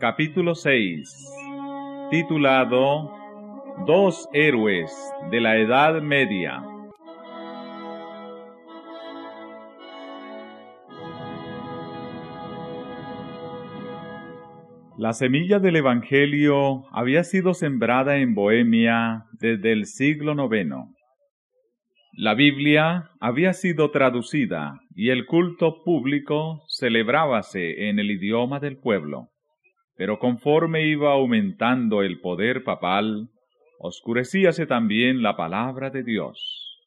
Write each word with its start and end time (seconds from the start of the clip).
Capítulo 0.00 0.54
6 0.54 1.32
Titulado 2.10 3.10
Dos 3.84 4.28
héroes 4.32 4.92
de 5.30 5.40
la 5.40 5.56
Edad 5.56 6.00
Media 6.00 6.62
La 14.98 15.12
semilla 15.12 15.60
del 15.60 15.76
Evangelio 15.76 16.84
había 16.90 17.22
sido 17.22 17.54
sembrada 17.54 18.16
en 18.16 18.34
Bohemia 18.34 19.26
desde 19.32 19.70
el 19.70 19.86
siglo 19.86 20.32
IX. 20.32 20.97
La 22.20 22.34
Biblia 22.34 23.12
había 23.20 23.52
sido 23.52 23.92
traducida 23.92 24.80
y 24.92 25.10
el 25.10 25.24
culto 25.24 25.84
público 25.84 26.64
celebrábase 26.66 27.88
en 27.88 28.00
el 28.00 28.10
idioma 28.10 28.58
del 28.58 28.76
pueblo. 28.76 29.28
Pero 29.96 30.18
conforme 30.18 30.88
iba 30.88 31.12
aumentando 31.12 32.02
el 32.02 32.18
poder 32.18 32.64
papal, 32.64 33.28
oscurecíase 33.78 34.66
también 34.66 35.22
la 35.22 35.36
palabra 35.36 35.90
de 35.90 36.02
Dios. 36.02 36.80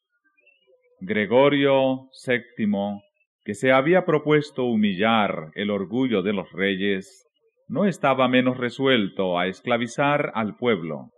Gregorio 1.00 2.10
VII, 2.26 3.00
que 3.42 3.54
se 3.54 3.72
había 3.72 4.04
propuesto 4.04 4.64
humillar 4.64 5.50
el 5.54 5.70
orgullo 5.70 6.20
de 6.20 6.34
los 6.34 6.52
reyes, 6.52 7.26
no 7.68 7.86
estaba 7.86 8.28
menos 8.28 8.58
resuelto 8.58 9.38
a 9.38 9.46
esclavizar 9.46 10.30
al 10.34 10.56
pueblo, 10.56 11.08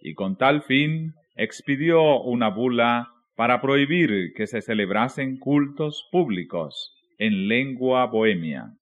y 0.00 0.14
con 0.14 0.36
tal 0.36 0.62
fin 0.62 1.14
expidió 1.34 2.20
una 2.20 2.48
bula 2.48 3.08
para 3.36 3.60
prohibir 3.60 4.32
que 4.34 4.46
se 4.46 4.62
celebrasen 4.62 5.38
cultos 5.38 6.08
públicos 6.10 6.94
en 7.18 7.48
lengua 7.48 8.06
bohemia. 8.06 8.72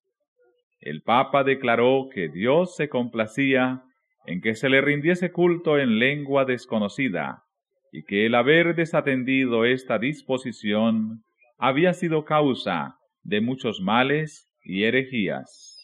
El 0.79 1.01
Papa 1.01 1.43
declaró 1.43 2.07
que 2.13 2.29
Dios 2.29 2.75
se 2.75 2.89
complacía 2.89 3.83
en 4.25 4.41
que 4.41 4.55
se 4.55 4.69
le 4.69 4.81
rindiese 4.81 5.31
culto 5.31 5.77
en 5.77 5.99
lengua 5.99 6.45
desconocida, 6.45 7.43
y 7.91 8.03
que 8.03 8.25
el 8.25 8.35
haber 8.35 8.75
desatendido 8.75 9.65
esta 9.65 9.99
disposición 9.99 11.23
había 11.57 11.93
sido 11.93 12.25
causa 12.25 12.97
de 13.23 13.41
muchos 13.41 13.81
males 13.81 14.49
y 14.63 14.83
herejías. 14.83 15.75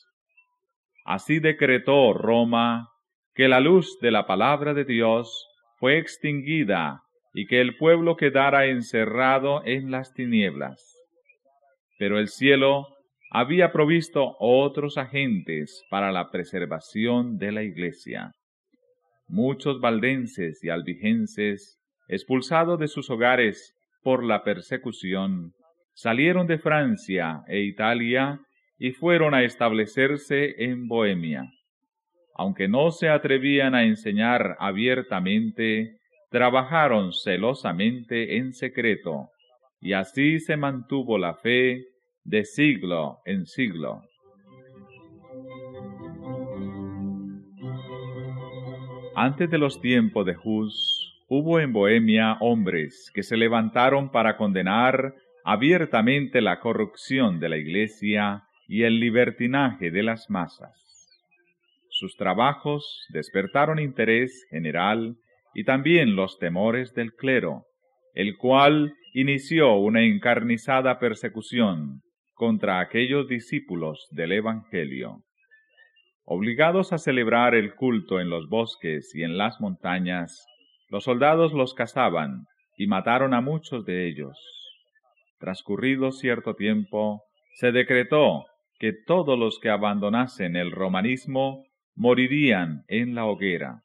Así 1.05 1.39
decretó 1.39 2.13
Roma 2.13 2.89
que 3.33 3.47
la 3.47 3.59
luz 3.59 3.97
de 4.01 4.11
la 4.11 4.27
palabra 4.27 4.73
de 4.73 4.85
Dios 4.85 5.47
fue 5.77 5.97
extinguida 5.97 7.01
y 7.33 7.47
que 7.47 7.61
el 7.61 7.77
pueblo 7.77 8.17
quedara 8.17 8.65
encerrado 8.65 9.63
en 9.65 9.91
las 9.91 10.13
tinieblas. 10.13 10.97
Pero 11.97 12.19
el 12.19 12.27
cielo 12.27 12.87
había 13.29 13.71
provisto 13.71 14.35
otros 14.39 14.97
agentes 14.97 15.83
para 15.89 16.11
la 16.11 16.29
preservación 16.31 17.37
de 17.37 17.51
la 17.51 17.63
iglesia. 17.63 18.33
Muchos 19.27 19.79
valdenses 19.79 20.61
y 20.63 20.69
albigenses, 20.69 21.79
expulsados 22.09 22.77
de 22.79 22.89
sus 22.89 23.09
hogares 23.09 23.73
por 24.03 24.25
la 24.25 24.43
persecución, 24.43 25.53
salieron 25.93 26.47
de 26.47 26.57
Francia 26.57 27.43
e 27.47 27.61
Italia 27.61 28.41
y 28.77 28.91
fueron 28.91 29.33
a 29.33 29.43
establecerse 29.43 30.55
en 30.65 30.87
Bohemia. 30.87 31.45
Aunque 32.35 32.67
no 32.67 32.91
se 32.91 33.07
atrevían 33.07 33.75
a 33.75 33.83
enseñar 33.83 34.57
abiertamente, 34.59 36.00
trabajaron 36.31 37.11
celosamente 37.11 38.37
en 38.37 38.53
secreto, 38.53 39.29
y 39.81 39.93
así 39.93 40.39
se 40.39 40.55
mantuvo 40.55 41.17
la 41.17 41.35
fe 41.35 41.83
de 42.23 42.45
siglo 42.45 43.19
en 43.25 43.45
siglo. 43.45 44.01
Antes 49.13 49.51
de 49.51 49.57
los 49.57 49.81
tiempos 49.81 50.25
de 50.25 50.37
Hus, 50.41 51.21
hubo 51.27 51.59
en 51.59 51.73
Bohemia 51.73 52.37
hombres 52.39 53.11
que 53.13 53.23
se 53.23 53.35
levantaron 53.35 54.09
para 54.09 54.37
condenar 54.37 55.13
abiertamente 55.43 56.39
la 56.39 56.61
corrupción 56.61 57.41
de 57.41 57.49
la 57.49 57.57
Iglesia 57.57 58.43
y 58.69 58.83
el 58.83 59.01
libertinaje 59.01 59.91
de 59.91 60.03
las 60.03 60.29
masas. 60.29 60.77
Sus 61.89 62.15
trabajos 62.15 63.05
despertaron 63.09 63.79
interés 63.79 64.45
general 64.49 65.17
y 65.53 65.63
también 65.63 66.15
los 66.15 66.39
temores 66.39 66.93
del 66.93 67.13
clero, 67.13 67.65
el 68.13 68.37
cual 68.37 68.93
inició 69.13 69.75
una 69.75 70.01
encarnizada 70.03 70.99
persecución 70.99 72.01
contra 72.33 72.79
aquellos 72.79 73.27
discípulos 73.27 74.07
del 74.11 74.31
Evangelio. 74.31 75.23
Obligados 76.23 76.93
a 76.93 76.97
celebrar 76.97 77.55
el 77.55 77.75
culto 77.75 78.19
en 78.19 78.29
los 78.29 78.47
bosques 78.47 79.13
y 79.13 79.23
en 79.23 79.37
las 79.37 79.59
montañas, 79.59 80.45
los 80.89 81.03
soldados 81.03 81.53
los 81.53 81.73
cazaban 81.73 82.45
y 82.77 82.87
mataron 82.87 83.33
a 83.33 83.41
muchos 83.41 83.85
de 83.85 84.07
ellos. 84.07 84.37
Transcurrido 85.39 86.11
cierto 86.11 86.55
tiempo, 86.55 87.21
se 87.55 87.71
decretó 87.71 88.45
que 88.79 88.93
todos 88.93 89.37
los 89.37 89.59
que 89.59 89.69
abandonasen 89.69 90.55
el 90.55 90.71
romanismo 90.71 91.65
morirían 91.95 92.83
en 92.87 93.13
la 93.13 93.25
hoguera. 93.25 93.81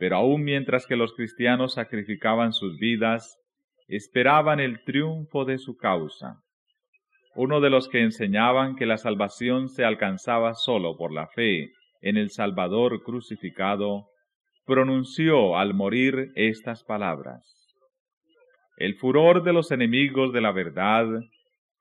Pero 0.00 0.16
aun 0.16 0.42
mientras 0.42 0.86
que 0.86 0.96
los 0.96 1.12
cristianos 1.12 1.74
sacrificaban 1.74 2.54
sus 2.54 2.78
vidas, 2.78 3.38
esperaban 3.86 4.58
el 4.58 4.82
triunfo 4.82 5.44
de 5.44 5.58
su 5.58 5.76
causa. 5.76 6.40
Uno 7.34 7.60
de 7.60 7.68
los 7.68 7.86
que 7.90 8.00
enseñaban 8.02 8.76
que 8.76 8.86
la 8.86 8.96
salvación 8.96 9.68
se 9.68 9.84
alcanzaba 9.84 10.54
sólo 10.54 10.96
por 10.96 11.12
la 11.12 11.26
fe 11.26 11.72
en 12.00 12.16
el 12.16 12.30
Salvador 12.30 13.02
crucificado, 13.02 14.06
pronunció 14.64 15.58
al 15.58 15.74
morir 15.74 16.32
estas 16.34 16.82
palabras. 16.82 17.44
El 18.78 18.94
furor 18.94 19.42
de 19.42 19.52
los 19.52 19.70
enemigos 19.70 20.32
de 20.32 20.40
la 20.40 20.52
verdad 20.52 21.04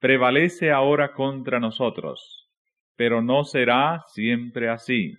prevalece 0.02 0.72
ahora 0.72 1.14
contra 1.14 1.62
nosotros, 1.62 2.50
pero 2.98 3.22
no 3.22 3.46
será 3.46 4.04
siempre 4.08 4.68
así, 4.68 5.14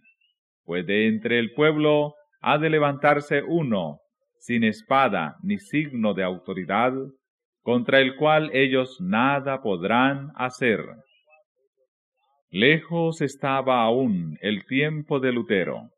pues 0.66 0.87
de 0.87 1.09
entre 1.09 1.39
el 1.39 1.55
pueblo 1.55 2.16
ha 2.41 2.59
de 2.59 2.71
levantarse 2.71 3.43
uno, 3.43 4.01
sin 4.39 4.65
espada 4.65 5.37
ni 5.43 5.59
signo 5.59 6.15
de 6.15 6.25
autoridad, 6.25 6.93
contra 7.62 8.01
el 8.01 8.17
cual 8.17 8.51
ellos 8.53 8.99
nada 9.01 9.61
podrán 9.62 10.31
hacer. 10.34 10.81
Lejos 12.51 13.21
estaba 13.21 13.83
aún 13.83 14.39
el 14.41 14.65
tiempo 14.67 15.21
de 15.21 15.33
Lutero, 15.33 15.91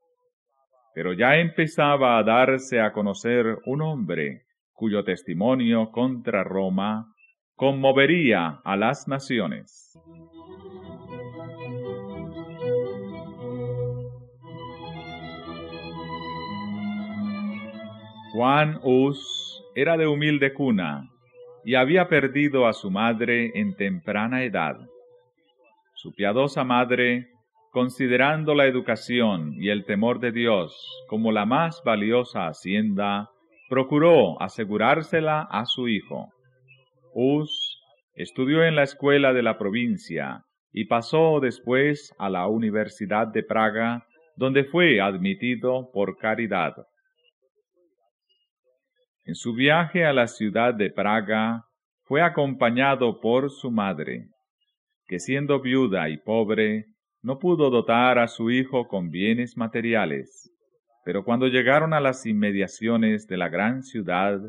pero 0.95 1.13
ya 1.15 1.37
empezaba 1.37 2.19
a 2.19 2.23
darse 2.23 2.81
a 2.81 2.93
conocer 2.93 3.59
un 3.65 3.81
hombre 3.81 4.43
cuyo 4.73 5.05
testimonio 5.05 5.91
contra 5.91 6.45
Roma 6.45 7.07
conmovería 7.55 8.61
a 8.65 8.77
las 8.77 9.07
naciones. 9.09 9.97
Juan 18.33 18.81
Hus 18.83 19.63
era 19.75 19.99
de 19.99 20.07
humilde 20.07 20.55
cuna 20.55 21.07
y 21.67 21.75
había 21.75 22.09
perdido 22.09 22.67
a 22.67 22.73
su 22.73 22.91
madre 22.91 23.53
en 23.55 23.77
temprana 23.77 24.43
edad. 24.43 24.79
Su 25.97 26.15
piadosa 26.15 26.65
madre, 26.65 27.29
considerando 27.73 28.55
la 28.55 28.65
educación 28.65 29.53
y 29.59 29.69
el 29.69 29.85
temor 29.85 30.19
de 30.19 30.33
Dios 30.33 30.75
como 31.09 31.31
la 31.31 31.45
más 31.45 31.83
valiosa 31.85 32.47
hacienda, 32.47 33.29
procuró 33.69 34.41
asegurársela 34.41 35.43
a 35.51 35.67
su 35.67 35.89
hijo. 35.89 36.31
Hus 37.13 37.83
estudió 38.15 38.65
en 38.65 38.77
la 38.77 38.85
escuela 38.85 39.35
de 39.35 39.43
la 39.43 39.59
provincia 39.59 40.47
y 40.73 40.87
pasó 40.87 41.39
después 41.39 42.15
a 42.19 42.31
la 42.31 42.47
Universidad 42.47 43.27
de 43.27 43.43
Praga, 43.43 44.07
donde 44.37 44.65
fue 44.65 45.03
admitido 45.03 45.91
por 45.93 46.17
caridad. 46.17 46.87
En 49.25 49.35
su 49.35 49.55
viaje 49.55 50.05
a 50.05 50.13
la 50.13 50.27
ciudad 50.27 50.75
de 50.75 50.91
Praga 50.91 51.65
fue 52.05 52.23
acompañado 52.23 53.21
por 53.21 53.51
su 53.51 53.71
madre, 53.71 54.27
que 55.07 55.19
siendo 55.21 55.61
viuda 55.61 56.09
y 56.09 56.19
pobre, 56.19 56.87
no 57.23 57.39
pudo 57.39 57.71
dotar 57.71 58.19
a 58.19 58.27
su 58.27 58.51
hijo 58.51 58.89
con 58.89 59.11
bienes 59.11 59.57
materiales, 59.57 60.51
pero 61.05 61.25
cuando 61.25 61.47
llegaron 61.47 61.95
a 61.95 62.01
las 62.01 62.27
inmediaciones 62.27 63.27
de 63.27 63.37
la 63.37 63.49
gran 63.49 63.83
ciudad, 63.83 64.41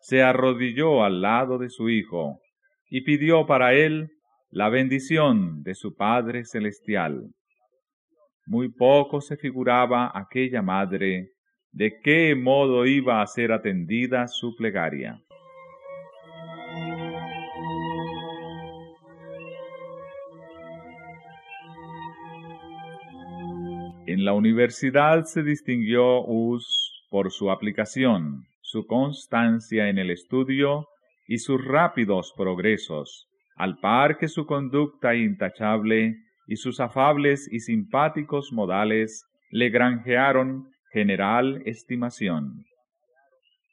se 0.00 0.22
arrodilló 0.22 1.04
al 1.04 1.20
lado 1.20 1.58
de 1.58 1.70
su 1.70 1.88
Hijo 1.88 2.40
y 2.88 3.02
pidió 3.02 3.46
para 3.46 3.74
él 3.74 4.10
la 4.50 4.68
bendición 4.68 5.62
de 5.62 5.74
su 5.74 5.94
Padre 5.94 6.44
Celestial. 6.44 7.30
Muy 8.46 8.70
poco 8.70 9.20
se 9.20 9.36
figuraba 9.36 10.10
aquella 10.14 10.62
madre 10.62 11.32
de 11.72 12.00
qué 12.02 12.34
modo 12.34 12.86
iba 12.86 13.22
a 13.22 13.26
ser 13.26 13.52
atendida 13.52 14.26
su 14.28 14.56
plegaria. 14.56 15.20
En 24.06 24.24
la 24.24 24.32
universidad 24.32 25.24
se 25.24 25.42
distinguió 25.42 26.22
Hus 26.22 27.04
por 27.10 27.30
su 27.30 27.50
aplicación, 27.50 28.46
su 28.62 28.86
constancia 28.86 29.90
en 29.90 29.98
el 29.98 30.10
estudio 30.10 30.88
y 31.26 31.38
sus 31.38 31.62
rápidos 31.62 32.32
progresos, 32.34 33.28
al 33.56 33.78
par 33.80 34.16
que 34.16 34.28
su 34.28 34.46
conducta 34.46 35.14
intachable 35.14 36.16
y 36.46 36.56
sus 36.56 36.80
afables 36.80 37.52
y 37.52 37.60
simpáticos 37.60 38.50
modales 38.50 39.26
le 39.50 39.68
granjearon 39.68 40.70
general 40.92 41.62
estimación. 41.66 42.64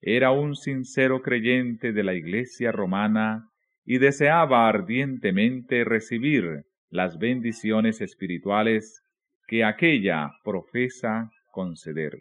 Era 0.01 0.31
un 0.31 0.55
sincero 0.55 1.21
creyente 1.21 1.91
de 1.91 2.03
la 2.03 2.13
Iglesia 2.13 2.71
romana 2.71 3.49
y 3.85 3.97
deseaba 3.97 4.67
ardientemente 4.67 5.83
recibir 5.83 6.65
las 6.89 7.17
bendiciones 7.17 8.01
espirituales 8.01 9.01
que 9.47 9.63
aquella 9.63 10.31
profesa 10.43 11.29
conceder. 11.51 12.17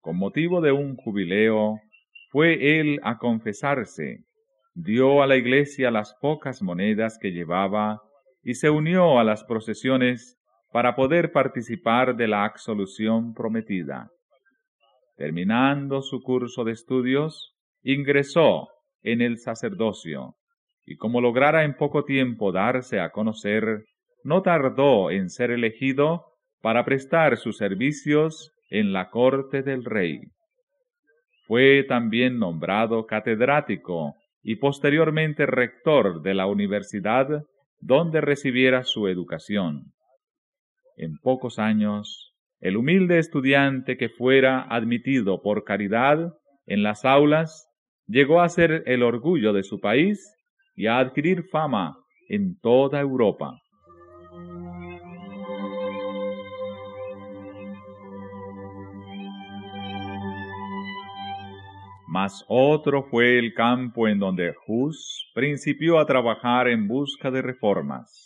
Con 0.00 0.18
motivo 0.18 0.60
de 0.60 0.72
un 0.72 0.96
jubileo, 0.96 1.80
fue 2.30 2.80
él 2.80 3.00
a 3.04 3.16
confesarse, 3.18 4.24
dio 4.74 5.22
a 5.22 5.26
la 5.26 5.36
iglesia 5.36 5.90
las 5.90 6.14
pocas 6.20 6.62
monedas 6.62 7.16
que 7.18 7.30
llevaba 7.30 8.02
y 8.42 8.54
se 8.54 8.70
unió 8.70 9.18
a 9.18 9.24
las 9.24 9.44
procesiones 9.44 10.36
para 10.74 10.96
poder 10.96 11.30
participar 11.30 12.16
de 12.16 12.26
la 12.26 12.44
absolución 12.44 13.32
prometida. 13.32 14.10
Terminando 15.16 16.02
su 16.02 16.20
curso 16.20 16.64
de 16.64 16.72
estudios, 16.72 17.54
ingresó 17.84 18.66
en 19.04 19.20
el 19.20 19.38
sacerdocio, 19.38 20.34
y 20.84 20.96
como 20.96 21.20
lograra 21.20 21.62
en 21.62 21.76
poco 21.76 22.04
tiempo 22.04 22.50
darse 22.50 22.98
a 22.98 23.10
conocer, 23.10 23.84
no 24.24 24.42
tardó 24.42 25.12
en 25.12 25.30
ser 25.30 25.52
elegido 25.52 26.24
para 26.60 26.84
prestar 26.84 27.36
sus 27.36 27.56
servicios 27.56 28.50
en 28.68 28.92
la 28.92 29.10
corte 29.10 29.62
del 29.62 29.84
rey. 29.84 30.22
Fue 31.46 31.84
también 31.84 32.40
nombrado 32.40 33.06
catedrático 33.06 34.16
y 34.42 34.56
posteriormente 34.56 35.46
rector 35.46 36.20
de 36.20 36.34
la 36.34 36.46
universidad 36.46 37.44
donde 37.78 38.20
recibiera 38.20 38.82
su 38.82 39.06
educación. 39.06 39.94
En 40.96 41.18
pocos 41.18 41.58
años, 41.58 42.34
el 42.60 42.76
humilde 42.76 43.18
estudiante 43.18 43.96
que 43.96 44.08
fuera 44.08 44.62
admitido 44.62 45.42
por 45.42 45.64
caridad 45.64 46.34
en 46.66 46.82
las 46.82 47.04
aulas 47.04 47.68
llegó 48.06 48.40
a 48.40 48.48
ser 48.48 48.84
el 48.86 49.02
orgullo 49.02 49.52
de 49.52 49.64
su 49.64 49.80
país 49.80 50.20
y 50.76 50.86
a 50.86 50.98
adquirir 50.98 51.44
fama 51.50 51.96
en 52.28 52.58
toda 52.60 53.00
Europa. 53.00 53.60
Mas 62.06 62.44
otro 62.46 63.02
fue 63.02 63.40
el 63.40 63.54
campo 63.54 64.06
en 64.06 64.20
donde 64.20 64.54
Hus 64.68 65.32
principió 65.34 65.98
a 65.98 66.06
trabajar 66.06 66.68
en 66.68 66.86
busca 66.86 67.32
de 67.32 67.42
reformas. 67.42 68.23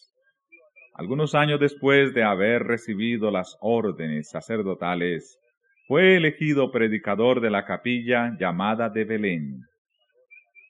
Algunos 0.98 1.36
años 1.36 1.60
después 1.60 2.12
de 2.12 2.24
haber 2.24 2.64
recibido 2.64 3.30
las 3.30 3.56
órdenes 3.60 4.30
sacerdotales, 4.30 5.38
fue 5.86 6.16
elegido 6.16 6.72
predicador 6.72 7.40
de 7.40 7.50
la 7.50 7.64
capilla 7.64 8.36
llamada 8.36 8.88
de 8.88 9.04
Belén. 9.04 9.60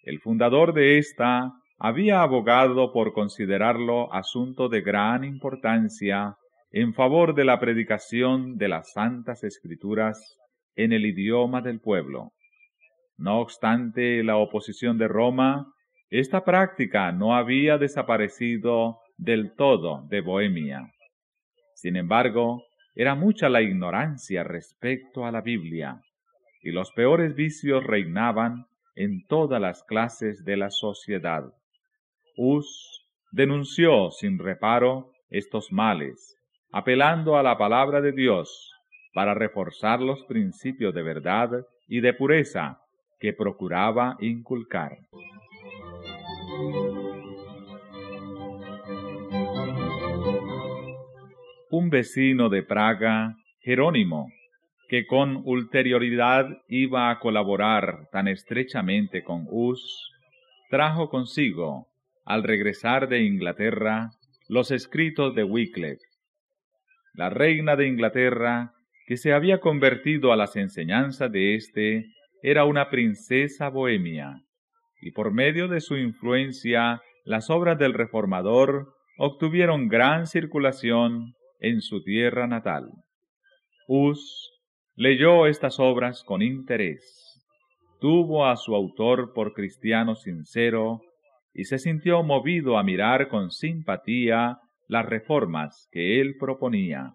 El 0.03 0.21
fundador 0.21 0.75
de 0.75 0.99
ésta 0.99 1.55
había 1.79 2.21
abogado 2.21 2.93
por 2.93 3.15
considerarlo 3.15 4.13
asunto 4.13 4.69
de 4.69 4.83
gran 4.83 5.25
importancia 5.25 6.37
en 6.73 6.93
favor 6.93 7.35
de 7.35 7.47
la 7.47 7.59
predicación 7.59 8.59
de 8.59 8.69
las 8.69 8.93
santas 8.93 9.43
escrituras 9.45 10.37
en 10.77 10.93
el 10.93 11.07
idioma 11.07 11.63
del 11.63 11.81
pueblo. 11.81 12.33
No 13.17 13.41
obstante 13.41 14.23
la 14.23 14.37
oposición 14.37 14.99
de 14.99 15.09
Roma, 15.09 15.73
esta 16.11 16.45
práctica 16.45 17.13
no 17.13 17.35
había 17.35 17.79
desaparecido 17.79 18.99
del 19.19 19.55
todo 19.55 20.07
de 20.09 20.21
Bohemia. 20.21 20.93
Sin 21.75 21.97
embargo, 21.97 22.65
era 22.95 23.15
mucha 23.15 23.49
la 23.49 23.63
ignorancia 23.63 24.43
respecto 24.45 25.27
a 25.27 25.33
la 25.33 25.41
Biblia, 25.41 26.01
y 26.63 26.71
los 26.71 26.91
peores 26.93 27.35
vicios 27.35 27.85
reinaban 27.85 28.67
en 28.97 29.27
todas 29.27 29.61
las 29.61 29.85
clases 29.85 30.45
de 30.45 30.57
la 30.57 30.71
sociedad. 30.71 31.45
Hus 32.37 33.07
denunció 33.31 34.11
sin 34.11 34.39
reparo 34.39 35.13
estos 35.31 35.71
males, 35.71 36.37
apelando 36.73 37.37
a 37.37 37.43
la 37.43 37.59
palabra 37.59 38.01
de 38.01 38.13
Dios 38.13 38.73
para 39.15 39.35
reforzar 39.35 40.01
los 40.01 40.25
principios 40.25 40.95
de 40.95 41.03
verdad 41.03 41.51
y 41.87 42.01
de 42.01 42.15
pureza 42.15 42.81
que 43.21 43.33
procuraba 43.33 44.17
inculcar. 44.21 44.99
Un 51.81 51.91
vecino 51.91 52.49
de 52.49 52.65
Praga, 52.65 53.37
Jerónimo, 53.61 54.33
que 54.89 55.07
con 55.07 55.43
ulterioridad 55.45 56.49
iba 56.67 57.09
a 57.09 57.21
colaborar 57.21 58.09
tan 58.11 58.27
estrechamente 58.27 59.23
con 59.23 59.47
Hus, 59.49 60.13
trajo 60.71 61.09
consigo, 61.09 61.87
al 62.25 62.43
regresar 62.43 63.09
de 63.09 63.23
Inglaterra, 63.23 64.11
los 64.49 64.73
escritos 64.73 65.37
de 65.37 65.45
Wycliffe. 65.45 66.03
La 67.15 67.31
reina 67.31 67.77
de 67.77 67.87
Inglaterra, 67.87 68.73
que 69.07 69.17
se 69.17 69.33
había 69.33 69.61
convertido 69.61 70.33
a 70.33 70.37
las 70.37 70.57
enseñanzas 70.57 71.31
de 71.31 71.55
éste, 71.55 72.07
era 72.43 72.65
una 72.65 72.91
princesa 72.91 73.69
bohemia, 73.69 74.43
y 75.01 75.13
por 75.13 75.33
medio 75.33 75.69
de 75.69 75.81
su 75.81 75.97
influencia 75.97 77.01
las 77.25 77.51
obras 77.51 77.79
del 77.79 77.95
reformador 77.95 78.97
obtuvieron 79.17 79.87
gran 79.87 80.27
circulación 80.27 81.37
en 81.59 81.81
su 81.81 82.03
tierra 82.03 82.47
natal. 82.47 82.91
Hus 83.87 84.51
leyó 84.95 85.47
estas 85.47 85.79
obras 85.79 86.23
con 86.25 86.43
interés, 86.43 87.03
tuvo 88.01 88.47
a 88.47 88.57
su 88.57 88.75
autor 88.75 89.33
por 89.33 89.55
cristiano 89.55 90.15
sincero 90.15 91.01
y 91.55 91.65
se 91.65 91.79
sintió 91.79 92.23
movido 92.23 92.79
a 92.79 92.83
mirar 92.83 93.29
con 93.29 93.51
simpatía 93.51 94.59
las 94.87 95.07
reformas 95.07 95.89
que 95.93 96.21
él 96.21 96.37
proponía. 96.39 97.15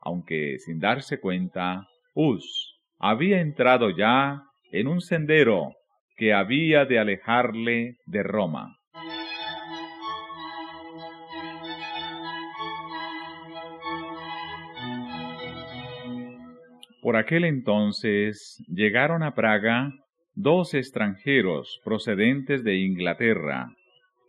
Aunque 0.00 0.58
sin 0.58 0.78
darse 0.78 1.20
cuenta, 1.20 1.86
Hus 2.14 2.80
había 2.98 3.40
entrado 3.40 3.90
ya 3.90 4.42
en 4.70 4.86
un 4.86 5.00
sendero 5.00 5.72
que 6.16 6.32
había 6.32 6.84
de 6.84 6.98
alejarle 6.98 7.96
de 8.06 8.22
Roma. 8.22 8.76
Por 17.04 17.16
aquel 17.16 17.44
entonces 17.44 18.64
llegaron 18.66 19.22
a 19.22 19.34
Praga 19.34 19.92
dos 20.34 20.72
extranjeros 20.72 21.78
procedentes 21.84 22.64
de 22.64 22.76
Inglaterra, 22.76 23.68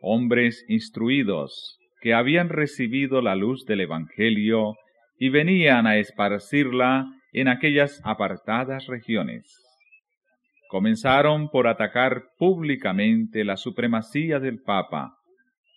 hombres 0.02 0.66
instruidos, 0.68 1.80
que 2.02 2.14
habían 2.14 2.50
recibido 2.50 3.22
la 3.22 3.38
luz 3.38 3.64
del 3.64 3.80
Evangelio 3.80 4.76
y 5.18 5.30
venían 5.30 5.88
a 5.88 5.96
esparcirla 5.96 7.06
en 7.32 7.48
aquellas 7.48 8.02
apartadas 8.04 8.88
regiones. 8.88 9.58
Comenzaron 10.68 11.48
por 11.48 11.68
atacar 11.68 12.24
públicamente 12.38 13.46
la 13.46 13.56
supremacía 13.56 14.42
del 14.42 14.62
Papa, 14.62 15.16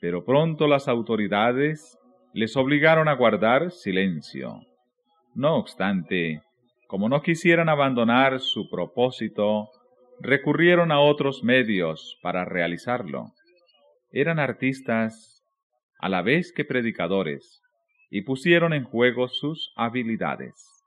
pero 0.00 0.25
pronto 0.25 0.67
las 0.67 0.88
autoridades 0.88 1.97
les 2.33 2.57
obligaron 2.57 3.07
a 3.07 3.12
guardar 3.12 3.71
silencio. 3.71 4.62
No 5.37 5.55
obstante, 5.59 6.43
como 6.88 7.09
no 7.09 7.23
quisieran 7.23 7.68
abandonar 7.68 8.40
su 8.40 8.68
propósito, 8.68 9.68
recurrieron 10.21 10.90
a 10.90 10.99
otros 10.99 11.45
medios 11.45 12.18
para 12.21 12.45
realizarlo. 12.45 13.26
Eran 14.11 14.40
artistas 14.40 15.45
a 16.00 16.09
la 16.09 16.23
vez 16.23 16.52
que 16.52 16.64
predicadores, 16.64 17.62
y 18.11 18.23
pusieron 18.23 18.73
en 18.73 18.83
juego 18.83 19.28
sus 19.28 19.73
habilidades 19.76 20.78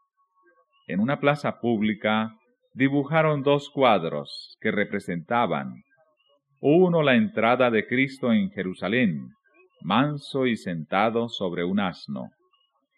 en 0.91 0.99
una 0.99 1.19
plaza 1.19 1.59
pública, 1.59 2.35
dibujaron 2.73 3.43
dos 3.43 3.69
cuadros 3.69 4.57
que 4.59 4.71
representaban 4.71 5.83
uno 6.59 7.01
la 7.01 7.15
entrada 7.15 7.71
de 7.71 7.87
Cristo 7.87 8.31
en 8.31 8.51
Jerusalén, 8.51 9.29
manso 9.81 10.45
y 10.45 10.57
sentado 10.57 11.27
sobre 11.29 11.63
un 11.63 11.79
asno, 11.79 12.29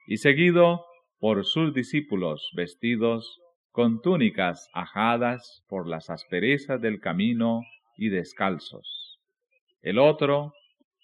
y 0.07 0.17
seguido 0.17 0.85
por 1.23 1.45
sus 1.45 1.73
discípulos 1.73 2.51
vestidos 2.53 3.39
con 3.71 4.01
túnicas 4.01 4.69
ajadas 4.73 5.63
por 5.69 5.87
las 5.87 6.09
asperezas 6.09 6.81
del 6.81 6.99
camino 6.99 7.61
y 7.95 8.09
descalzos. 8.09 9.21
El 9.81 9.99
otro 9.99 10.51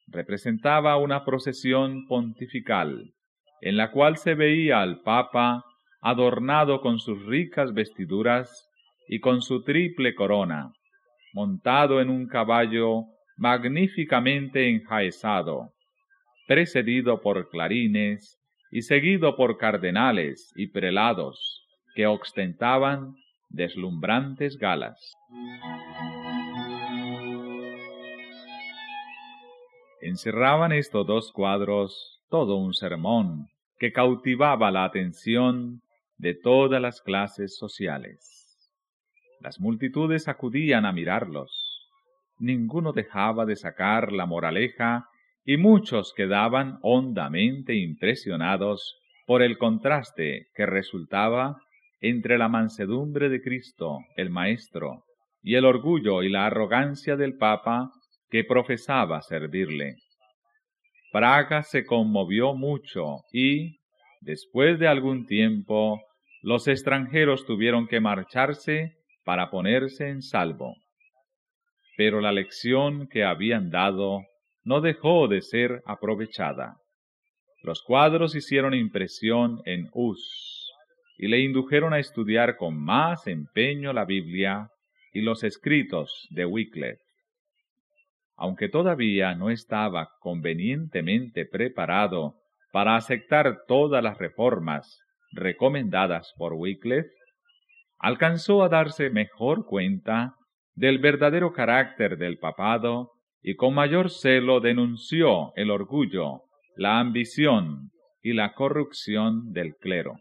representaba 0.07 0.97
una 0.97 1.23
procesión 1.23 2.05
pontifical, 2.05 3.13
en 3.61 3.77
la 3.77 3.91
cual 3.91 4.17
se 4.17 4.35
veía 4.35 4.81
al 4.81 4.99
Papa 5.03 5.63
adornado 6.01 6.81
con 6.81 6.99
sus 6.99 7.25
ricas 7.25 7.73
vestiduras 7.73 8.69
y 9.07 9.21
con 9.21 9.41
su 9.41 9.63
triple 9.63 10.15
corona, 10.15 10.73
montado 11.31 12.01
en 12.01 12.09
un 12.09 12.27
caballo 12.27 13.05
magníficamente 13.37 14.67
enjaezado, 14.69 15.71
precedido 16.45 17.21
por 17.21 17.47
clarines 17.47 18.38
y 18.71 18.83
seguido 18.83 19.35
por 19.35 19.57
cardenales 19.57 20.51
y 20.55 20.67
prelados 20.67 21.65
que 21.95 22.07
ostentaban 22.07 23.15
deslumbrantes 23.49 24.57
galas. 24.57 25.13
Encerraban 30.01 30.71
estos 30.71 31.05
dos 31.05 31.31
cuadros 31.33 32.21
todo 32.29 32.55
un 32.55 32.73
sermón 32.73 33.47
que 33.79 33.91
cautivaba 33.91 34.71
la 34.71 34.85
atención 34.85 35.81
de 36.17 36.35
todas 36.35 36.81
las 36.81 37.01
clases 37.01 37.57
sociales. 37.57 38.39
Las 39.39 39.59
multitudes 39.59 40.27
acudían 40.27 40.85
a 40.85 40.91
mirarlos. 40.91 41.51
Ninguno 42.39 42.93
dejaba 42.93 43.45
de 43.45 43.55
sacar 43.55 44.11
la 44.11 44.25
moraleja 44.25 45.08
y 45.49 45.57
muchos 45.57 46.13
quedaban 46.15 46.77
hondamente 46.83 47.73
impresionados 47.73 48.99
por 49.25 49.41
el 49.41 49.57
contraste 49.57 50.45
que 50.53 50.67
resultaba 50.67 51.57
entre 52.01 52.37
la 52.37 52.49
mansedumbre 52.49 53.29
de 53.29 53.41
Cristo, 53.41 53.97
el 54.15 54.29
Maestro, 54.29 55.05
y 55.41 55.55
el 55.55 55.65
orgullo 55.65 56.21
y 56.21 56.29
la 56.29 56.45
arrogancia 56.45 57.15
del 57.15 57.35
Papa 57.35 57.89
que 58.29 58.43
profesaba 58.43 59.23
servirle. 59.23 59.95
Praga 61.11 61.63
se 61.63 61.83
conmovió 61.83 62.53
mucho 62.53 63.21
y, 63.33 63.79
después 64.21 64.77
de 64.77 64.87
algún 64.87 65.25
tiempo, 65.25 65.99
los 66.43 66.67
extranjeros 66.67 67.47
tuvieron 67.47 67.87
que 67.87 67.99
marcharse 67.99 68.97
para 69.25 69.49
ponerse 69.49 70.09
en 70.09 70.21
salvo. 70.21 70.75
Pero 71.97 72.21
la 72.21 72.31
lección 72.31 73.07
que 73.07 73.23
habían 73.23 73.71
dado 73.71 74.21
no 74.63 74.81
dejó 74.81 75.27
de 75.27 75.41
ser 75.41 75.81
aprovechada. 75.85 76.77
Los 77.61 77.83
cuadros 77.83 78.35
hicieron 78.35 78.73
impresión 78.73 79.61
en 79.65 79.89
Us 79.93 80.71
y 81.17 81.27
le 81.27 81.39
indujeron 81.39 81.93
a 81.93 81.99
estudiar 81.99 82.55
con 82.55 82.81
más 82.81 83.27
empeño 83.27 83.91
la 83.91 84.05
Biblia 84.05 84.69
y 85.11 85.21
los 85.21 85.43
escritos 85.43 86.27
de 86.29 86.45
Wycliffe. 86.45 87.03
Aunque 88.37 88.69
todavía 88.69 89.35
no 89.35 89.49
estaba 89.49 90.09
convenientemente 90.21 91.45
preparado 91.45 92.35
para 92.71 92.95
aceptar 92.95 93.63
todas 93.67 94.01
las 94.01 94.17
reformas 94.17 95.01
recomendadas 95.31 96.33
por 96.37 96.53
Wycliffe, 96.53 97.09
alcanzó 97.97 98.63
a 98.63 98.69
darse 98.69 99.09
mejor 99.09 99.65
cuenta 99.65 100.35
del 100.73 100.99
verdadero 100.99 101.51
carácter 101.51 102.17
del 102.17 102.37
papado 102.37 103.11
y 103.41 103.55
con 103.55 103.73
mayor 103.73 104.09
celo 104.09 104.59
denunció 104.59 105.53
el 105.55 105.71
orgullo, 105.71 106.43
la 106.75 106.99
ambición 106.99 107.91
y 108.21 108.33
la 108.33 108.53
corrupción 108.53 109.53
del 109.53 109.75
clero. 109.75 110.17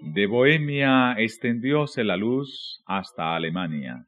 De 0.00 0.26
Bohemia 0.26 1.14
extendióse 1.18 2.04
la 2.04 2.16
luz 2.16 2.82
hasta 2.86 3.34
Alemania. 3.36 4.06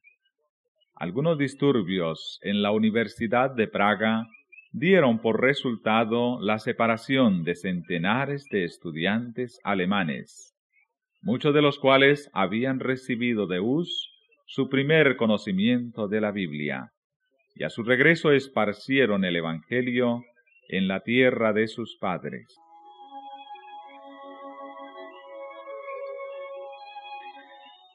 Algunos 0.94 1.38
disturbios 1.38 2.40
en 2.42 2.62
la 2.62 2.70
Universidad 2.72 3.50
de 3.50 3.68
Praga 3.68 4.26
dieron 4.72 5.18
por 5.20 5.40
resultado 5.40 6.40
la 6.40 6.58
separación 6.58 7.44
de 7.44 7.54
centenares 7.54 8.46
de 8.50 8.64
estudiantes 8.64 9.60
alemanes, 9.64 10.54
muchos 11.20 11.54
de 11.54 11.62
los 11.62 11.78
cuales 11.78 12.30
habían 12.32 12.80
recibido 12.80 13.46
de 13.46 13.60
Hus 13.60 14.12
su 14.46 14.68
primer 14.68 15.16
conocimiento 15.16 16.08
de 16.08 16.20
la 16.20 16.32
Biblia, 16.32 16.92
y 17.54 17.64
a 17.64 17.70
su 17.70 17.82
regreso 17.82 18.32
esparcieron 18.32 19.24
el 19.24 19.36
Evangelio 19.36 20.22
en 20.68 20.88
la 20.88 21.00
tierra 21.00 21.52
de 21.52 21.68
sus 21.68 21.96
padres. 21.98 22.46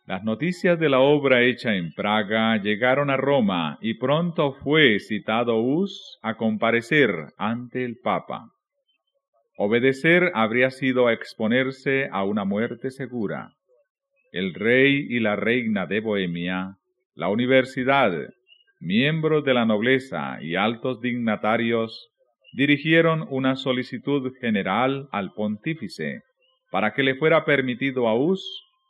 Las 0.06 0.24
noticias 0.24 0.78
de 0.80 0.90
la 0.90 1.00
obra 1.00 1.44
hecha 1.44 1.76
en 1.76 1.94
Praga 1.94 2.58
llegaron 2.58 3.10
a 3.10 3.16
Roma 3.16 3.78
y 3.82 3.94
pronto 3.94 4.52
fue 4.52 5.00
citado 5.00 5.60
Hus 5.62 6.20
a 6.22 6.36
comparecer 6.36 7.10
ante 7.38 7.86
el 7.86 7.98
Papa. 8.04 8.53
Obedecer 9.56 10.32
habría 10.34 10.72
sido 10.72 11.10
exponerse 11.10 12.10
a 12.12 12.24
una 12.24 12.44
muerte 12.44 12.90
segura. 12.90 13.52
El 14.32 14.56
rey 14.56 15.06
y 15.10 15.20
la 15.20 15.36
reina 15.36 15.86
de 15.86 16.00
Bohemia, 16.00 16.78
la 17.14 17.30
universidad, 17.30 18.12
miembros 18.80 19.44
de 19.46 19.54
la 19.54 19.66
nobleza 19.66 20.40
y 20.42 20.56
altos 20.56 21.02
dignatarios 21.02 22.10
dirigieron 22.54 23.28
una 23.30 23.56
solicitud 23.56 24.34
general 24.42 25.08
al 25.12 25.34
pontífice 25.34 26.22
para 26.72 26.94
que 26.94 27.04
le 27.04 27.16
fuera 27.16 27.46
permitido 27.46 28.08
a 28.08 28.16
Hus 28.16 28.44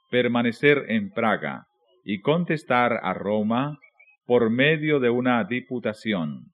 permanecer 0.10 0.86
en 0.88 1.12
Praga 1.12 1.66
y 2.06 2.22
contestar 2.22 3.00
a 3.04 3.14
Roma 3.14 3.78
por 4.26 4.50
medio 4.50 5.02
de 5.02 5.10
una 5.10 5.44
diputación. 5.44 6.54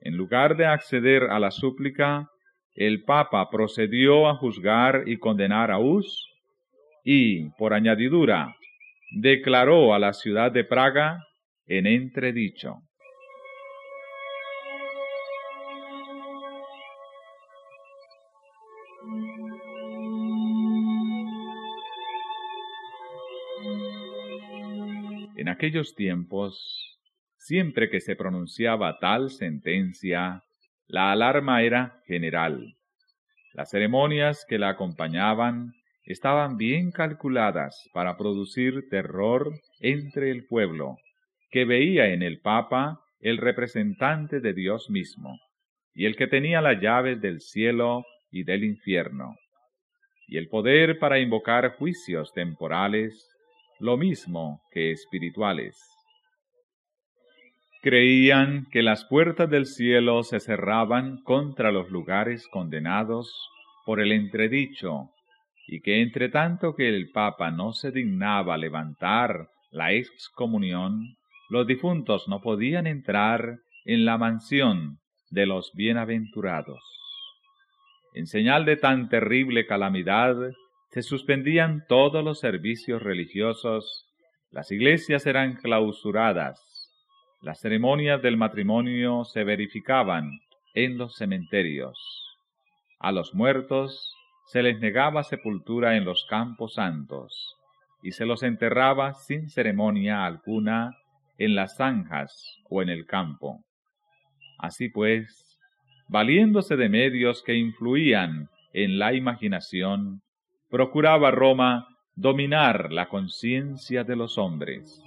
En 0.00 0.16
lugar 0.16 0.56
de 0.56 0.66
acceder 0.66 1.24
a 1.24 1.40
la 1.40 1.50
súplica, 1.50 2.28
el 2.74 3.04
Papa 3.04 3.50
procedió 3.50 4.28
a 4.28 4.36
juzgar 4.36 5.04
y 5.06 5.18
condenar 5.18 5.70
a 5.70 5.78
Hus 5.78 6.28
y, 7.04 7.50
por 7.50 7.74
añadidura, 7.74 8.56
declaró 9.10 9.94
a 9.94 9.98
la 9.98 10.12
ciudad 10.12 10.50
de 10.50 10.64
Praga 10.64 11.26
en 11.66 11.86
entredicho. 11.86 12.82
En 25.36 25.48
aquellos 25.48 25.94
tiempos, 25.94 26.98
siempre 27.36 27.90
que 27.90 28.00
se 28.00 28.14
pronunciaba 28.14 28.98
tal 29.00 29.30
sentencia, 29.30 30.44
la 30.86 31.12
alarma 31.12 31.62
era 31.62 32.00
general. 32.06 32.74
Las 33.52 33.70
ceremonias 33.70 34.44
que 34.48 34.58
la 34.58 34.70
acompañaban 34.70 35.74
estaban 36.04 36.56
bien 36.56 36.90
calculadas 36.90 37.88
para 37.92 38.16
producir 38.16 38.88
terror 38.88 39.52
entre 39.80 40.30
el 40.30 40.46
pueblo, 40.46 40.96
que 41.50 41.64
veía 41.64 42.08
en 42.08 42.22
el 42.22 42.40
Papa 42.40 43.00
el 43.20 43.38
representante 43.38 44.40
de 44.40 44.52
Dios 44.52 44.90
mismo, 44.90 45.38
y 45.94 46.06
el 46.06 46.16
que 46.16 46.26
tenía 46.26 46.60
las 46.60 46.80
llaves 46.80 47.20
del 47.20 47.40
cielo 47.40 48.04
y 48.30 48.44
del 48.44 48.64
infierno, 48.64 49.36
y 50.26 50.38
el 50.38 50.48
poder 50.48 50.98
para 50.98 51.18
invocar 51.20 51.76
juicios 51.76 52.32
temporales 52.32 53.28
lo 53.78 53.96
mismo 53.96 54.62
que 54.70 54.90
espirituales. 54.92 55.91
Creían 57.82 58.66
que 58.70 58.80
las 58.80 59.04
puertas 59.06 59.50
del 59.50 59.66
cielo 59.66 60.22
se 60.22 60.38
cerraban 60.38 61.20
contra 61.24 61.72
los 61.72 61.90
lugares 61.90 62.46
condenados 62.46 63.50
por 63.84 64.00
el 64.00 64.12
entredicho, 64.12 65.10
y 65.66 65.80
que 65.80 66.00
entre 66.00 66.28
tanto 66.28 66.76
que 66.76 66.88
el 66.88 67.10
Papa 67.10 67.50
no 67.50 67.72
se 67.72 67.90
dignaba 67.90 68.56
levantar 68.56 69.48
la 69.72 69.92
excomunión, 69.92 71.16
los 71.50 71.66
difuntos 71.66 72.28
no 72.28 72.40
podían 72.40 72.86
entrar 72.86 73.58
en 73.84 74.04
la 74.04 74.16
mansión 74.16 74.98
de 75.30 75.46
los 75.46 75.72
bienaventurados. 75.74 76.80
En 78.14 78.28
señal 78.28 78.64
de 78.64 78.76
tan 78.76 79.08
terrible 79.08 79.66
calamidad, 79.66 80.36
se 80.90 81.02
suspendían 81.02 81.84
todos 81.88 82.22
los 82.22 82.38
servicios 82.38 83.02
religiosos, 83.02 84.06
las 84.52 84.70
iglesias 84.70 85.26
eran 85.26 85.56
clausuradas, 85.56 86.71
las 87.42 87.60
ceremonias 87.60 88.22
del 88.22 88.36
matrimonio 88.36 89.24
se 89.24 89.42
verificaban 89.42 90.30
en 90.74 90.96
los 90.96 91.16
cementerios. 91.16 91.98
A 93.00 93.10
los 93.10 93.34
muertos 93.34 94.14
se 94.46 94.62
les 94.62 94.78
negaba 94.78 95.24
sepultura 95.24 95.96
en 95.96 96.04
los 96.04 96.24
campos 96.30 96.74
santos, 96.74 97.56
y 98.00 98.12
se 98.12 98.26
los 98.26 98.44
enterraba 98.44 99.14
sin 99.14 99.48
ceremonia 99.48 100.24
alguna 100.24 100.96
en 101.36 101.56
las 101.56 101.76
zanjas 101.76 102.60
o 102.70 102.80
en 102.80 102.88
el 102.88 103.06
campo. 103.06 103.64
Así 104.58 104.88
pues, 104.88 105.58
valiéndose 106.08 106.76
de 106.76 106.88
medios 106.88 107.42
que 107.42 107.54
influían 107.54 108.50
en 108.72 109.00
la 109.00 109.14
imaginación, 109.14 110.22
procuraba 110.70 111.32
Roma 111.32 111.88
dominar 112.14 112.92
la 112.92 113.08
conciencia 113.08 114.04
de 114.04 114.14
los 114.14 114.38
hombres. 114.38 115.02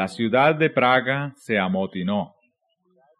La 0.00 0.08
ciudad 0.08 0.54
de 0.54 0.70
Praga 0.70 1.34
se 1.36 1.58
amotinó. 1.58 2.34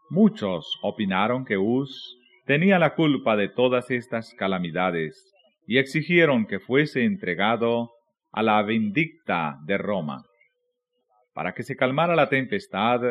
Muchos 0.08 0.78
opinaron 0.80 1.44
que 1.44 1.58
Hus 1.58 2.16
tenía 2.46 2.78
la 2.78 2.94
culpa 2.94 3.36
de 3.36 3.50
todas 3.50 3.90
estas 3.90 4.32
calamidades 4.32 5.30
y 5.66 5.76
exigieron 5.76 6.46
que 6.46 6.58
fuese 6.58 7.04
entregado 7.04 7.90
a 8.32 8.42
la 8.42 8.62
vindicta 8.62 9.58
de 9.66 9.76
Roma. 9.76 10.24
Para 11.34 11.52
que 11.52 11.64
se 11.64 11.76
calmara 11.76 12.16
la 12.16 12.30
tempestad, 12.30 13.02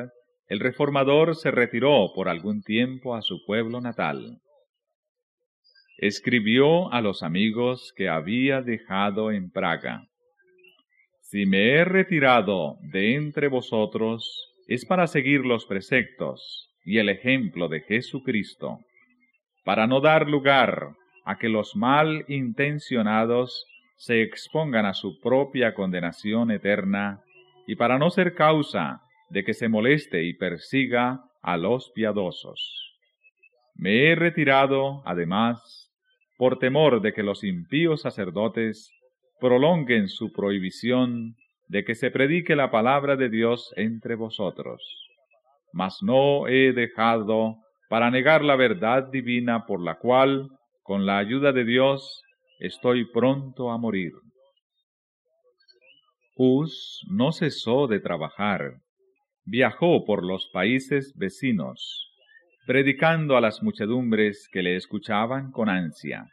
el 0.47 0.59
reformador 0.59 1.35
se 1.35 1.51
retiró 1.51 2.11
por 2.15 2.27
algún 2.27 2.63
tiempo 2.63 3.13
a 3.13 3.21
su 3.21 3.45
pueblo 3.45 3.81
natal. 3.81 4.39
Escribió 5.99 6.91
a 6.91 7.01
los 7.01 7.21
amigos 7.21 7.93
que 7.95 8.09
había 8.09 8.63
dejado 8.63 9.31
en 9.31 9.51
Praga. 9.51 10.08
Si 11.31 11.45
me 11.45 11.73
he 11.73 11.85
retirado 11.85 12.79
de 12.81 13.13
entre 13.13 13.49
vosotros, 13.49 14.51
es 14.67 14.83
para 14.83 15.05
seguir 15.05 15.45
los 15.45 15.67
preceptos 15.67 16.73
y 16.83 16.97
el 16.97 17.07
ejemplo 17.07 17.67
de 17.67 17.81
Jesucristo, 17.81 18.79
para 19.63 19.85
no 19.85 20.01
dar 20.01 20.27
lugar 20.27 20.95
a 21.25 21.37
que 21.37 21.47
los 21.47 21.75
mal 21.75 22.25
intencionados 22.29 23.67
se 23.95 24.23
expongan 24.23 24.87
a 24.87 24.95
su 24.95 25.19
propia 25.21 25.75
condenación 25.75 26.49
eterna 26.49 27.21
y 27.67 27.75
para 27.75 27.99
no 27.99 28.09
ser 28.09 28.33
causa 28.33 29.03
de 29.29 29.43
que 29.43 29.53
se 29.53 29.69
moleste 29.69 30.23
y 30.23 30.33
persiga 30.33 31.25
a 31.43 31.57
los 31.57 31.91
piadosos. 31.91 32.97
Me 33.75 34.05
he 34.07 34.15
retirado, 34.15 35.03
además, 35.05 35.91
por 36.39 36.57
temor 36.57 37.01
de 37.01 37.13
que 37.13 37.21
los 37.21 37.43
impíos 37.43 38.01
sacerdotes 38.01 38.91
prolonguen 39.39 40.09
su 40.09 40.31
prohibición 40.31 41.35
de 41.67 41.85
que 41.85 41.95
se 41.95 42.11
predique 42.11 42.55
la 42.55 42.71
palabra 42.71 43.15
de 43.15 43.29
Dios 43.29 43.71
entre 43.75 44.15
vosotros. 44.15 44.81
Mas 45.71 45.99
no 46.01 46.47
he 46.47 46.73
dejado 46.73 47.57
para 47.89 48.11
negar 48.11 48.43
la 48.43 48.55
verdad 48.55 49.09
divina 49.11 49.65
por 49.65 49.81
la 49.81 49.95
cual, 49.95 50.49
con 50.83 51.05
la 51.05 51.17
ayuda 51.17 51.51
de 51.51 51.63
Dios, 51.63 52.23
estoy 52.59 53.05
pronto 53.05 53.71
a 53.71 53.77
morir. 53.77 54.11
Hus 56.35 57.05
no 57.09 57.31
cesó 57.31 57.87
de 57.87 57.99
trabajar. 57.99 58.75
Viajó 59.45 60.05
por 60.05 60.23
los 60.23 60.49
países 60.53 61.13
vecinos, 61.17 62.13
predicando 62.65 63.35
a 63.35 63.41
las 63.41 63.61
muchedumbres 63.61 64.47
que 64.51 64.63
le 64.63 64.75
escuchaban 64.75 65.51
con 65.51 65.69
ansia. 65.69 66.27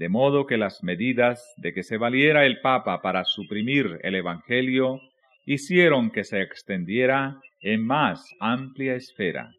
De 0.00 0.08
modo 0.08 0.46
que 0.46 0.56
las 0.56 0.82
medidas 0.82 1.52
de 1.58 1.74
que 1.74 1.82
se 1.82 1.98
valiera 1.98 2.46
el 2.46 2.62
Papa 2.62 3.02
para 3.02 3.22
suprimir 3.26 3.98
el 4.02 4.14
Evangelio 4.14 4.98
hicieron 5.44 6.10
que 6.10 6.24
se 6.24 6.40
extendiera 6.40 7.38
en 7.60 7.84
más 7.84 8.24
amplia 8.40 8.94
esfera. 8.94 9.50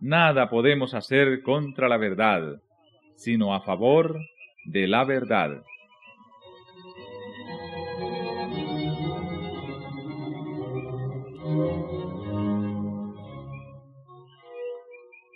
Nada 0.00 0.50
podemos 0.50 0.92
hacer 0.92 1.42
contra 1.42 1.88
la 1.88 1.98
verdad, 1.98 2.60
sino 3.14 3.54
a 3.54 3.60
favor 3.60 4.18
de 4.64 4.88
la 4.88 5.04
verdad. 5.04 5.62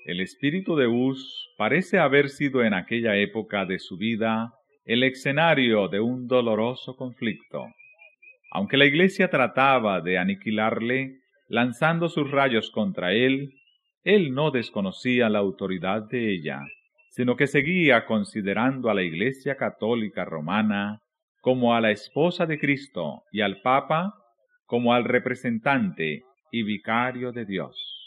El 0.05 0.21
espíritu 0.21 0.75
de 0.75 0.88
Uz 0.88 1.49
parece 1.57 2.01
haber 2.01 2.29
sido 2.29 2.65
en 2.65 2.75
aquella 2.75 3.17
época 3.17 3.65
de 3.67 3.79
su 3.79 3.97
vida 3.97 4.53
el 4.85 5.05
escenario 5.05 5.87
de 5.87 6.01
un 6.01 6.27
doloroso 6.27 6.97
conflicto. 6.97 7.69
Aunque 8.51 8.77
la 8.77 8.85
iglesia 8.85 9.31
trataba 9.31 10.01
de 10.01 10.19
aniquilarle, 10.19 11.21
lanzando 11.49 12.09
sus 12.09 12.29
rayos 12.29 12.73
contra 12.73 13.12
él, 13.12 13.53
él 14.03 14.35
no 14.35 14.51
desconocía 14.51 15.29
la 15.29 15.38
autoridad 15.38 16.03
de 16.09 16.33
ella, 16.35 16.62
sino 17.11 17.37
que 17.37 17.47
seguía 17.47 18.05
considerando 18.05 18.91
a 18.91 18.95
la 18.95 19.05
iglesia 19.05 19.57
católica 19.57 20.25
romana 20.25 21.01
como 21.41 21.77
a 21.77 21.81
la 21.81 21.93
esposa 21.93 22.45
de 22.45 22.59
Cristo 22.59 23.23
y 23.31 23.41
al 23.41 23.61
Papa 23.61 24.15
como 24.67 24.95
al 24.95 25.05
representante 25.05 26.25
y 26.51 26.65
vicario 26.65 27.31
de 27.31 27.45
Dios. 27.45 28.02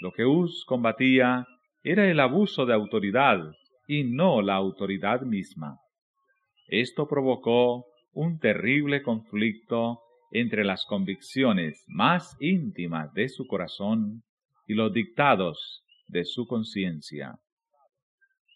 Lo 0.00 0.12
que 0.12 0.24
Uz 0.24 0.64
combatía 0.66 1.46
era 1.82 2.10
el 2.10 2.20
abuso 2.20 2.66
de 2.66 2.74
autoridad 2.74 3.40
y 3.86 4.04
no 4.04 4.42
la 4.42 4.54
autoridad 4.54 5.22
misma. 5.22 5.78
Esto 6.68 7.06
provocó 7.06 7.86
un 8.12 8.38
terrible 8.38 9.02
conflicto 9.02 10.00
entre 10.30 10.64
las 10.64 10.84
convicciones 10.84 11.84
más 11.86 12.36
íntimas 12.40 13.12
de 13.14 13.28
su 13.28 13.46
corazón 13.46 14.22
y 14.66 14.74
los 14.74 14.92
dictados 14.92 15.84
de 16.08 16.24
su 16.24 16.46
conciencia. 16.46 17.38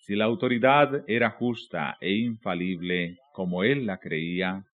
Si 0.02 0.16
la 0.16 0.24
autoridad 0.24 1.04
era 1.06 1.30
justa 1.30 1.96
e 2.00 2.14
infalible 2.14 3.18
como 3.32 3.62
él 3.62 3.86
la 3.86 3.98
creía, 3.98 4.64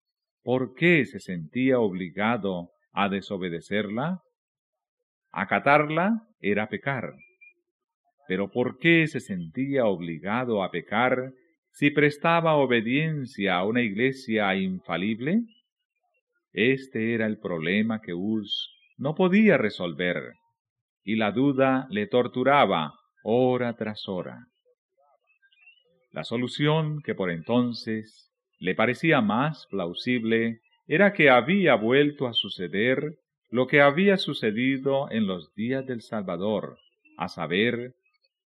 ¿por 0.43 0.75
qué 0.75 1.05
se 1.05 1.21
sentía 1.21 1.79
obligado 1.79 2.71
a 2.93 3.09
desobedecerla? 3.09 4.23
Acatarla 5.39 6.23
era 6.41 6.67
pecar. 6.71 7.13
Pero 8.27 8.51
¿por 8.51 8.79
qué 8.79 9.07
se 9.07 9.21
sentía 9.21 9.85
obligado 9.85 10.63
a 10.63 10.71
pecar 10.71 11.35
si 11.73 11.91
prestaba 11.91 12.55
obediencia 12.55 13.57
a 13.57 13.65
una 13.67 13.83
iglesia 13.83 14.57
infalible? 14.57 15.43
Este 16.55 17.13
era 17.13 17.27
el 17.27 17.39
problema 17.39 18.01
que 18.01 18.15
Uz 18.15 18.71
no 18.97 19.15
podía 19.15 19.59
resolver, 19.59 20.33
y 21.05 21.17
la 21.17 21.33
duda 21.33 21.87
le 21.91 22.07
torturaba 22.07 22.95
hora 23.23 23.75
tras 23.75 24.09
hora. 24.09 24.39
La 26.13 26.25
solución 26.25 27.03
que 27.03 27.15
por 27.15 27.31
entonces 27.31 28.33
le 28.59 28.75
parecía 28.75 29.21
más 29.21 29.67
plausible 29.69 30.61
era 30.87 31.13
que 31.13 31.29
había 31.29 31.75
vuelto 31.75 32.27
a 32.27 32.33
suceder 32.33 33.19
lo 33.51 33.67
que 33.67 33.81
había 33.81 34.17
sucedido 34.17 35.11
en 35.11 35.27
los 35.27 35.55
días 35.55 35.87
del 35.87 36.03
Salvador, 36.03 36.79
a 37.17 37.29
saber, 37.29 37.95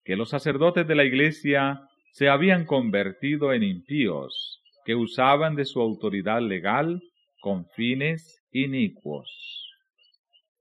que 0.05 0.17
los 0.17 0.31
sacerdotes 0.31 0.87
de 0.87 0.95
la 0.95 1.05
Iglesia 1.05 1.81
se 2.13 2.29
habían 2.29 2.65
convertido 2.65 3.53
en 3.53 3.63
impíos, 3.63 4.63
que 4.85 4.95
usaban 4.95 5.57
de 5.57 5.65
su 5.65 5.81
autoridad 5.81 6.41
legal 6.41 7.03
con 7.41 7.67
fines 7.75 8.43
inicuos. 8.53 9.29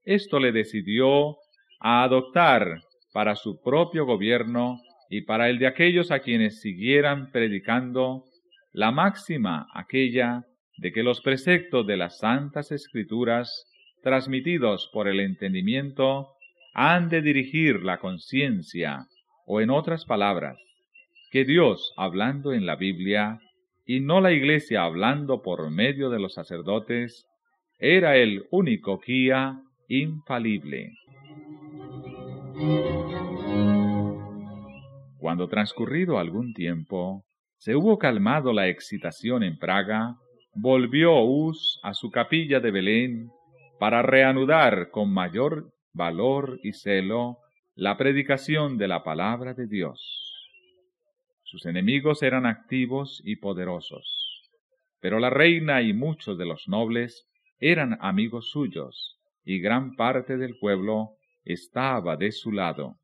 Esto 0.04 0.38
le 0.38 0.52
decidió 0.52 1.36
a 1.80 2.02
adoptar 2.02 2.80
para 3.12 3.36
su 3.36 3.62
propio 3.62 4.04
gobierno 4.04 4.80
y 5.08 5.22
para 5.22 5.48
el 5.48 5.58
de 5.58 5.68
aquellos 5.68 6.10
a 6.10 6.20
quienes 6.20 6.60
siguieran 6.60 7.30
predicando 7.30 8.24
la 8.72 8.90
máxima 8.90 9.66
aquella 9.74 10.44
de 10.76 10.92
que 10.92 11.02
los 11.02 11.20
preceptos 11.22 11.86
de 11.86 11.96
las 11.96 12.18
santas 12.18 12.72
escrituras 12.72 13.66
transmitidos 14.06 14.88
por 14.92 15.08
el 15.08 15.18
entendimiento, 15.18 16.28
han 16.74 17.08
de 17.08 17.22
dirigir 17.22 17.82
la 17.82 17.98
conciencia, 17.98 19.08
o 19.46 19.60
en 19.60 19.68
otras 19.68 20.04
palabras, 20.04 20.56
que 21.32 21.44
Dios 21.44 21.92
hablando 21.96 22.52
en 22.52 22.66
la 22.66 22.76
Biblia, 22.76 23.40
y 23.84 23.98
no 23.98 24.20
la 24.20 24.30
Iglesia 24.30 24.84
hablando 24.84 25.42
por 25.42 25.72
medio 25.72 26.08
de 26.08 26.20
los 26.20 26.34
sacerdotes, 26.34 27.26
era 27.80 28.16
el 28.16 28.44
único 28.52 29.00
guía 29.04 29.60
infalible. 29.88 30.92
Cuando 35.18 35.48
transcurrido 35.48 36.20
algún 36.20 36.54
tiempo, 36.54 37.24
se 37.58 37.74
hubo 37.74 37.98
calmado 37.98 38.52
la 38.52 38.68
excitación 38.68 39.42
en 39.42 39.58
Praga, 39.58 40.14
volvió 40.54 41.22
Hus 41.22 41.80
a 41.82 41.92
su 41.92 42.12
capilla 42.12 42.60
de 42.60 42.70
Belén 42.70 43.32
para 43.78 44.02
reanudar 44.02 44.90
con 44.90 45.12
mayor 45.12 45.72
valor 45.92 46.58
y 46.62 46.72
celo 46.72 47.38
la 47.74 47.96
predicación 47.96 48.78
de 48.78 48.88
la 48.88 49.02
palabra 49.02 49.54
de 49.54 49.66
Dios. 49.66 50.32
Sus 51.42 51.66
enemigos 51.66 52.22
eran 52.22 52.46
activos 52.46 53.22
y 53.24 53.36
poderosos, 53.36 54.50
pero 55.00 55.18
la 55.18 55.30
reina 55.30 55.82
y 55.82 55.92
muchos 55.92 56.38
de 56.38 56.46
los 56.46 56.68
nobles 56.68 57.26
eran 57.58 57.98
amigos 58.00 58.50
suyos, 58.50 59.18
y 59.44 59.60
gran 59.60 59.94
parte 59.94 60.36
del 60.36 60.58
pueblo 60.58 61.10
estaba 61.44 62.16
de 62.16 62.32
su 62.32 62.52
lado. 62.52 62.96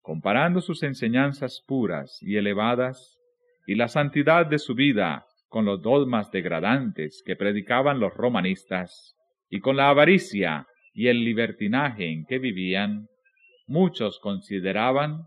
Comparando 0.00 0.60
sus 0.60 0.82
enseñanzas 0.82 1.62
puras 1.66 2.18
y 2.22 2.36
elevadas, 2.36 3.18
y 3.66 3.74
la 3.74 3.88
santidad 3.88 4.46
de 4.46 4.58
su 4.58 4.74
vida 4.74 5.26
con 5.48 5.64
los 5.64 5.82
dogmas 5.82 6.30
degradantes 6.30 7.22
que 7.26 7.36
predicaban 7.36 8.00
los 8.00 8.14
romanistas, 8.14 9.16
y 9.50 9.60
con 9.60 9.76
la 9.76 9.90
avaricia 9.90 10.66
y 10.94 11.08
el 11.08 11.24
libertinaje 11.24 12.10
en 12.10 12.24
que 12.26 12.38
vivían, 12.38 13.08
muchos 13.66 14.18
consideraban 14.20 15.24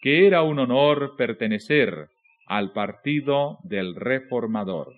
que 0.00 0.26
era 0.26 0.42
un 0.42 0.58
honor 0.58 1.14
pertenecer 1.16 2.08
al 2.46 2.72
partido 2.72 3.58
del 3.64 3.94
reformador. 3.94 4.94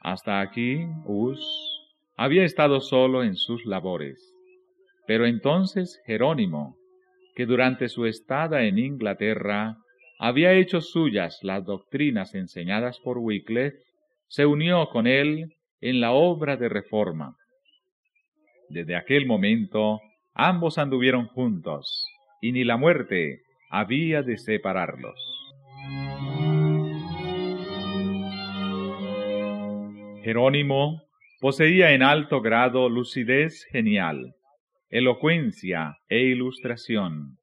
Hasta 0.00 0.40
aquí, 0.40 0.84
Hus 1.04 1.40
había 2.16 2.44
estado 2.44 2.80
solo 2.80 3.22
en 3.22 3.36
sus 3.36 3.64
labores. 3.64 4.34
Pero 5.06 5.26
entonces 5.26 6.00
Jerónimo, 6.06 6.76
que 7.34 7.46
durante 7.46 7.88
su 7.88 8.06
estada 8.06 8.64
en 8.64 8.78
Inglaterra 8.78 9.76
había 10.24 10.52
hecho 10.52 10.80
suyas 10.80 11.40
las 11.42 11.64
doctrinas 11.64 12.36
enseñadas 12.36 13.00
por 13.00 13.18
Wycliffe, 13.18 13.78
se 14.28 14.46
unió 14.46 14.88
con 14.90 15.08
él 15.08 15.56
en 15.80 16.00
la 16.00 16.12
obra 16.12 16.56
de 16.56 16.68
reforma. 16.68 17.34
Desde 18.68 18.94
aquel 18.94 19.26
momento 19.26 20.00
ambos 20.32 20.78
anduvieron 20.78 21.26
juntos, 21.26 22.06
y 22.40 22.52
ni 22.52 22.62
la 22.62 22.76
muerte 22.76 23.40
había 23.68 24.22
de 24.22 24.38
separarlos. 24.38 25.18
Jerónimo 30.22 31.02
poseía 31.40 31.94
en 31.94 32.04
alto 32.04 32.40
grado 32.40 32.88
lucidez 32.88 33.64
genial, 33.72 34.36
elocuencia 34.88 35.96
e 36.08 36.20
ilustración, 36.20 37.38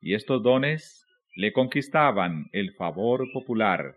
y 0.00 0.14
estos 0.14 0.44
dones 0.44 1.04
le 1.40 1.54
conquistaban 1.54 2.50
el 2.52 2.74
favor 2.74 3.32
popular, 3.32 3.96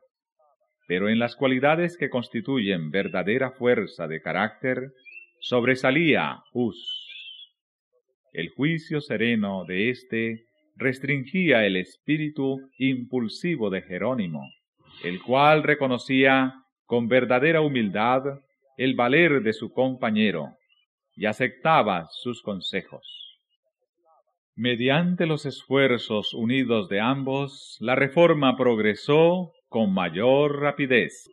pero 0.87 1.09
en 1.09 1.19
las 1.19 1.35
cualidades 1.35 1.97
que 1.97 2.09
constituyen 2.09 2.89
verdadera 2.89 3.51
fuerza 3.51 4.07
de 4.07 4.21
carácter, 4.21 4.93
sobresalía 5.41 6.41
Hus. 6.53 6.79
El 8.31 8.47
juicio 8.47 9.01
sereno 9.01 9.65
de 9.65 9.89
éste 9.89 10.45
restringía 10.77 11.65
el 11.65 11.75
espíritu 11.75 12.61
impulsivo 12.77 13.69
de 13.69 13.81
Jerónimo, 13.81 14.49
el 15.03 15.21
cual 15.21 15.63
reconocía 15.63 16.53
con 16.85 17.09
verdadera 17.09 17.59
humildad 17.59 18.23
el 18.77 18.95
valer 18.95 19.43
de 19.43 19.51
su 19.51 19.73
compañero 19.73 20.55
y 21.13 21.25
aceptaba 21.25 22.07
sus 22.09 22.41
consejos. 22.41 23.22
Mediante 24.55 25.25
los 25.25 25.47
esfuerzos 25.47 26.35
unidos 26.35 26.87
de 26.87 26.99
ambos, 26.99 27.75
la 27.79 27.95
reforma 27.95 28.55
progresó 28.55 29.51
con 29.67 29.91
mayor 29.91 30.61
rapidez. 30.61 31.27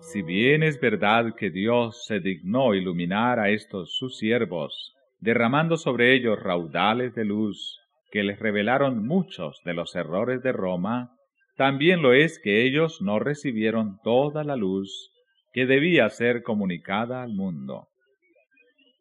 Si 0.00 0.22
bien 0.22 0.64
es 0.64 0.80
verdad 0.80 1.36
que 1.36 1.50
Dios 1.50 2.04
se 2.06 2.18
dignó 2.18 2.74
iluminar 2.74 3.38
a 3.38 3.50
estos 3.50 3.94
sus 3.96 4.18
siervos, 4.18 4.96
derramando 5.20 5.76
sobre 5.76 6.12
ellos 6.12 6.42
raudales 6.42 7.14
de 7.14 7.24
luz 7.24 7.78
que 8.10 8.24
les 8.24 8.40
revelaron 8.40 9.06
muchos 9.06 9.60
de 9.64 9.74
los 9.74 9.94
errores 9.94 10.42
de 10.42 10.50
Roma, 10.50 11.12
también 11.56 12.02
lo 12.02 12.14
es 12.14 12.40
que 12.42 12.66
ellos 12.66 13.00
no 13.00 13.20
recibieron 13.20 14.00
toda 14.02 14.42
la 14.42 14.56
luz 14.56 15.12
que 15.52 15.66
debía 15.66 16.08
ser 16.10 16.42
comunicada 16.42 17.22
al 17.22 17.34
mundo. 17.34 17.88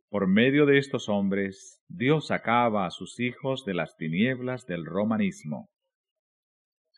Por 0.10 0.28
medio 0.28 0.66
de 0.66 0.78
estos 0.78 1.10
hombres, 1.10 1.84
Dios 1.90 2.28
sacaba 2.28 2.86
a 2.86 2.92
sus 2.92 3.20
hijos 3.20 3.66
de 3.66 3.74
las 3.74 3.98
tinieblas 3.98 4.66
del 4.66 4.86
romanismo. 4.86 5.70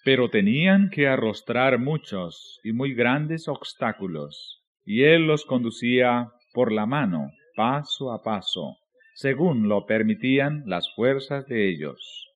Pero 0.05 0.29
tenían 0.29 0.89
que 0.89 1.07
arrostrar 1.07 1.79
muchos 1.79 2.59
y 2.63 2.71
muy 2.71 2.93
grandes 2.93 3.47
obstáculos, 3.47 4.63
y 4.85 5.03
Él 5.03 5.27
los 5.27 5.45
conducía 5.45 6.31
por 6.53 6.71
la 6.71 6.85
mano, 6.85 7.31
paso 7.55 8.11
a 8.13 8.23
paso, 8.23 8.77
según 9.15 9.67
lo 9.67 9.85
permitían 9.85 10.63
las 10.65 10.93
fuerzas 10.95 11.45
de 11.47 11.69
ellos. 11.69 12.29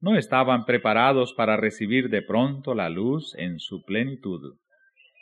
No 0.00 0.16
estaban 0.16 0.64
preparados 0.64 1.34
para 1.34 1.56
recibir 1.56 2.10
de 2.10 2.22
pronto 2.22 2.74
la 2.74 2.88
luz 2.88 3.34
en 3.36 3.58
su 3.58 3.82
plenitud. 3.84 4.56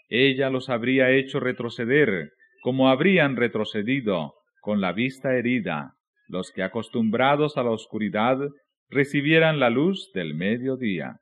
Ella 0.09 0.51
los 0.51 0.69
habría 0.69 1.11
hecho 1.11 1.41
retroceder 1.41 2.31
como 2.63 2.89
habrían 2.89 3.37
retrocedido 3.37 4.35
con 4.61 4.81
la 4.81 4.93
vista 4.93 5.37
herida 5.37 5.95
los 6.29 6.51
que 6.53 6.63
acostumbrados 6.63 7.57
a 7.57 7.63
la 7.63 7.71
oscuridad 7.71 8.39
recibieran 8.89 9.61
la 9.61 9.71
luz 9.71 10.11
del 10.15 10.35
mediodía. 10.35 11.21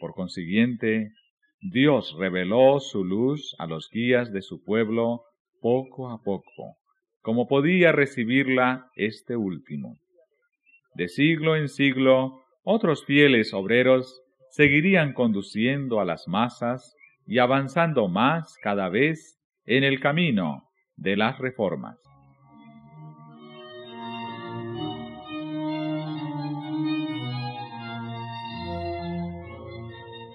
Por 0.00 0.14
consiguiente, 0.14 1.12
Dios 1.60 2.16
reveló 2.18 2.80
su 2.80 3.04
luz 3.04 3.54
a 3.58 3.66
los 3.66 3.88
guías 3.90 4.32
de 4.32 4.42
su 4.42 4.64
pueblo 4.64 5.22
poco 5.60 6.10
a 6.10 6.20
poco 6.20 6.76
como 7.22 7.46
podía 7.46 7.92
recibirla 7.92 8.90
este 8.96 9.36
último. 9.36 9.98
De 10.94 11.08
siglo 11.08 11.56
en 11.56 11.68
siglo, 11.68 12.42
otros 12.64 13.04
fieles 13.06 13.54
obreros 13.54 14.20
seguirían 14.50 15.14
conduciendo 15.14 16.00
a 16.00 16.04
las 16.04 16.28
masas 16.28 16.94
y 17.32 17.38
avanzando 17.38 18.08
más 18.08 18.58
cada 18.62 18.90
vez 18.90 19.40
en 19.64 19.84
el 19.84 20.00
camino 20.00 20.68
de 20.96 21.16
las 21.16 21.38
reformas. 21.38 21.98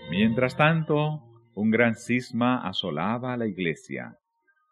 Mientras 0.10 0.58
tanto, 0.58 1.22
un 1.54 1.70
gran 1.70 1.94
cisma 1.94 2.68
asolaba 2.68 3.34
a 3.34 3.38
la 3.38 3.46
iglesia. 3.46 4.16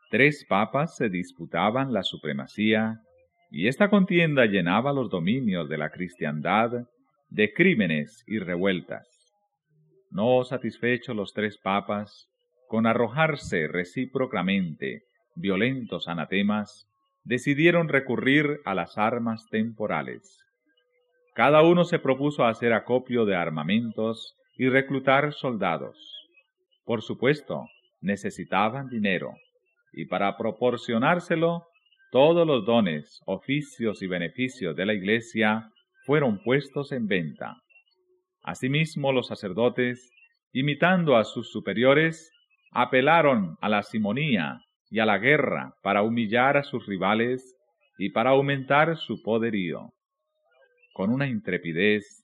Tres 0.09 0.47
papas 0.49 0.95
se 0.95 1.09
disputaban 1.09 1.93
la 1.93 2.01
supremacía, 2.01 3.01
y 3.51 3.67
esta 3.67 3.91
contienda 3.91 4.47
llenaba 4.47 4.93
los 4.93 5.11
dominios 5.11 5.69
de 5.69 5.77
la 5.77 5.91
cristiandad 5.91 6.71
de 7.29 7.53
crímenes 7.53 8.23
y 8.25 8.39
revueltas. 8.39 9.14
No 10.15 10.45
satisfechos 10.45 11.13
los 11.13 11.33
tres 11.33 11.57
papas, 11.57 12.29
con 12.69 12.87
arrojarse 12.87 13.67
recíprocamente 13.67 15.01
violentos 15.35 16.07
anatemas, 16.07 16.87
decidieron 17.25 17.89
recurrir 17.89 18.61
a 18.63 18.75
las 18.75 18.97
armas 18.97 19.45
temporales. 19.49 20.41
Cada 21.33 21.63
uno 21.63 21.83
se 21.83 21.99
propuso 21.99 22.45
hacer 22.45 22.71
acopio 22.71 23.25
de 23.25 23.35
armamentos 23.35 24.37
y 24.55 24.69
reclutar 24.69 25.33
soldados. 25.33 25.97
Por 26.85 27.01
supuesto, 27.01 27.65
necesitaban 27.99 28.87
dinero 28.87 29.33
y 29.91 30.05
para 30.05 30.37
proporcionárselo, 30.37 31.65
todos 32.13 32.47
los 32.47 32.65
dones, 32.65 33.21
oficios 33.25 34.01
y 34.01 34.07
beneficios 34.07 34.77
de 34.77 34.85
la 34.85 34.93
Iglesia 34.93 35.71
fueron 36.05 36.41
puestos 36.41 36.93
en 36.93 37.05
venta. 37.05 37.57
Asimismo, 38.45 39.11
los 39.11 39.27
sacerdotes, 39.27 40.11
imitando 40.53 41.17
a 41.17 41.23
sus 41.23 41.49
superiores, 41.51 42.31
apelaron 42.71 43.57
a 43.59 43.69
la 43.69 43.81
simonía 43.81 44.59
y 44.91 44.99
a 44.99 45.05
la 45.07 45.17
guerra 45.17 45.73
para 45.81 46.03
humillar 46.03 46.55
a 46.55 46.61
sus 46.61 46.85
rivales 46.85 47.55
y 47.97 48.11
para 48.11 48.29
aumentar 48.29 48.97
su 48.97 49.23
poderío. 49.23 49.93
Con 50.93 51.09
una 51.09 51.27
intrepidez 51.27 52.23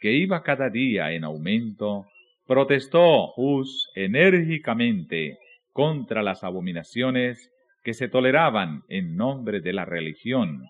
que 0.00 0.14
iba 0.14 0.42
cada 0.42 0.70
día 0.70 1.12
en 1.12 1.24
aumento, 1.24 2.06
protestó 2.46 3.34
Hus 3.36 3.90
enérgicamente 3.94 5.36
contra 5.72 6.22
las 6.22 6.44
abominaciones 6.44 7.52
que 7.82 7.92
se 7.92 8.08
toleraban 8.08 8.84
en 8.88 9.16
nombre 9.16 9.60
de 9.60 9.74
la 9.74 9.84
religión, 9.84 10.64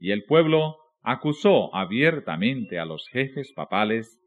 y 0.00 0.10
el 0.10 0.24
pueblo 0.24 0.76
acusó 1.02 1.72
abiertamente 1.72 2.80
a 2.80 2.84
los 2.84 3.06
jefes 3.12 3.52
papales 3.52 4.19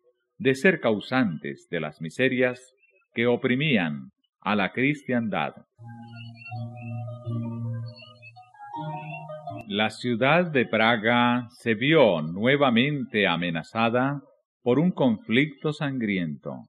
de 0.43 0.56
ser 0.56 0.82
causantes 0.82 1.69
de 1.71 1.79
las 1.79 2.01
miserias 2.01 2.75
que 3.13 3.27
oprimían 3.27 4.10
a 4.41 4.58
la 4.58 4.73
cristiandad. 4.73 5.53
La 9.69 9.89
ciudad 9.89 10.51
de 10.51 10.65
Praga 10.65 11.47
se 11.62 11.75
vio 11.75 12.21
nuevamente 12.21 13.25
amenazada 13.25 14.21
por 14.62 14.79
un 14.79 14.91
conflicto 14.91 15.71
sangriento. 15.71 16.67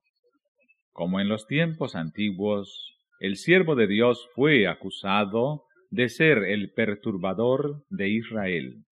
Como 0.92 1.18
en 1.18 1.28
los 1.28 1.48
tiempos 1.48 1.96
antiguos, 1.96 2.94
el 3.18 3.34
siervo 3.34 3.74
de 3.74 3.88
Dios 3.88 4.24
fue 4.36 4.68
acusado 4.68 5.64
de 5.90 6.10
ser 6.10 6.44
el 6.44 6.70
perturbador 6.70 7.82
de 7.90 8.08
Israel. 8.08 8.84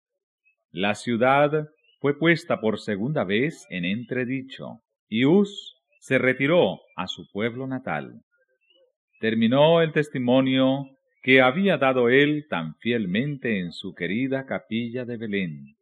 La 0.73 0.97
ciudad 0.97 1.68
fue 2.03 2.19
puesta 2.19 2.61
por 2.61 2.81
segunda 2.81 3.23
vez 3.23 3.65
en 3.71 3.85
entredicho, 3.85 4.81
y 5.09 5.25
Uz 5.25 5.77
se 6.01 6.19
retiró 6.19 6.81
a 6.97 7.07
su 7.07 7.31
pueblo 7.31 7.69
natal. 7.69 8.23
Terminó 9.21 9.81
el 9.81 9.93
testimonio 9.93 10.85
que 11.23 11.41
había 11.41 11.79
dado 11.79 12.09
él 12.09 12.47
tan 12.51 12.75
fielmente 12.81 13.61
en 13.61 13.71
su 13.71 13.95
querida 13.95 14.47
capilla 14.47 15.05
de 15.05 15.17
Belén, 15.17 15.77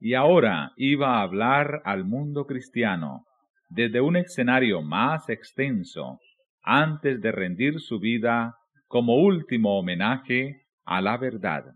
y 0.00 0.14
ahora 0.14 0.72
iba 0.78 1.18
a 1.18 1.22
hablar 1.22 1.82
al 1.84 2.06
mundo 2.06 2.46
cristiano 2.46 3.26
desde 3.68 4.00
un 4.00 4.16
escenario 4.16 4.80
más 4.80 5.28
extenso 5.28 6.18
antes 6.62 7.20
de 7.20 7.30
rendir 7.30 7.78
su 7.80 8.00
vida 8.00 8.54
como 8.86 9.16
último 9.16 9.78
homenaje 9.78 10.62
a 10.86 11.02
la 11.02 11.18
verdad. 11.18 11.66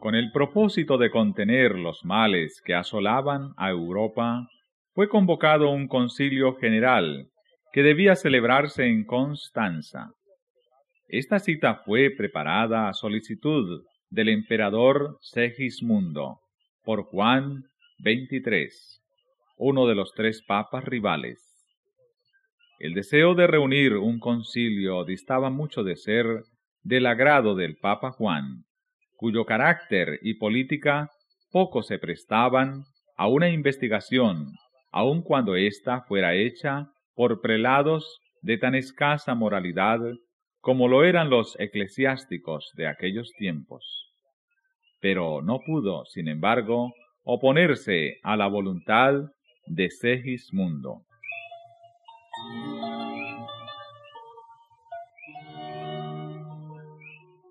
Con 0.00 0.14
el 0.14 0.32
propósito 0.32 0.96
de 0.96 1.10
contener 1.10 1.78
los 1.78 2.06
males 2.06 2.62
que 2.64 2.72
asolaban 2.74 3.52
a 3.58 3.68
Europa, 3.68 4.48
fue 4.94 5.10
convocado 5.10 5.68
un 5.68 5.88
concilio 5.88 6.56
general 6.56 7.28
que 7.70 7.82
debía 7.82 8.16
celebrarse 8.16 8.86
en 8.86 9.04
Constanza. 9.04 10.12
Esta 11.06 11.38
cita 11.38 11.82
fue 11.84 12.08
preparada 12.16 12.88
a 12.88 12.94
solicitud 12.94 13.84
del 14.08 14.30
emperador 14.30 15.18
Segismundo 15.20 16.40
por 16.82 17.02
Juan 17.02 17.64
XXIII, 17.98 18.70
uno 19.58 19.86
de 19.86 19.96
los 19.96 20.14
tres 20.14 20.42
papas 20.42 20.86
rivales. 20.86 21.42
El 22.78 22.94
deseo 22.94 23.34
de 23.34 23.46
reunir 23.46 23.98
un 23.98 24.18
concilio 24.18 25.04
distaba 25.04 25.50
mucho 25.50 25.84
de 25.84 25.96
ser 25.96 26.44
del 26.82 27.04
agrado 27.04 27.54
del 27.54 27.76
Papa 27.76 28.12
Juan, 28.12 28.64
cuyo 29.20 29.44
carácter 29.44 30.18
y 30.22 30.32
política 30.34 31.10
poco 31.52 31.82
se 31.82 31.98
prestaban 31.98 32.84
a 33.18 33.28
una 33.28 33.50
investigación, 33.50 34.46
aun 34.90 35.20
cuando 35.20 35.56
ésta 35.56 36.00
fuera 36.08 36.34
hecha 36.34 36.86
por 37.14 37.42
prelados 37.42 38.18
de 38.40 38.56
tan 38.56 38.74
escasa 38.74 39.34
moralidad 39.34 40.00
como 40.62 40.88
lo 40.88 41.04
eran 41.04 41.28
los 41.28 41.54
eclesiásticos 41.60 42.70
de 42.76 42.86
aquellos 42.86 43.30
tiempos. 43.36 44.10
Pero 45.02 45.42
no 45.42 45.60
pudo, 45.66 46.06
sin 46.06 46.26
embargo, 46.26 46.94
oponerse 47.22 48.20
a 48.22 48.38
la 48.38 48.46
voluntad 48.46 49.12
de 49.66 49.90
Segismundo. 49.90 51.02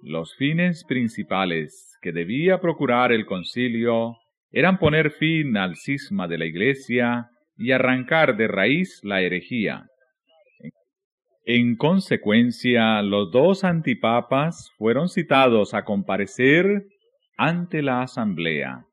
Los 0.10 0.34
fines 0.34 0.86
principales 0.86 1.96
que 2.02 2.12
debía 2.12 2.60
procurar 2.60 3.12
el 3.12 3.28
concilio 3.28 4.18
eran 4.52 4.80
poner 4.80 5.12
fin 5.12 5.56
al 5.56 5.76
cisma 5.76 6.28
de 6.28 6.40
la 6.40 6.46
Iglesia 6.48 7.30
y 7.56 7.74
arrancar 7.74 8.36
de 8.36 8.48
raíz 8.48 9.02
la 9.04 9.22
herejía. 9.22 9.86
En 11.46 11.76
consecuencia, 11.76 13.04
los 13.04 13.32
dos 13.32 13.64
antipapas 13.64 14.72
fueron 14.80 15.10
citados 15.10 15.76
a 15.76 15.86
comparecer 15.86 16.88
ante 17.38 17.84
la 17.84 18.02
asamblea, 18.02 18.86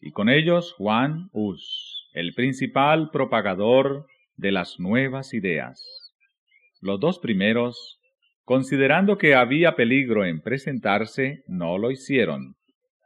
y 0.00 0.10
con 0.12 0.30
ellos 0.30 0.72
Juan 0.78 1.28
Hus, 1.32 2.08
el 2.14 2.32
principal 2.32 3.10
propagador 3.10 4.06
de 4.36 4.52
las 4.52 4.80
nuevas 4.80 5.34
ideas. 5.34 5.84
Los 6.80 6.98
dos 6.98 7.18
primeros, 7.18 8.00
considerando 8.46 9.18
que 9.18 9.34
había 9.34 9.74
peligro 9.74 10.24
en 10.24 10.40
presentarse, 10.40 11.42
no 11.48 11.78
lo 11.78 11.90
hicieron, 11.90 12.54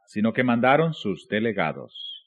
sino 0.07 0.35
que 0.35 0.44
mandaron 0.44 0.92
sus 0.92 1.26
delegados. 1.29 2.26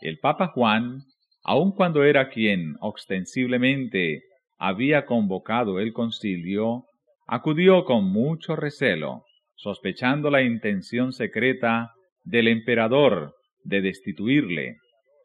El 0.00 0.18
Papa 0.18 0.48
Juan, 0.48 1.04
aun 1.44 1.70
cuando 1.70 2.02
era 2.02 2.28
quien 2.30 2.74
ostensiblemente 2.80 4.24
había 4.58 5.06
convocado 5.06 5.78
el 5.78 5.92
concilio, 5.92 6.86
acudió 7.28 7.84
con 7.84 8.10
mucho 8.10 8.56
recelo, 8.56 9.22
sospechando 9.54 10.28
la 10.28 10.42
intención 10.42 11.12
secreta 11.12 11.92
del 12.24 12.48
emperador 12.48 13.36
de 13.62 13.82
destituirle, 13.82 14.78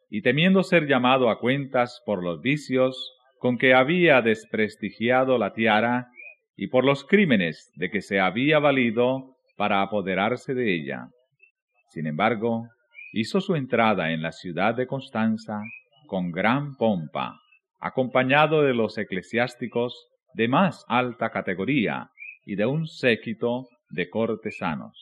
y 0.07 0.21
temiendo 0.21 0.61
ser 0.61 0.85
llamado 0.85 1.31
a 1.31 1.39
cuentas 1.39 1.99
por 2.05 2.23
los 2.23 2.41
vicios 2.41 3.11
con 3.39 3.57
que 3.57 3.73
había 3.73 4.21
desprestigiado 4.21 5.39
la 5.39 5.53
tiara 5.53 6.09
y 6.55 6.67
por 6.67 6.85
los 6.85 7.05
crímenes 7.05 7.71
de 7.75 7.89
que 7.89 8.01
se 8.01 8.19
había 8.19 8.59
valido 8.59 9.35
para 9.57 9.81
apoderarse 9.81 10.53
de 10.53 10.75
ella. 10.75 11.07
Sin 11.89 12.07
embargo, 12.07 12.67
hizo 13.11 13.41
su 13.41 13.55
entrada 13.55 14.11
en 14.11 14.21
la 14.21 14.31
ciudad 14.31 14.75
de 14.75 14.87
Constanza 14.87 15.61
con 16.07 16.31
gran 16.31 16.75
pompa, 16.75 17.39
acompañado 17.79 18.61
de 18.63 18.73
los 18.73 18.97
eclesiásticos 18.97 20.07
de 20.33 20.47
más 20.47 20.85
alta 20.87 21.29
categoría 21.29 22.09
y 22.45 22.55
de 22.55 22.65
un 22.65 22.87
séquito 22.87 23.67
de 23.89 24.09
cortesanos. 24.09 24.97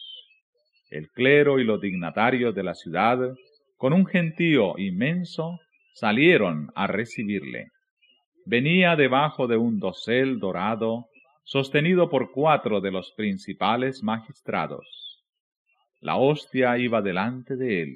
El 0.89 1.09
clero 1.09 1.59
y 1.59 1.63
los 1.63 1.79
dignatarios 1.79 2.53
de 2.53 2.63
la 2.63 2.73
ciudad, 2.73 3.17
con 3.77 3.93
un 3.93 4.05
gentío 4.05 4.77
inmenso, 4.77 5.59
salieron 5.93 6.69
a 6.75 6.87
recibirle 6.87 7.69
venía 8.45 8.95
debajo 8.95 9.47
de 9.47 9.57
un 9.57 9.79
dosel 9.79 10.39
dorado 10.39 11.07
sostenido 11.43 12.09
por 12.09 12.31
cuatro 12.31 12.81
de 12.81 12.91
los 12.91 13.11
principales 13.15 14.03
magistrados. 14.03 15.23
La 15.99 16.15
hostia 16.15 16.77
iba 16.77 17.01
delante 17.01 17.55
de 17.55 17.81
él, 17.81 17.95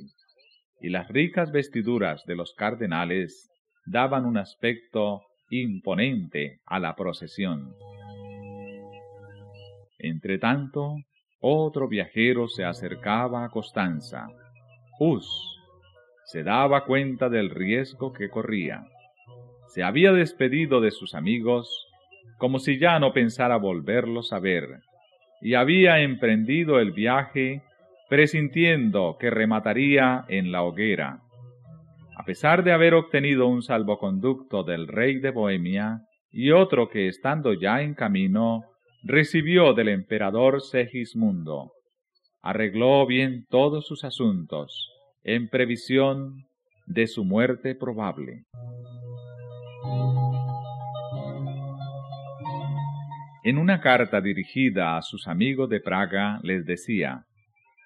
y 0.82 0.90
las 0.90 1.08
ricas 1.08 1.52
vestiduras 1.52 2.24
de 2.26 2.36
los 2.36 2.54
cardenales 2.54 3.50
daban 3.86 4.26
un 4.26 4.38
aspecto 4.38 5.22
imponente 5.50 6.60
a 6.66 6.80
la 6.80 6.96
procesión. 6.96 7.74
Entretanto, 9.98 10.96
otro 11.40 11.88
viajero 11.88 12.48
se 12.48 12.64
acercaba 12.64 13.46
a 13.46 13.50
Costanza. 13.50 14.28
Hus 15.00 15.28
se 16.26 16.44
daba 16.44 16.86
cuenta 16.86 17.30
del 17.30 17.50
riesgo 17.50 18.12
que 18.12 18.30
corría 18.30 18.86
se 19.76 19.84
había 19.84 20.14
despedido 20.14 20.80
de 20.80 20.92
sus 20.92 21.16
amigos 21.16 21.90
como 22.38 22.60
si 22.60 22.78
ya 22.80 23.00
no 23.00 23.14
pensara 23.14 23.58
volverlos 23.58 24.34
a 24.34 24.40
ver, 24.40 24.80
y 25.42 25.54
había 25.54 26.00
emprendido 26.02 26.80
el 26.80 26.92
viaje 26.92 27.62
presintiendo 28.10 29.18
que 29.20 29.30
remataría 29.30 30.26
en 30.28 30.52
la 30.52 30.64
hoguera. 30.64 31.20
A 32.18 32.24
pesar 32.24 32.64
de 32.64 32.72
haber 32.72 32.94
obtenido 32.94 33.48
un 33.48 33.62
salvoconducto 33.62 34.64
del 34.64 34.88
rey 34.88 35.20
de 35.20 35.32
Bohemia 35.32 36.02
y 36.32 36.52
otro 36.52 36.90
que 36.90 37.08
estando 37.08 37.54
ya 37.54 37.82
en 37.82 37.94
camino 37.94 38.64
recibió 39.04 39.74
del 39.74 39.90
emperador 39.90 40.62
Segismundo, 40.62 41.72
arregló 42.42 43.06
bien 43.06 43.46
todos 43.50 43.86
sus 43.86 44.04
asuntos 44.04 44.92
en 45.24 45.50
previsión 45.50 46.46
de 46.86 47.08
su 47.08 47.24
muerte 47.24 47.76
probable. 47.76 48.44
En 53.46 53.60
una 53.60 53.80
carta 53.80 54.22
dirigida 54.22 54.98
a 54.98 55.04
sus 55.04 55.28
amigos 55.28 55.70
de 55.70 55.80
Praga 55.80 56.40
les 56.42 56.66
decía, 56.66 57.26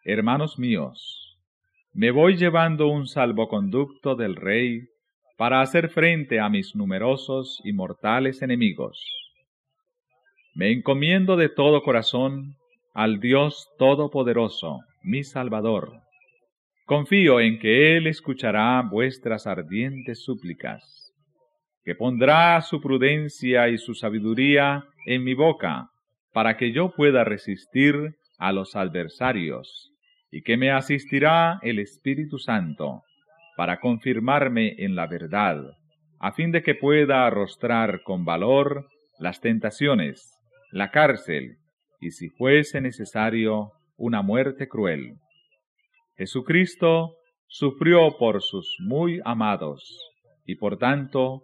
Hermanos 0.06 0.58
míos, 0.58 1.38
me 1.91 2.12
voy 2.12 2.38
llevando 2.38 2.88
un 2.88 3.08
salvoconducto 3.08 4.15
del 4.15 4.38
rey 4.38 4.84
para 5.38 5.60
hacer 5.60 5.89
frente 5.89 6.39
a 6.39 6.48
mis 6.48 6.78
numerosos 6.78 7.60
y 7.65 7.74
mortales 7.74 8.41
enemigos. 8.41 9.04
Me 10.56 10.72
encomiendo 10.72 11.36
de 11.36 11.50
todo 11.50 11.84
corazón 11.84 12.56
al 12.93 13.19
Dios 13.19 13.67
Todopoderoso, 13.78 14.80
mi 15.04 15.26
Salvador. 15.26 15.91
Confío 16.86 17.41
en 17.41 17.60
que 17.60 17.98
Él 17.98 18.08
escuchará 18.08 18.82
vuestras 18.89 19.45
ardientes 19.45 20.24
súplicas 20.24 21.12
que 21.84 21.95
pondrá 21.95 22.62
su 22.62 22.80
prudencia 22.80 23.67
y 23.67 23.78
su 23.78 23.93
sabiduría 23.93 24.86
en 25.05 25.23
mi 25.23 25.33
boca, 25.33 25.89
para 26.33 26.57
que 26.57 26.71
yo 26.71 26.91
pueda 26.95 27.23
resistir 27.23 28.15
a 28.38 28.51
los 28.51 28.75
adversarios, 28.75 29.91
y 30.31 30.41
que 30.41 30.57
me 30.57 30.71
asistirá 30.71 31.59
el 31.62 31.79
Espíritu 31.79 32.38
Santo, 32.38 33.03
para 33.57 33.79
confirmarme 33.79 34.75
en 34.77 34.95
la 34.95 35.07
verdad, 35.07 35.57
a 36.19 36.31
fin 36.31 36.51
de 36.51 36.63
que 36.63 36.75
pueda 36.75 37.25
arrostrar 37.25 38.03
con 38.03 38.25
valor 38.25 38.88
las 39.19 39.41
tentaciones, 39.41 40.38
la 40.71 40.91
cárcel, 40.91 41.57
y 41.99 42.12
si 42.12 42.29
fuese 42.29 42.79
necesario, 42.81 43.71
una 43.97 44.21
muerte 44.21 44.67
cruel. 44.67 45.15
Jesucristo 46.17 47.15
sufrió 47.47 48.17
por 48.17 48.41
sus 48.41 48.77
muy 48.79 49.19
amados, 49.25 49.83
y 50.45 50.55
por 50.55 50.77
tanto 50.77 51.43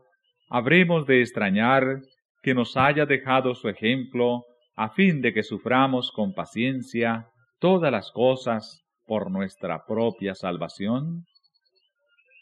habremos 0.49 1.05
de 1.05 1.21
extrañar 1.21 2.01
que 2.45 2.53
nos 2.53 2.77
haya 2.77 3.07
dejado 3.07 3.55
su 3.55 3.67
ejemplo 3.69 4.45
a 4.75 4.91
fin 4.91 5.19
de 5.19 5.33
que 5.33 5.41
suframos 5.41 6.11
con 6.11 6.31
paciencia 6.31 7.27
todas 7.59 7.91
las 7.91 8.11
cosas 8.11 8.83
por 9.07 9.31
nuestra 9.31 9.83
propia 9.87 10.35
salvación? 10.35 11.25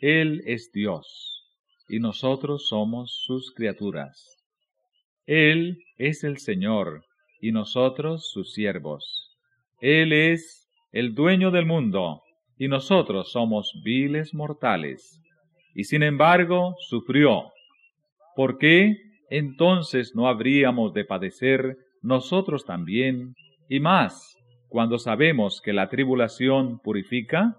Él 0.02 0.42
es 0.46 0.74
Dios 0.74 1.46
y 1.88 2.00
nosotros 2.00 2.68
somos 2.68 3.24
sus 3.26 3.54
criaturas. 3.54 4.36
Él 5.26 5.78
es 5.98 6.26
el 6.26 6.38
Señor 6.38 7.06
y 7.39 7.54
nosotros 7.54 8.30
sus 8.30 8.52
siervos. 8.52 9.38
Él 9.80 10.12
es 10.12 10.68
el 10.92 11.16
dueño 11.16 11.50
del 11.50 11.66
mundo 11.66 12.24
y 12.58 12.68
nosotros 12.68 13.32
somos 13.32 13.72
viles 13.86 14.34
mortales. 14.34 15.22
Y 15.74 15.86
sin 15.86 16.04
embargo 16.04 16.76
sufrió 16.89 17.54
¿por 18.36 18.58
qué 18.58 19.12
entonces 19.36 20.13
no 20.13 20.28
habríamos 20.28 20.93
de 20.93 21.06
padecer 21.06 21.78
nosotros 22.04 22.65
también, 22.65 23.34
y 23.67 23.80
más, 23.80 24.38
cuando 24.69 25.00
sabemos 25.00 25.60
que 25.63 25.74
la 25.74 25.89
tribulación 25.89 26.80
purifica? 26.80 27.58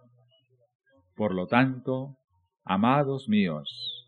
Por 1.16 1.34
lo 1.34 1.48
tanto, 1.48 2.16
amados 2.64 3.28
míos, 3.28 4.06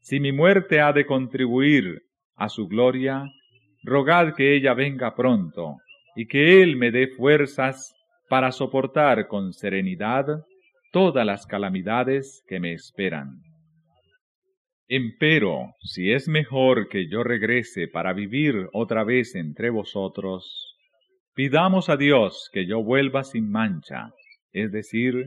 si 0.00 0.20
mi 0.20 0.30
muerte 0.30 0.80
ha 0.80 0.92
de 0.92 1.06
contribuir 1.06 2.02
a 2.36 2.48
su 2.48 2.68
gloria, 2.68 3.24
rogad 3.82 4.34
que 4.36 4.54
ella 4.54 4.74
venga 4.74 5.16
pronto 5.16 5.78
y 6.14 6.26
que 6.26 6.62
Él 6.62 6.76
me 6.76 6.92
dé 6.92 7.08
fuerzas 7.08 7.94
para 8.28 8.52
soportar 8.52 9.26
con 9.26 9.52
serenidad 9.52 10.24
todas 10.92 11.26
las 11.26 11.46
calamidades 11.46 12.44
que 12.46 12.60
me 12.60 12.74
esperan. 12.74 13.47
Empero, 14.90 15.74
si 15.82 16.12
es 16.12 16.28
mejor 16.28 16.88
que 16.88 17.10
yo 17.10 17.22
regrese 17.22 17.88
para 17.88 18.14
vivir 18.14 18.70
otra 18.72 19.04
vez 19.04 19.34
entre 19.34 19.68
vosotros, 19.68 20.74
pidamos 21.34 21.90
a 21.90 21.98
Dios 21.98 22.48
que 22.54 22.64
yo 22.64 22.82
vuelva 22.82 23.22
sin 23.22 23.50
mancha, 23.50 24.14
es 24.50 24.72
decir, 24.72 25.26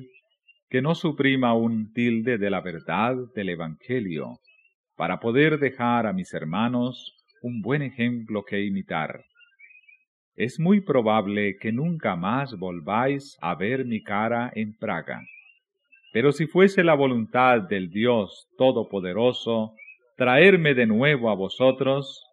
que 0.67 0.81
no 0.81 0.95
suprima 0.95 1.53
un 1.53 1.93
tilde 1.93 2.39
de 2.39 2.49
la 2.49 2.61
verdad 2.61 3.15
del 3.35 3.49
Evangelio, 3.49 4.39
para 4.95 5.19
poder 5.19 5.59
dejar 5.59 6.07
a 6.07 6.13
mis 6.13 6.33
hermanos 6.33 7.13
un 7.43 7.61
buen 7.61 7.83
ejemplo 7.83 8.43
que 8.43 8.65
imitar. 8.65 9.23
Es 10.35 10.59
muy 10.59 10.81
probable 10.81 11.57
que 11.61 11.71
nunca 11.71 12.15
más 12.15 12.57
volváis 12.57 13.37
a 13.41 13.53
ver 13.53 13.85
mi 13.85 14.01
cara 14.01 14.51
en 14.55 14.75
Praga. 14.75 15.21
Pero 16.11 16.31
si 16.31 16.45
fuese 16.45 16.83
la 16.83 16.93
voluntad 16.93 17.61
del 17.61 17.89
Dios 17.89 18.49
Todopoderoso 18.57 19.73
traerme 20.17 20.73
de 20.73 20.85
nuevo 20.85 21.29
a 21.29 21.35
vosotros, 21.35 22.23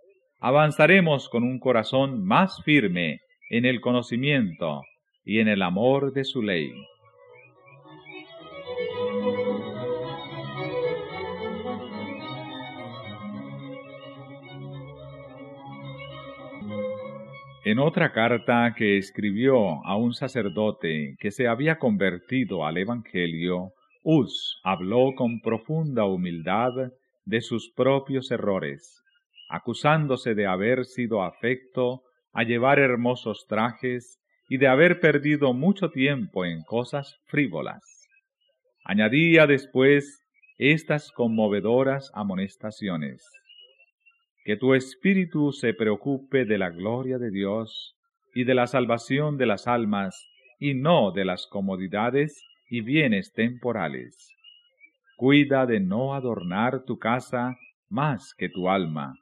avanzaremos 0.41 1.29
con 1.29 1.45
un 1.45 1.59
corazón 1.59 2.25
más 2.25 2.61
firme 2.65 3.21
en 3.51 3.65
el 3.65 3.81
conocimiento 3.81 4.83
y 5.25 5.39
en 5.39 5.49
el 5.49 5.63
amor 5.63 6.13
de 6.13 6.25
su 6.25 6.43
ley. 6.43 6.73
En 17.71 17.79
otra 17.79 18.15
carta 18.15 18.75
que 18.75 18.97
escribió 18.97 19.85
a 19.85 19.95
un 19.95 20.15
sacerdote 20.15 21.17
que 21.21 21.31
se 21.31 21.49
había 21.49 21.79
convertido 21.79 22.65
al 22.65 22.79
Evangelio, 22.79 23.75
Us 24.03 24.59
habló 24.65 25.13
con 25.15 25.43
profunda 25.43 26.07
humildad 26.07 26.73
de 27.27 27.43
sus 27.43 27.71
propios 27.71 28.31
errores, 28.31 29.03
acusándose 29.51 30.35
de 30.35 30.47
haber 30.47 30.87
sido 30.87 31.23
afecto 31.23 32.05
a 32.33 32.43
llevar 32.43 32.79
hermosos 32.79 33.45
trajes 33.47 34.19
y 34.49 34.57
de 34.57 34.67
haber 34.67 34.99
perdido 34.99 35.53
mucho 35.53 35.91
tiempo 35.91 36.47
en 36.47 36.63
cosas 36.63 37.19
frívolas. 37.27 37.83
Añadía 38.83 39.47
después 39.47 40.25
estas 40.57 41.13
conmovedoras 41.13 42.11
amonestaciones 42.15 43.23
que 44.49 44.57
tu 44.57 44.73
espíritu 44.73 45.53
se 45.53 45.75
preocupe 45.75 46.47
de 46.47 46.57
la 46.57 46.71
gloria 46.71 47.19
de 47.19 47.31
Dios 47.31 47.99
y 48.33 48.45
de 48.45 48.55
la 48.55 48.67
salvación 48.67 49.37
de 49.37 49.45
las 49.45 49.67
almas, 49.69 50.27
y 50.59 50.73
no 50.73 51.11
de 51.13 51.27
las 51.27 51.47
comodidades 51.47 52.43
y 52.71 52.81
bienes 52.81 53.35
temporales. 53.35 54.17
Cuida 55.19 55.67
de 55.67 55.81
no 55.81 56.15
adornar 56.15 56.87
tu 56.87 56.99
casa 56.99 57.59
más 57.91 58.33
que 58.39 58.49
tu 58.49 58.71
alma, 58.71 59.19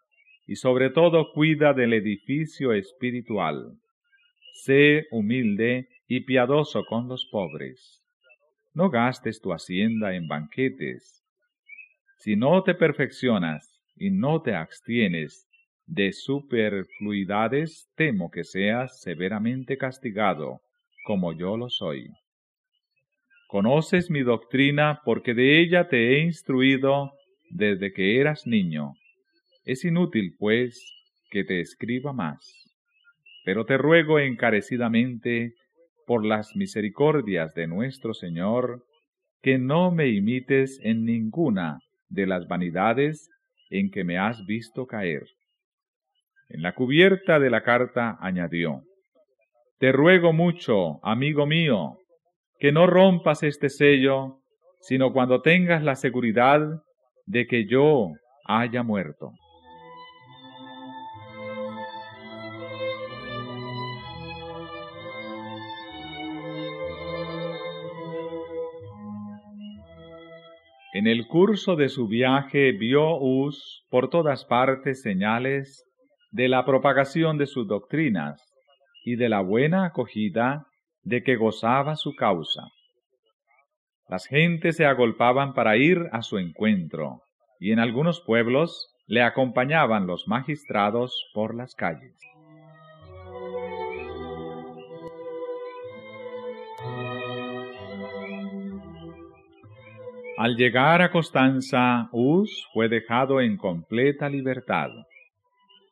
y 0.46 0.54
sobre 0.54 0.90
todo 0.90 1.32
cuida 1.32 1.72
del 1.72 1.94
edificio 1.94 2.72
espiritual. 2.72 3.72
Sé 4.62 5.06
humilde 5.10 5.88
y 6.06 6.20
piadoso 6.20 6.84
con 6.84 7.08
los 7.08 7.26
pobres. 7.32 8.00
No 8.74 8.90
gastes 8.90 9.40
tu 9.40 9.52
hacienda 9.52 10.14
en 10.14 10.28
banquetes. 10.28 11.24
Si 12.18 12.36
no 12.36 12.62
te 12.62 12.76
perfeccionas 12.76 13.75
y 13.96 14.10
no 14.10 14.42
te 14.42 14.54
abstienes 14.54 15.46
de 15.86 16.12
superfluidades, 16.12 17.88
temo 17.96 18.30
que 18.30 18.44
seas 18.44 19.00
severamente 19.00 19.78
castigado, 19.78 20.60
como 21.04 21.32
yo 21.32 21.56
lo 21.56 21.70
soy. 21.70 22.08
Conoces 23.48 24.10
mi 24.10 24.22
doctrina 24.22 25.00
porque 25.04 25.32
de 25.32 25.60
ella 25.60 25.88
te 25.88 26.14
he 26.14 26.20
instruido 26.20 27.12
desde 27.50 27.92
que 27.92 28.20
eras 28.20 28.46
niño. 28.46 28.94
Es 29.64 29.84
inútil, 29.84 30.34
pues, 30.38 30.80
que 31.30 31.44
te 31.44 31.60
escriba 31.60 32.12
más. 32.12 32.40
Pero 33.44 33.64
te 33.64 33.78
ruego 33.78 34.18
encarecidamente, 34.18 35.54
por 36.06 36.24
las 36.24 36.54
misericordias 36.54 37.54
de 37.54 37.66
nuestro 37.66 38.14
Señor, 38.14 38.84
que 39.42 39.58
no 39.58 39.90
me 39.92 40.08
imites 40.08 40.80
en 40.82 41.04
ninguna 41.04 41.78
de 42.08 42.26
las 42.26 42.46
vanidades 42.48 43.28
en 43.70 43.90
que 43.90 44.04
me 44.04 44.18
has 44.18 44.44
visto 44.46 44.86
caer. 44.86 45.24
En 46.48 46.62
la 46.62 46.74
cubierta 46.74 47.38
de 47.38 47.50
la 47.50 47.62
carta 47.62 48.16
añadió, 48.20 48.82
Te 49.78 49.92
ruego 49.92 50.32
mucho, 50.32 51.04
amigo 51.04 51.46
mío, 51.46 51.98
que 52.58 52.72
no 52.72 52.86
rompas 52.86 53.42
este 53.42 53.68
sello, 53.68 54.38
sino 54.80 55.12
cuando 55.12 55.42
tengas 55.42 55.82
la 55.82 55.96
seguridad 55.96 56.60
de 57.26 57.46
que 57.46 57.66
yo 57.66 58.12
haya 58.46 58.82
muerto. 58.82 59.32
En 70.98 71.06
el 71.06 71.26
curso 71.26 71.76
de 71.76 71.90
su 71.90 72.08
viaje 72.08 72.72
vio 72.72 73.18
Us 73.18 73.84
por 73.90 74.08
todas 74.08 74.46
partes 74.46 75.02
señales 75.02 75.84
de 76.30 76.48
la 76.48 76.64
propagación 76.64 77.36
de 77.36 77.44
sus 77.44 77.68
doctrinas 77.68 78.42
y 79.04 79.16
de 79.16 79.28
la 79.28 79.42
buena 79.42 79.84
acogida 79.84 80.64
de 81.02 81.22
que 81.22 81.36
gozaba 81.36 81.96
su 81.96 82.14
causa. 82.14 82.62
Las 84.08 84.26
gentes 84.26 84.76
se 84.76 84.86
agolpaban 84.86 85.52
para 85.52 85.76
ir 85.76 85.98
a 86.12 86.22
su 86.22 86.38
encuentro, 86.38 87.20
y 87.60 87.72
en 87.72 87.78
algunos 87.78 88.22
pueblos 88.22 88.88
le 89.06 89.20
acompañaban 89.20 90.06
los 90.06 90.26
magistrados 90.26 91.28
por 91.34 91.54
las 91.54 91.74
calles. 91.74 92.16
Al 100.46 100.54
llegar 100.54 101.02
a 101.02 101.10
Constanza, 101.10 102.08
Us 102.12 102.68
fue 102.72 102.88
dejado 102.88 103.40
en 103.40 103.56
completa 103.56 104.28
libertad. 104.28 104.90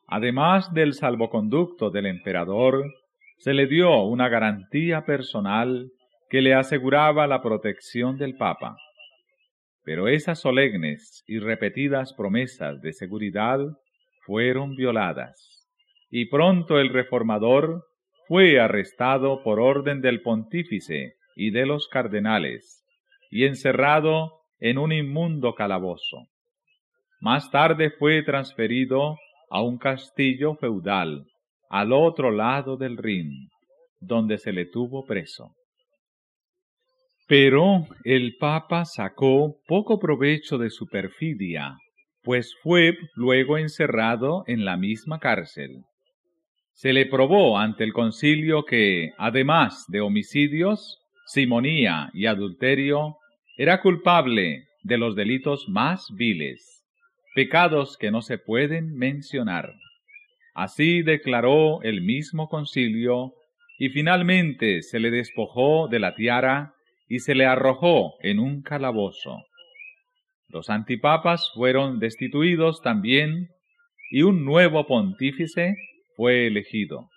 Además 0.07 0.73
del 0.73 0.93
salvoconducto 0.93 1.89
del 1.89 2.05
emperador, 2.05 2.85
se 3.35 3.53
le 3.53 3.67
dio 3.67 4.03
una 4.03 4.29
garantía 4.29 5.03
personal 5.03 5.91
que 6.29 6.41
le 6.41 6.53
aseguraba 6.53 7.27
la 7.27 7.41
protección 7.41 8.17
del 8.17 8.37
Papa. 8.37 8.77
Pero 9.83 10.07
esas 10.07 10.39
solemnes 10.39 11.25
y 11.27 11.39
repetidas 11.39 12.13
promesas 12.13 12.81
de 12.81 12.93
seguridad 12.93 13.59
fueron 14.25 14.77
violadas, 14.77 15.67
y 16.09 16.27
pronto 16.27 16.79
el 16.79 16.93
reformador 16.93 17.83
fue 18.29 18.61
arrestado 18.61 19.43
por 19.43 19.59
orden 19.59 19.99
del 19.99 20.21
pontífice 20.21 21.15
y 21.35 21.51
de 21.51 21.65
los 21.65 21.89
cardenales, 21.89 22.85
y 23.29 23.43
encerrado 23.43 24.44
en 24.59 24.77
un 24.77 24.91
inmundo 24.91 25.53
calabozo. 25.53 26.27
Más 27.19 27.49
tarde 27.51 27.91
fue 27.91 28.23
transferido 28.23 29.17
a 29.49 29.61
un 29.61 29.77
castillo 29.77 30.55
feudal 30.55 31.25
al 31.69 31.93
otro 31.93 32.31
lado 32.31 32.77
del 32.77 32.97
Rin, 32.97 33.49
donde 33.99 34.37
se 34.37 34.53
le 34.53 34.65
tuvo 34.65 35.05
preso. 35.05 35.55
Pero 37.27 37.87
el 38.03 38.35
Papa 38.39 38.85
sacó 38.85 39.55
poco 39.67 39.99
provecho 39.99 40.57
de 40.57 40.69
su 40.69 40.85
perfidia, 40.87 41.75
pues 42.21 42.53
fue 42.61 42.95
luego 43.15 43.57
encerrado 43.57 44.43
en 44.47 44.63
la 44.63 44.77
misma 44.77 45.19
cárcel. 45.19 45.83
Se 46.73 46.93
le 46.93 47.05
probó 47.05 47.57
ante 47.57 47.83
el 47.83 47.93
concilio 47.93 48.65
que, 48.65 49.11
además 49.17 49.85
de 49.87 50.01
homicidios, 50.01 50.99
simonía 51.25 52.09
y 52.13 52.27
adulterio, 52.27 53.15
era 53.57 53.81
culpable 53.81 54.67
de 54.83 54.97
los 54.97 55.15
delitos 55.15 55.69
más 55.69 56.07
viles, 56.13 56.83
pecados 57.33 57.97
que 57.97 58.11
no 58.11 58.21
se 58.21 58.37
pueden 58.37 58.95
mencionar. 58.95 59.73
Así 60.53 61.01
declaró 61.01 61.81
el 61.83 62.01
mismo 62.01 62.49
concilio, 62.49 63.33
y 63.77 63.89
finalmente 63.89 64.81
se 64.81 64.99
le 64.99 65.11
despojó 65.11 65.87
de 65.89 65.99
la 65.99 66.15
tiara 66.15 66.73
y 67.09 67.19
se 67.19 67.35
le 67.35 67.45
arrojó 67.45 68.15
en 68.21 68.39
un 68.39 68.61
calabozo. 68.61 69.43
Los 70.47 70.69
antipapas 70.69 71.51
fueron 71.53 71.99
destituidos 71.99 72.81
también, 72.81 73.49
y 74.11 74.21
un 74.21 74.45
nuevo 74.45 74.85
pontífice 74.85 75.75
fue 76.15 76.47
elegido. 76.47 77.09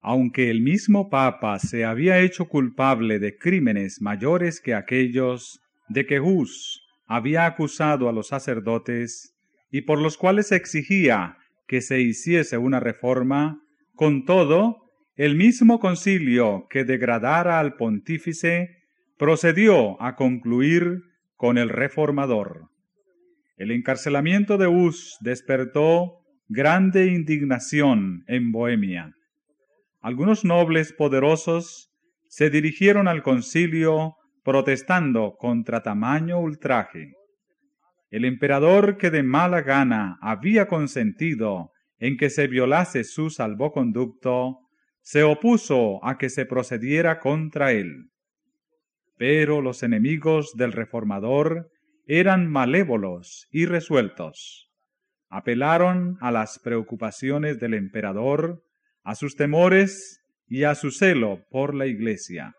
Aunque 0.00 0.50
el 0.50 0.62
mismo 0.62 1.10
Papa 1.10 1.58
se 1.58 1.84
había 1.84 2.20
hecho 2.20 2.48
culpable 2.48 3.18
de 3.18 3.36
crímenes 3.36 4.00
mayores 4.00 4.60
que 4.60 4.74
aquellos 4.74 5.60
de 5.88 6.06
que 6.06 6.20
Hus 6.20 6.86
había 7.06 7.44
acusado 7.46 8.08
a 8.08 8.12
los 8.12 8.28
sacerdotes 8.28 9.34
y 9.70 9.82
por 9.82 10.00
los 10.00 10.16
cuales 10.16 10.52
exigía 10.52 11.36
que 11.66 11.80
se 11.80 12.00
hiciese 12.00 12.58
una 12.58 12.80
reforma, 12.80 13.62
con 13.94 14.24
todo, 14.24 14.90
el 15.16 15.36
mismo 15.36 15.78
concilio 15.78 16.66
que 16.70 16.84
degradara 16.84 17.60
al 17.60 17.74
pontífice 17.74 18.78
procedió 19.18 20.00
a 20.02 20.16
concluir 20.16 21.02
con 21.36 21.58
el 21.58 21.68
reformador. 21.68 22.70
El 23.56 23.70
encarcelamiento 23.70 24.56
de 24.56 24.66
Hus 24.66 25.18
despertó 25.20 26.20
grande 26.48 27.06
indignación 27.06 28.24
en 28.26 28.50
Bohemia. 28.50 29.14
Algunos 30.00 30.44
nobles 30.44 30.92
poderosos 30.92 31.92
se 32.28 32.48
dirigieron 32.48 33.06
al 33.06 33.22
concilio 33.22 34.16
protestando 34.42 35.36
contra 35.38 35.82
tamaño 35.82 36.40
ultraje. 36.40 37.12
El 38.10 38.24
emperador 38.24 38.96
que 38.96 39.10
de 39.10 39.22
mala 39.22 39.60
gana 39.60 40.18
había 40.22 40.68
consentido 40.68 41.72
en 41.98 42.16
que 42.16 42.30
se 42.30 42.46
violase 42.46 43.04
su 43.04 43.28
salvoconducto, 43.28 44.60
se 45.02 45.22
opuso 45.22 46.04
a 46.04 46.18
que 46.18 46.30
se 46.30 46.46
procediera 46.46 47.20
contra 47.20 47.72
él. 47.72 48.10
Pero 49.18 49.60
los 49.60 49.82
enemigos 49.82 50.56
del 50.56 50.72
reformador 50.72 51.70
eran 52.06 52.50
malévolos 52.50 53.48
y 53.50 53.66
resueltos. 53.66 54.70
Apelaron 55.28 56.16
a 56.20 56.32
las 56.32 56.58
preocupaciones 56.58 57.60
del 57.60 57.74
emperador, 57.74 58.64
a 59.02 59.14
sus 59.14 59.36
temores 59.36 60.20
y 60.48 60.64
a 60.64 60.74
su 60.74 60.90
celo 60.90 61.44
por 61.50 61.74
la 61.74 61.86
Iglesia. 61.86 62.54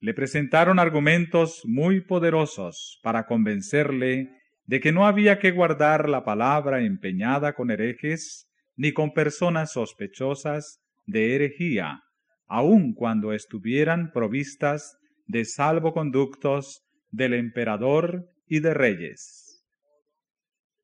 Le 0.00 0.12
presentaron 0.12 0.78
argumentos 0.78 1.62
muy 1.64 2.00
poderosos 2.00 3.00
para 3.02 3.26
convencerle 3.26 4.30
de 4.66 4.80
que 4.80 4.92
no 4.92 5.06
había 5.06 5.38
que 5.38 5.52
guardar 5.52 6.08
la 6.08 6.24
palabra 6.24 6.82
empeñada 6.82 7.54
con 7.54 7.70
herejes 7.70 8.48
ni 8.76 8.92
con 8.92 9.12
personas 9.12 9.72
sospechosas 9.72 10.80
de 11.06 11.34
herejía, 11.34 12.02
aun 12.46 12.92
cuando 12.94 13.32
estuvieran 13.32 14.10
provistas 14.12 14.98
de 15.26 15.44
salvoconductos 15.44 16.82
del 17.10 17.34
emperador 17.34 18.28
y 18.46 18.60
de 18.60 18.74
reyes. 18.74 19.64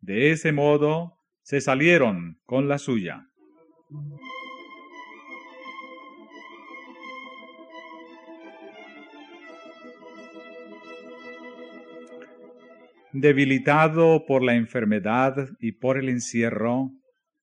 De 0.01 0.31
ese 0.31 0.53
modo 0.53 1.19
se 1.43 1.61
salieron 1.61 2.41
con 2.45 2.69
la 2.69 2.79
suya. 2.79 3.27
Debilitado 13.13 14.25
por 14.27 14.43
la 14.43 14.55
enfermedad 14.55 15.51
y 15.61 15.73
por 15.73 15.99
el 15.99 16.09
encierro, 16.09 16.93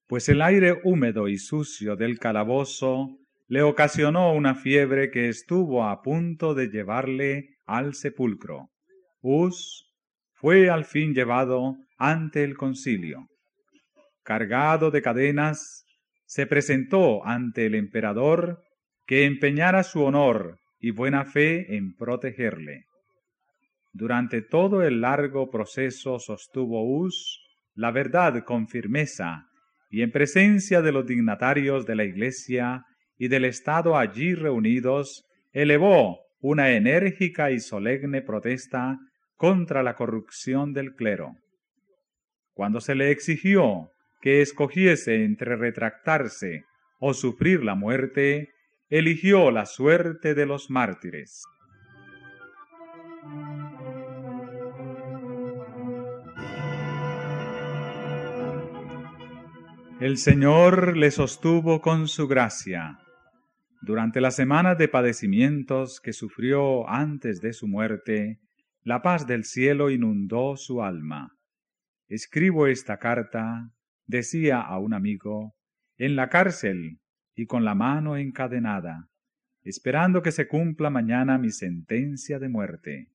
pues 0.08 0.28
el 0.28 0.42
aire 0.42 0.80
húmedo 0.82 1.28
y 1.28 1.38
sucio 1.38 1.94
del 1.94 2.18
calabozo 2.18 3.16
le 3.46 3.62
ocasionó 3.62 4.32
una 4.32 4.56
fiebre 4.56 5.12
que 5.12 5.28
estuvo 5.28 5.84
a 5.84 6.02
punto 6.02 6.54
de 6.54 6.70
llevarle 6.70 7.50
al 7.66 7.94
sepulcro. 7.94 8.70
Us 9.22 9.86
fue 10.32 10.70
al 10.70 10.84
fin 10.84 11.14
llevado 11.14 11.76
ante 11.98 12.42
el 12.42 12.56
concilio. 12.56 13.28
Cargado 14.24 14.90
de 14.90 15.02
cadenas, 15.02 15.84
se 16.26 16.46
presentó 16.46 17.24
ante 17.24 17.66
el 17.66 17.76
emperador 17.76 18.60
que 19.06 19.24
empeñara 19.24 19.84
su 19.84 20.02
honor 20.02 20.58
y 20.80 20.90
buena 20.90 21.24
fe 21.24 21.76
en 21.76 21.94
protegerle. 21.94 22.86
Durante 23.92 24.42
todo 24.42 24.82
el 24.82 25.00
largo 25.00 25.50
proceso 25.50 26.18
sostuvo 26.18 26.84
Us 26.98 27.40
la 27.74 27.90
verdad 27.90 28.44
con 28.44 28.68
firmeza 28.68 29.46
y 29.90 30.02
en 30.02 30.12
presencia 30.12 30.82
de 30.82 30.92
los 30.92 31.06
dignatarios 31.06 31.86
de 31.86 31.96
la 31.96 32.04
Iglesia 32.04 32.84
y 33.18 33.28
del 33.28 33.44
Estado 33.44 33.96
allí 33.96 34.34
reunidos, 34.34 35.26
elevó 35.52 36.20
una 36.40 36.70
enérgica 36.70 37.50
y 37.50 37.60
solemne 37.60 38.22
protesta 38.22 38.98
contra 39.36 39.82
la 39.82 39.94
corrupción 39.94 40.72
del 40.72 40.94
clero. 40.94 41.34
Cuando 42.52 42.80
se 42.80 42.94
le 42.94 43.10
exigió 43.10 43.90
que 44.20 44.42
escogiese 44.42 45.24
entre 45.24 45.56
retractarse 45.56 46.64
o 46.98 47.14
sufrir 47.14 47.64
la 47.64 47.74
muerte, 47.74 48.50
eligió 48.88 49.50
la 49.50 49.66
suerte 49.66 50.34
de 50.34 50.46
los 50.46 50.70
mártires. 50.70 51.42
El 60.00 60.16
Señor 60.16 60.96
le 60.96 61.10
sostuvo 61.10 61.82
con 61.82 62.08
su 62.08 62.26
gracia. 62.26 63.00
Durante 63.82 64.22
las 64.22 64.34
semanas 64.34 64.78
de 64.78 64.88
padecimientos 64.88 66.00
que 66.00 66.14
sufrió 66.14 66.88
antes 66.88 67.42
de 67.42 67.52
su 67.52 67.68
muerte, 67.68 68.40
la 68.82 69.02
paz 69.02 69.26
del 69.26 69.44
cielo 69.44 69.90
inundó 69.90 70.56
su 70.56 70.82
alma. 70.82 71.36
Escribo 72.08 72.66
esta 72.66 72.96
carta, 72.96 73.72
decía 74.06 74.62
a 74.62 74.78
un 74.78 74.94
amigo, 74.94 75.54
en 75.98 76.16
la 76.16 76.30
cárcel 76.30 76.98
y 77.34 77.44
con 77.44 77.66
la 77.66 77.74
mano 77.74 78.16
encadenada, 78.16 79.10
esperando 79.64 80.22
que 80.22 80.32
se 80.32 80.48
cumpla 80.48 80.88
mañana 80.88 81.36
mi 81.36 81.50
sentencia 81.50 82.38
de 82.38 82.48
muerte. 82.48 83.08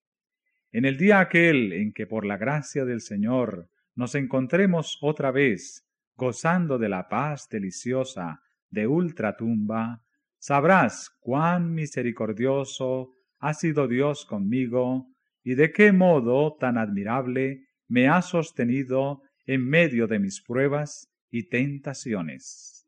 En 0.71 0.85
el 0.85 0.97
día 0.97 1.19
aquel 1.19 1.73
en 1.73 1.93
que 1.93 2.05
por 2.05 2.27
la 2.27 2.37
gracia 2.37 2.85
del 2.85 3.01
Señor 3.01 3.71
nos 3.95 4.13
encontremos 4.13 4.99
otra 5.01 5.31
vez 5.31 5.81
gozando 6.15 6.77
de 6.77 6.89
la 6.89 7.07
paz 7.09 7.47
deliciosa 7.49 8.41
de 8.69 8.87
ultratumba, 8.87 10.01
sabrás 10.39 11.09
cuán 11.19 11.73
misericordioso 11.73 13.11
ha 13.39 13.53
sido 13.53 13.87
Dios 13.87 14.25
conmigo 14.25 15.07
y 15.43 15.55
de 15.55 15.71
qué 15.71 15.91
modo 15.91 16.55
tan 16.59 16.77
admirable 16.77 17.67
me 17.87 18.07
ha 18.07 18.21
sostenido 18.21 19.21
en 19.45 19.67
medio 19.67 20.07
de 20.07 20.19
mis 20.19 20.41
pruebas 20.41 21.07
y 21.29 21.49
tentaciones. 21.49 22.87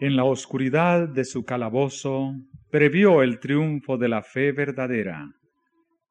En 0.00 0.16
la 0.16 0.24
oscuridad 0.24 1.08
de 1.08 1.26
su 1.26 1.44
calabozo 1.44 2.34
previó 2.70 3.22
el 3.22 3.40
triunfo 3.40 3.98
de 3.98 4.08
la 4.08 4.22
fe 4.22 4.52
verdadera. 4.52 5.28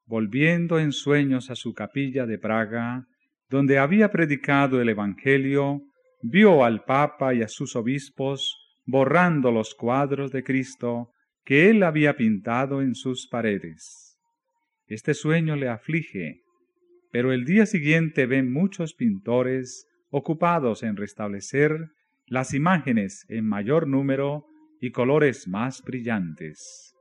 Volviendo 0.06 0.78
en 0.78 0.92
sueños 0.92 1.50
a 1.50 1.54
su 1.54 1.72
capilla 1.72 2.26
de 2.26 2.38
Praga, 2.38 3.06
donde 3.48 3.78
había 3.78 4.10
predicado 4.10 4.80
el 4.80 4.88
Evangelio, 4.88 5.82
vio 6.22 6.64
al 6.64 6.84
Papa 6.84 7.34
y 7.34 7.42
a 7.42 7.48
sus 7.48 7.76
obispos 7.76 8.56
borrando 8.86 9.50
los 9.50 9.74
cuadros 9.74 10.32
de 10.32 10.42
Cristo 10.42 11.10
que 11.44 11.70
él 11.70 11.82
había 11.82 12.16
pintado 12.16 12.82
en 12.82 12.94
sus 12.94 13.26
paredes. 13.28 14.18
Este 14.86 15.14
sueño 15.14 15.56
le 15.56 15.68
aflige, 15.68 16.42
pero 17.12 17.32
el 17.32 17.44
día 17.44 17.66
siguiente 17.66 18.26
ven 18.26 18.52
muchos 18.52 18.94
pintores 18.94 19.86
ocupados 20.10 20.82
en 20.82 20.96
restablecer 20.96 21.90
las 22.26 22.52
imágenes 22.52 23.24
en 23.28 23.46
mayor 23.46 23.86
número 23.86 24.44
y 24.80 24.90
colores 24.90 25.46
más 25.46 25.82
brillantes. 25.82 26.94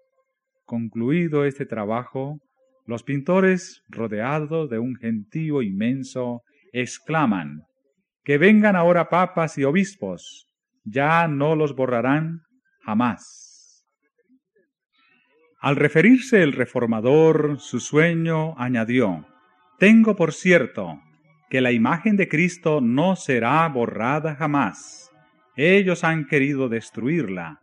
Concluido 0.66 1.46
este 1.46 1.66
trabajo, 1.66 2.40
los 2.86 3.04
pintores, 3.04 3.84
rodeados 3.88 4.70
de 4.70 4.80
un 4.80 4.96
gentío 4.96 5.62
inmenso, 5.62 6.42
exclaman 6.74 7.64
que 8.24 8.38
vengan 8.38 8.76
ahora 8.76 9.10
papas 9.10 9.58
y 9.58 9.64
obispos, 9.64 10.48
ya 10.84 11.28
no 11.28 11.56
los 11.56 11.76
borrarán 11.76 12.42
jamás. 12.82 13.86
Al 15.60 15.76
referirse 15.76 16.44
el 16.44 16.54
reformador 16.54 17.60
su 17.60 17.80
sueño, 17.80 18.58
añadió, 18.58 19.26
Tengo 19.78 20.16
por 20.16 20.34
cierto 20.34 21.02
que 21.50 21.62
la 21.62 21.72
imagen 21.72 22.16
de 22.18 22.28
Cristo 22.28 22.82
no 22.82 23.16
será 23.16 23.68
borrada 23.68 24.36
jamás. 24.36 25.12
Ellos 25.56 26.04
han 26.04 26.28
querido 26.28 26.70
destruirla, 26.70 27.60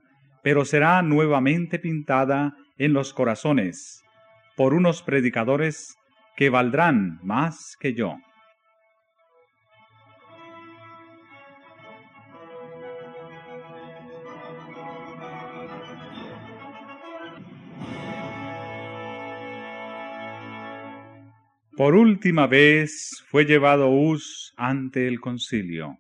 pero 0.46 0.64
será 0.64 1.02
nuevamente 1.02 1.80
pintada 1.80 2.54
en 2.78 2.92
los 2.92 3.12
corazones 3.12 4.04
por 4.54 4.74
unos 4.74 5.02
predicadores 5.02 5.96
que 6.36 6.50
valdrán 6.50 7.18
más 7.24 7.76
que 7.80 7.94
yo. 7.94 8.16
Por 21.76 21.96
última 21.96 22.46
vez 22.46 23.24
fue 23.28 23.46
llevado 23.46 23.90
Hus 23.90 24.54
ante 24.56 25.08
el 25.08 25.18
concilio. 25.18 25.98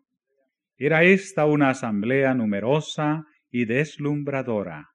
Era 0.78 1.02
esta 1.02 1.46
una 1.46 1.70
asamblea 1.70 2.32
numerosa 2.32 3.26
y 3.50 3.64
deslumbradora. 3.64 4.90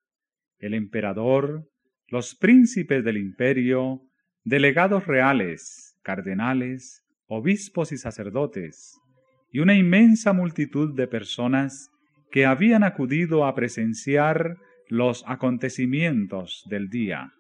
El 0.60 0.74
emperador, 0.74 1.68
los 2.08 2.36
príncipes 2.36 3.04
del 3.04 3.18
imperio, 3.18 4.02
delegados 4.44 5.08
reales, 5.08 5.98
cardenales, 6.04 7.04
obispos 7.28 7.92
y 7.92 7.98
sacerdotes, 7.98 9.00
y 9.52 9.60
una 9.60 9.76
inmensa 9.76 10.34
multitud 10.34 10.96
de 10.96 11.08
personas 11.08 11.90
que 12.32 12.46
habían 12.46 12.84
acudido 12.84 13.46
a 13.46 13.56
presenciar 13.56 14.58
los 14.88 15.24
acontecimientos 15.28 16.66
del 16.70 16.90
día. 16.90 17.34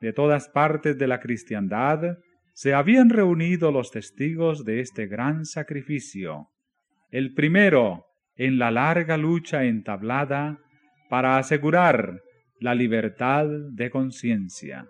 De 0.00 0.12
todas 0.12 0.48
partes 0.48 0.98
de 0.98 1.06
la 1.06 1.20
cristiandad 1.20 2.18
se 2.54 2.74
habían 2.74 3.08
reunido 3.08 3.72
los 3.72 3.90
testigos 3.90 4.64
de 4.64 4.80
este 4.80 5.06
gran 5.06 5.44
sacrificio, 5.44 6.48
el 7.10 7.34
primero 7.34 8.06
en 8.36 8.58
la 8.58 8.70
larga 8.70 9.16
lucha 9.16 9.64
entablada 9.64 10.58
para 11.08 11.38
asegurar 11.38 12.22
la 12.60 12.74
libertad 12.74 13.46
de 13.70 13.90
conciencia. 13.90 14.86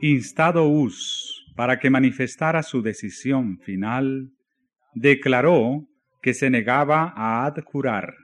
Instado 0.00 0.68
Us 0.68 1.44
para 1.58 1.80
que 1.80 1.90
manifestara 1.90 2.62
su 2.62 2.82
decisión 2.82 3.58
final, 3.58 4.30
declaró 4.94 5.88
que 6.22 6.32
se 6.32 6.50
negaba 6.50 7.12
a 7.16 7.44
adjurar, 7.46 8.14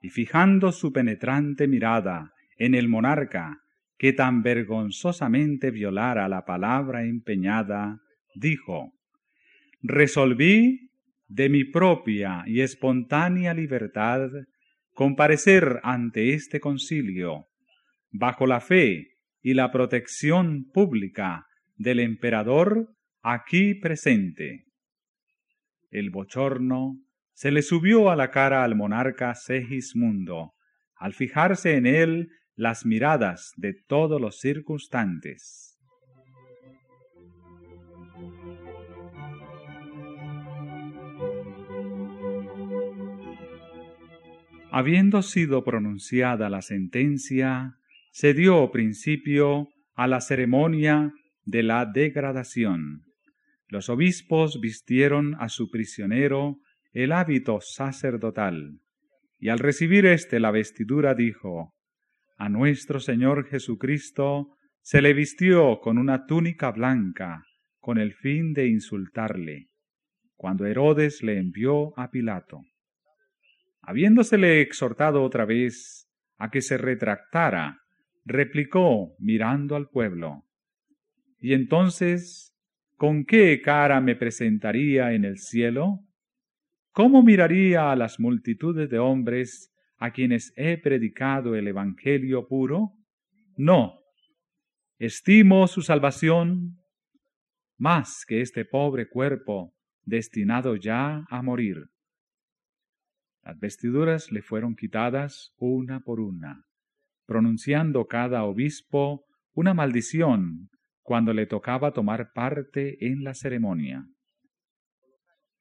y 0.00 0.08
fijando 0.08 0.72
su 0.72 0.90
penetrante 0.90 1.68
mirada 1.68 2.32
en 2.56 2.74
el 2.74 2.88
monarca 2.88 3.63
que 3.96 4.12
tan 4.12 4.42
vergonzosamente 4.42 5.70
violara 5.70 6.28
la 6.28 6.44
palabra 6.44 7.04
empeñada, 7.04 8.00
dijo, 8.34 8.92
Resolví 9.82 10.90
de 11.28 11.48
mi 11.48 11.64
propia 11.64 12.42
y 12.46 12.60
espontánea 12.60 13.54
libertad 13.54 14.28
comparecer 14.92 15.80
ante 15.82 16.34
este 16.34 16.60
concilio, 16.60 17.46
bajo 18.10 18.46
la 18.46 18.60
fe 18.60 19.08
y 19.42 19.54
la 19.54 19.70
protección 19.70 20.70
pública 20.72 21.46
del 21.76 22.00
emperador 22.00 22.88
aquí 23.22 23.74
presente. 23.74 24.64
El 25.90 26.10
bochorno 26.10 26.98
se 27.32 27.50
le 27.50 27.62
subió 27.62 28.10
a 28.10 28.16
la 28.16 28.30
cara 28.30 28.64
al 28.64 28.76
monarca 28.76 29.34
Segismundo, 29.34 30.52
al 30.96 31.12
fijarse 31.14 31.76
en 31.76 31.86
él 31.86 32.28
las 32.56 32.86
miradas 32.86 33.52
de 33.56 33.74
todos 33.74 34.20
los 34.20 34.38
circunstantes. 34.38 35.78
Habiendo 44.70 45.22
sido 45.22 45.62
pronunciada 45.62 46.50
la 46.50 46.60
sentencia, 46.60 47.76
se 48.10 48.34
dio 48.34 48.70
principio 48.72 49.68
a 49.94 50.08
la 50.08 50.20
ceremonia 50.20 51.12
de 51.44 51.62
la 51.62 51.86
degradación. 51.86 53.04
Los 53.68 53.88
obispos 53.88 54.60
vistieron 54.60 55.36
a 55.38 55.48
su 55.48 55.70
prisionero 55.70 56.58
el 56.92 57.12
hábito 57.12 57.60
sacerdotal, 57.60 58.80
y 59.38 59.48
al 59.48 59.58
recibir 59.58 60.06
éste 60.06 60.40
la 60.40 60.50
vestidura 60.50 61.14
dijo, 61.14 61.74
A 62.36 62.48
nuestro 62.48 62.98
Señor 62.98 63.46
Jesucristo 63.46 64.56
se 64.80 65.00
le 65.00 65.14
vistió 65.14 65.80
con 65.80 65.98
una 65.98 66.26
túnica 66.26 66.72
blanca, 66.72 67.44
con 67.78 67.98
el 67.98 68.12
fin 68.14 68.52
de 68.52 68.66
insultarle, 68.66 69.68
cuando 70.36 70.66
Herodes 70.66 71.22
le 71.22 71.38
envió 71.38 71.98
a 71.98 72.10
Pilato. 72.10 72.62
Habiéndosele 73.82 74.60
exhortado 74.60 75.22
otra 75.22 75.44
vez 75.44 76.08
a 76.38 76.50
que 76.50 76.60
se 76.60 76.76
retractara 76.76 77.80
replicó 78.24 79.14
mirando 79.18 79.76
al 79.76 79.88
pueblo. 79.88 80.44
¿Y 81.38 81.52
entonces 81.52 82.54
con 82.96 83.24
qué 83.24 83.60
cara 83.60 84.00
me 84.00 84.16
presentaría 84.16 85.12
en 85.12 85.24
el 85.24 85.38
cielo? 85.38 86.00
¿Cómo 86.92 87.22
miraría 87.22 87.90
a 87.90 87.96
las 87.96 88.18
multitudes 88.18 88.88
de 88.88 88.98
hombres 88.98 89.73
a 90.04 90.10
quienes 90.12 90.52
he 90.56 90.76
predicado 90.76 91.54
el 91.54 91.66
Evangelio 91.66 92.46
puro? 92.46 92.92
No. 93.56 94.00
Estimo 94.98 95.66
su 95.66 95.80
salvación 95.80 96.76
más 97.78 98.24
que 98.26 98.42
este 98.42 98.66
pobre 98.66 99.08
cuerpo 99.08 99.74
destinado 100.02 100.76
ya 100.76 101.24
a 101.30 101.42
morir. 101.42 101.86
Las 103.42 103.58
vestiduras 103.58 104.30
le 104.30 104.42
fueron 104.42 104.76
quitadas 104.76 105.54
una 105.56 106.00
por 106.00 106.20
una 106.20 106.64
pronunciando 107.26 108.06
cada 108.06 108.44
obispo 108.44 109.24
una 109.54 109.72
maldición 109.72 110.68
cuando 111.00 111.32
le 111.32 111.46
tocaba 111.46 111.92
tomar 111.92 112.32
parte 112.34 113.06
en 113.06 113.24
la 113.24 113.32
ceremonia. 113.32 114.06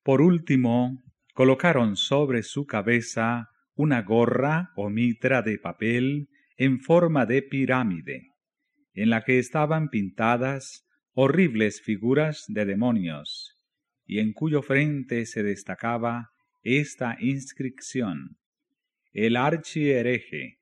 Por 0.04 0.22
último, 0.22 1.02
colocaron 1.34 1.96
sobre 1.96 2.44
su 2.44 2.66
cabeza 2.66 3.50
una 3.76 4.02
gorra 4.02 4.72
o 4.76 4.90
mitra 4.90 5.42
de 5.42 5.58
papel 5.58 6.30
en 6.58 6.80
forma 6.80 7.26
de 7.26 7.42
pirámide, 7.42 8.30
en 8.94 9.10
la 9.10 9.24
que 9.24 9.40
estaban 9.40 9.90
pintadas 9.90 10.86
horribles 11.14 11.82
figuras 11.82 12.46
de 12.48 12.66
demonios, 12.66 13.58
y 14.06 14.20
en 14.20 14.34
cuyo 14.34 14.62
frente 14.62 15.26
se 15.26 15.44
destacaba 15.44 16.30
esta 16.64 17.18
inscripción: 17.20 18.38
El 19.12 19.36
archihereje, 19.36 20.58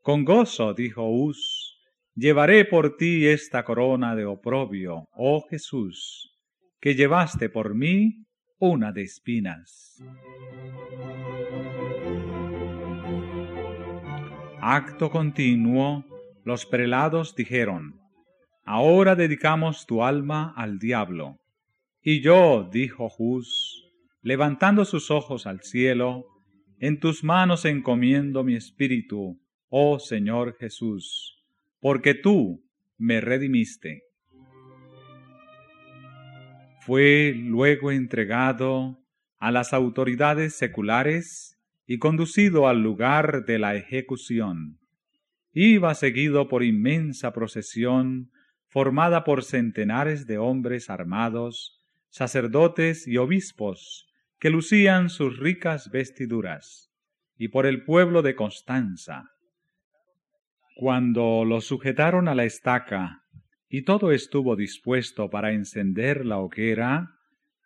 con 0.00 0.24
gozo, 0.24 0.74
dijo 0.74 1.08
Hus, 1.08 1.78
llevaré 2.14 2.64
por 2.64 2.96
ti 2.96 3.26
esta 3.26 3.64
corona 3.64 4.14
de 4.14 4.24
oprobio, 4.24 5.08
oh 5.12 5.46
Jesús, 5.48 6.38
que 6.80 6.94
llevaste 6.94 7.48
por 7.48 7.74
mí 7.74 8.26
una 8.58 8.92
de 8.92 9.02
espinas. 9.02 10.02
Acto 14.64 15.10
continuo, 15.10 16.04
los 16.44 16.66
prelados 16.66 17.34
dijeron, 17.34 18.00
Ahora 18.64 19.16
dedicamos 19.16 19.86
tu 19.86 20.04
alma 20.04 20.54
al 20.56 20.78
diablo. 20.78 21.40
Y 22.00 22.20
yo, 22.20 22.68
dijo 22.72 23.10
Hus, 23.18 23.90
levantando 24.20 24.84
sus 24.84 25.10
ojos 25.10 25.48
al 25.48 25.62
cielo, 25.62 26.28
en 26.78 27.00
tus 27.00 27.24
manos 27.24 27.64
encomiendo 27.64 28.44
mi 28.44 28.54
espíritu, 28.54 29.36
oh 29.68 29.98
Señor 29.98 30.56
Jesús, 30.60 31.44
porque 31.80 32.14
tú 32.14 32.64
me 32.96 33.20
redimiste. 33.20 34.04
Fue 36.82 37.34
luego 37.36 37.90
entregado 37.90 39.02
a 39.40 39.50
las 39.50 39.72
autoridades 39.72 40.54
seculares 40.54 41.51
y 41.92 41.98
conducido 41.98 42.68
al 42.68 42.82
lugar 42.82 43.44
de 43.44 43.58
la 43.58 43.74
ejecución. 43.76 44.78
Iba 45.52 45.94
seguido 45.94 46.48
por 46.48 46.64
inmensa 46.64 47.34
procesión 47.34 48.30
formada 48.70 49.24
por 49.24 49.44
centenares 49.44 50.26
de 50.26 50.38
hombres 50.38 50.88
armados, 50.88 51.84
sacerdotes 52.08 53.06
y 53.06 53.18
obispos 53.18 54.08
que 54.38 54.48
lucían 54.48 55.10
sus 55.10 55.36
ricas 55.36 55.90
vestiduras, 55.90 56.90
y 57.36 57.48
por 57.48 57.66
el 57.66 57.84
pueblo 57.84 58.22
de 58.22 58.36
Constanza, 58.36 59.24
cuando 60.76 61.44
lo 61.44 61.60
sujetaron 61.60 62.26
a 62.26 62.34
la 62.34 62.44
estaca 62.44 63.20
y 63.68 63.82
todo 63.82 64.12
estuvo 64.12 64.56
dispuesto 64.56 65.28
para 65.28 65.52
encender 65.52 66.24
la 66.24 66.38
hoguera, 66.38 67.10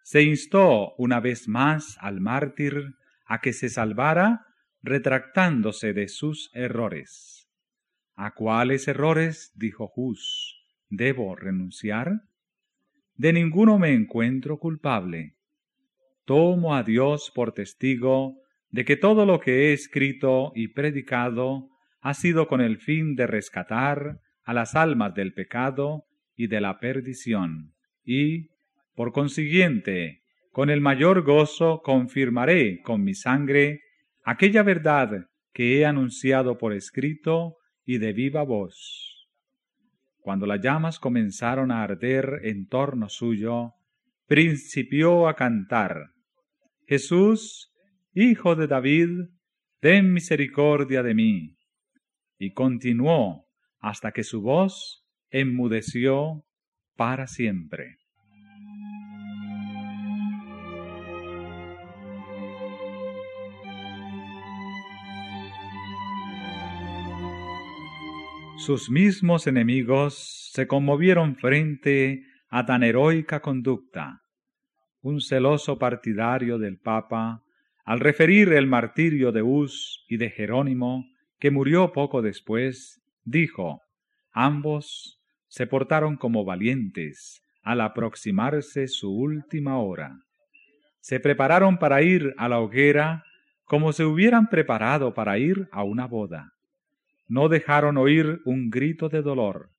se 0.02 0.24
instó 0.24 0.96
una 0.98 1.20
vez 1.20 1.46
más 1.46 1.96
al 2.00 2.20
mártir 2.20 2.96
a 3.26 3.40
que 3.40 3.52
se 3.52 3.68
salvara 3.68 4.46
retractándose 4.82 5.92
de 5.92 6.08
sus 6.08 6.50
errores. 6.54 7.48
¿A 8.14 8.32
cuáles 8.32 8.88
errores? 8.88 9.52
dijo 9.54 9.92
Hus. 9.94 10.62
¿Debo 10.88 11.36
renunciar? 11.36 12.22
De 13.14 13.32
ninguno 13.32 13.78
me 13.78 13.92
encuentro 13.92 14.58
culpable. 14.58 15.36
Tomo 16.24 16.74
a 16.74 16.82
Dios 16.82 17.32
por 17.34 17.52
testigo 17.52 18.36
de 18.70 18.84
que 18.84 18.96
todo 18.96 19.26
lo 19.26 19.40
que 19.40 19.70
he 19.70 19.72
escrito 19.72 20.52
y 20.54 20.68
predicado 20.68 21.68
ha 22.00 22.14
sido 22.14 22.46
con 22.46 22.60
el 22.60 22.78
fin 22.78 23.16
de 23.16 23.26
rescatar 23.26 24.20
a 24.44 24.54
las 24.54 24.76
almas 24.76 25.14
del 25.14 25.34
pecado 25.34 26.04
y 26.36 26.46
de 26.46 26.60
la 26.60 26.78
perdición, 26.78 27.74
y, 28.04 28.50
por 28.94 29.12
consiguiente, 29.12 30.22
con 30.56 30.70
el 30.70 30.80
mayor 30.80 31.22
gozo 31.22 31.82
confirmaré 31.84 32.80
con 32.80 33.04
mi 33.04 33.12
sangre 33.12 33.82
aquella 34.24 34.62
verdad 34.62 35.26
que 35.52 35.78
he 35.78 35.84
anunciado 35.84 36.56
por 36.56 36.72
escrito 36.72 37.58
y 37.84 37.98
de 37.98 38.14
viva 38.14 38.42
voz. 38.42 39.28
Cuando 40.16 40.46
las 40.46 40.62
llamas 40.62 40.98
comenzaron 40.98 41.70
a 41.70 41.82
arder 41.82 42.40
en 42.44 42.68
torno 42.68 43.10
suyo, 43.10 43.74
principió 44.26 45.28
a 45.28 45.36
cantar, 45.36 46.12
Jesús, 46.86 47.70
Hijo 48.14 48.56
de 48.56 48.66
David, 48.66 49.10
ten 49.80 50.10
misericordia 50.10 51.02
de 51.02 51.12
mí. 51.12 51.58
Y 52.38 52.54
continuó 52.54 53.44
hasta 53.78 54.10
que 54.10 54.24
su 54.24 54.40
voz 54.40 55.06
enmudeció 55.28 56.46
para 56.96 57.26
siempre. 57.26 57.98
Sus 68.66 68.90
mismos 68.90 69.46
enemigos 69.46 70.50
se 70.52 70.66
conmovieron 70.66 71.36
frente 71.36 72.24
a 72.48 72.66
tan 72.66 72.82
heroica 72.82 73.38
conducta. 73.38 74.22
Un 75.02 75.20
celoso 75.20 75.78
partidario 75.78 76.58
del 76.58 76.76
Papa, 76.76 77.44
al 77.84 78.00
referir 78.00 78.52
el 78.52 78.66
martirio 78.66 79.30
de 79.30 79.42
Hus 79.42 80.04
y 80.08 80.16
de 80.16 80.30
Jerónimo, 80.30 81.04
que 81.38 81.52
murió 81.52 81.92
poco 81.92 82.22
después, 82.22 83.00
dijo, 83.22 83.82
ambos 84.32 85.20
se 85.46 85.68
portaron 85.68 86.16
como 86.16 86.44
valientes 86.44 87.42
al 87.62 87.80
aproximarse 87.80 88.88
su 88.88 89.16
última 89.16 89.78
hora. 89.78 90.18
Se 90.98 91.20
prepararon 91.20 91.78
para 91.78 92.02
ir 92.02 92.34
a 92.36 92.48
la 92.48 92.58
hoguera 92.58 93.22
como 93.64 93.92
se 93.92 94.04
hubieran 94.04 94.48
preparado 94.48 95.14
para 95.14 95.38
ir 95.38 95.68
a 95.70 95.84
una 95.84 96.08
boda. 96.08 96.55
No 97.28 97.48
dejaron 97.48 97.96
oír 97.96 98.40
un 98.44 98.70
grito 98.70 99.08
de 99.08 99.22
dolor. 99.22 99.70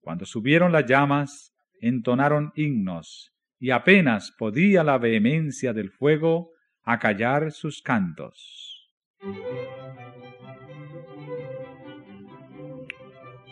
Cuando 0.00 0.24
subieron 0.24 0.72
las 0.72 0.86
llamas, 0.86 1.52
entonaron 1.80 2.52
himnos, 2.54 3.32
y 3.58 3.70
apenas 3.70 4.32
podía 4.38 4.84
la 4.84 4.98
vehemencia 4.98 5.72
del 5.72 5.90
fuego 5.90 6.50
acallar 6.82 7.50
sus 7.50 7.82
cantos. 7.82 8.92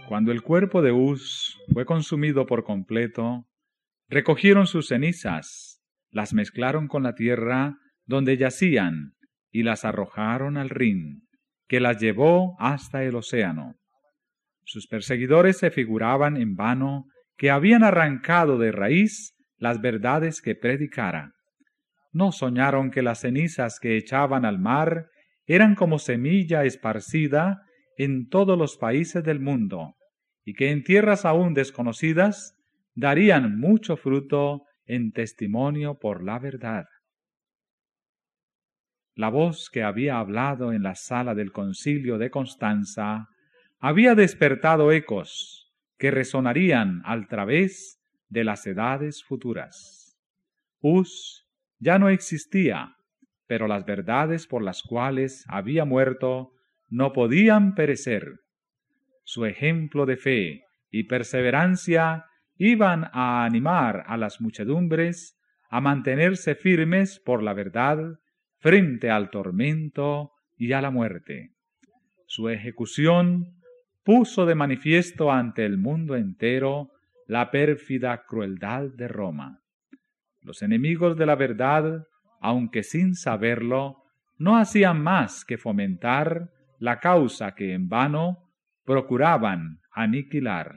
Cuando 0.08 0.30
el 0.30 0.42
cuerpo 0.42 0.82
de 0.82 0.92
Uz 0.92 1.58
fue 1.72 1.84
consumido 1.84 2.46
por 2.46 2.62
completo, 2.62 3.46
recogieron 4.08 4.66
sus 4.66 4.88
cenizas, 4.88 5.82
las 6.10 6.34
mezclaron 6.34 6.86
con 6.86 7.02
la 7.02 7.14
tierra 7.14 7.78
donde 8.04 8.36
yacían 8.36 9.14
y 9.50 9.62
las 9.62 9.84
arrojaron 9.84 10.56
al 10.56 10.68
Rin, 10.68 11.26
que 11.68 11.80
las 11.80 12.00
llevó 12.00 12.56
hasta 12.58 13.04
el 13.04 13.14
océano. 13.16 13.74
Sus 14.64 14.86
perseguidores 14.86 15.58
se 15.58 15.70
figuraban 15.70 16.36
en 16.36 16.56
vano 16.56 17.06
que 17.36 17.50
habían 17.50 17.84
arrancado 17.84 18.58
de 18.58 18.72
raíz 18.72 19.34
las 19.58 19.80
verdades 19.80 20.40
que 20.40 20.54
predicara. 20.54 21.32
No 22.12 22.32
soñaron 22.32 22.90
que 22.90 23.02
las 23.02 23.20
cenizas 23.20 23.80
que 23.80 23.96
echaban 23.96 24.44
al 24.44 24.58
mar 24.58 25.06
eran 25.46 25.74
como 25.74 25.98
semilla 25.98 26.64
esparcida 26.64 27.60
en 27.96 28.28
todos 28.28 28.56
los 28.58 28.76
países 28.76 29.22
del 29.24 29.40
mundo, 29.40 29.94
y 30.44 30.54
que 30.54 30.70
en 30.70 30.82
tierras 30.82 31.24
aún 31.24 31.54
desconocidas 31.54 32.54
darían 32.94 33.58
mucho 33.58 33.96
fruto 33.96 34.62
en 34.86 35.12
testimonio 35.12 35.98
por 35.98 36.22
la 36.22 36.38
verdad. 36.38 36.84
La 39.16 39.28
voz 39.28 39.70
que 39.70 39.84
había 39.84 40.18
hablado 40.18 40.72
en 40.72 40.82
la 40.82 40.96
sala 40.96 41.36
del 41.36 41.52
concilio 41.52 42.18
de 42.18 42.30
Constanza 42.30 43.28
había 43.78 44.16
despertado 44.16 44.90
ecos 44.90 45.72
que 45.98 46.10
resonarían 46.10 47.00
al 47.04 47.28
través 47.28 48.02
de 48.28 48.42
las 48.42 48.66
edades 48.66 49.22
futuras. 49.22 50.18
Us 50.80 51.48
ya 51.78 51.98
no 52.00 52.08
existía, 52.08 52.96
pero 53.46 53.68
las 53.68 53.84
verdades 53.84 54.48
por 54.48 54.62
las 54.62 54.82
cuales 54.82 55.44
había 55.48 55.84
muerto 55.84 56.52
no 56.88 57.12
podían 57.12 57.74
perecer. 57.76 58.40
Su 59.22 59.46
ejemplo 59.46 60.06
de 60.06 60.16
fe 60.16 60.64
y 60.90 61.04
perseverancia 61.04 62.26
iban 62.56 63.10
a 63.12 63.44
animar 63.44 64.02
a 64.08 64.16
las 64.16 64.40
muchedumbres 64.40 65.38
a 65.70 65.80
mantenerse 65.80 66.56
firmes 66.56 67.20
por 67.20 67.42
la 67.42 67.52
verdad 67.52 68.18
frente 68.64 69.10
al 69.10 69.28
tormento 69.28 70.32
y 70.56 70.72
a 70.72 70.80
la 70.80 70.90
muerte. 70.90 71.50
Su 72.24 72.48
ejecución 72.48 73.60
puso 74.02 74.46
de 74.46 74.54
manifiesto 74.54 75.30
ante 75.30 75.66
el 75.66 75.76
mundo 75.76 76.16
entero 76.16 76.88
la 77.26 77.50
pérfida 77.50 78.24
crueldad 78.26 78.84
de 78.84 79.06
Roma. 79.06 79.60
Los 80.40 80.62
enemigos 80.62 81.18
de 81.18 81.26
la 81.26 81.34
verdad, 81.34 82.06
aunque 82.40 82.84
sin 82.84 83.14
saberlo, 83.14 84.04
no 84.38 84.56
hacían 84.56 85.02
más 85.02 85.44
que 85.44 85.58
fomentar 85.58 86.48
la 86.78 87.00
causa 87.00 87.54
que 87.54 87.74
en 87.74 87.90
vano 87.90 88.50
procuraban 88.86 89.82
aniquilar. 89.92 90.74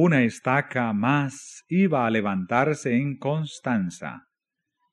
Una 0.00 0.22
estaca 0.22 0.92
más 0.92 1.64
iba 1.68 2.06
a 2.06 2.10
levantarse 2.10 2.94
en 2.94 3.16
Constanza. 3.16 4.28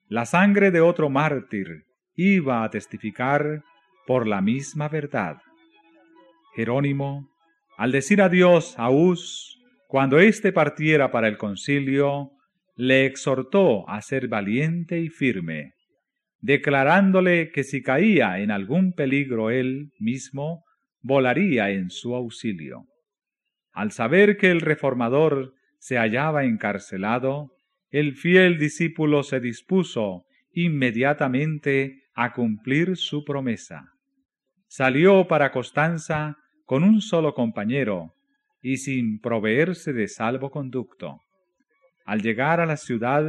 La 0.07 0.25
sangre 0.25 0.71
de 0.71 0.81
otro 0.81 1.11
mártir 1.11 1.83
iba 2.15 2.63
a 2.63 2.71
testificar 2.71 3.61
por 4.07 4.25
la 4.25 4.41
misma 4.41 4.89
verdad. 4.89 5.37
Jerónimo, 6.55 7.29
al 7.77 7.91
decir 7.91 8.19
adiós 8.19 8.73
a 8.79 8.89
Us, 8.89 9.61
cuando 9.87 10.17
éste 10.17 10.51
partiera 10.51 11.11
para 11.11 11.27
el 11.27 11.37
concilio, 11.37 12.31
le 12.75 13.05
exhortó 13.05 13.87
a 13.87 14.01
ser 14.01 14.27
valiente 14.27 14.99
y 15.01 15.09
firme, 15.09 15.73
declarándole 16.39 17.51
que 17.51 17.63
si 17.63 17.83
caía 17.83 18.39
en 18.39 18.49
algún 18.49 18.91
peligro 18.91 19.51
él 19.51 19.91
mismo, 19.99 20.63
volaría 21.03 21.69
en 21.69 21.91
su 21.91 22.15
auxilio. 22.15 22.87
Al 23.76 23.91
saber 23.91 24.38
que 24.38 24.51
el 24.51 24.61
reformador 24.61 25.53
se 25.80 25.97
hallaba 25.97 26.45
encarcelado, 26.45 27.51
el 27.91 28.15
fiel 28.15 28.57
discípulo 28.57 29.21
se 29.21 29.41
dispuso 29.41 30.23
inmediatamente 30.53 32.03
a 32.13 32.32
cumplir 32.32 32.95
su 32.95 33.26
promesa. 33.26 33.91
Salió 34.67 35.28
para 35.28 35.51
Constanza 35.51 36.38
con 36.63 36.86
un 36.86 37.01
solo 37.01 37.34
compañero 37.34 38.13
y 38.61 38.78
sin 38.78 39.19
proveerse 39.19 39.91
de 39.91 40.07
salvoconducto. 40.07 41.19
Al 42.05 42.21
llegar 42.21 42.61
a 42.61 42.65
la 42.65 42.78
ciudad, 42.78 43.26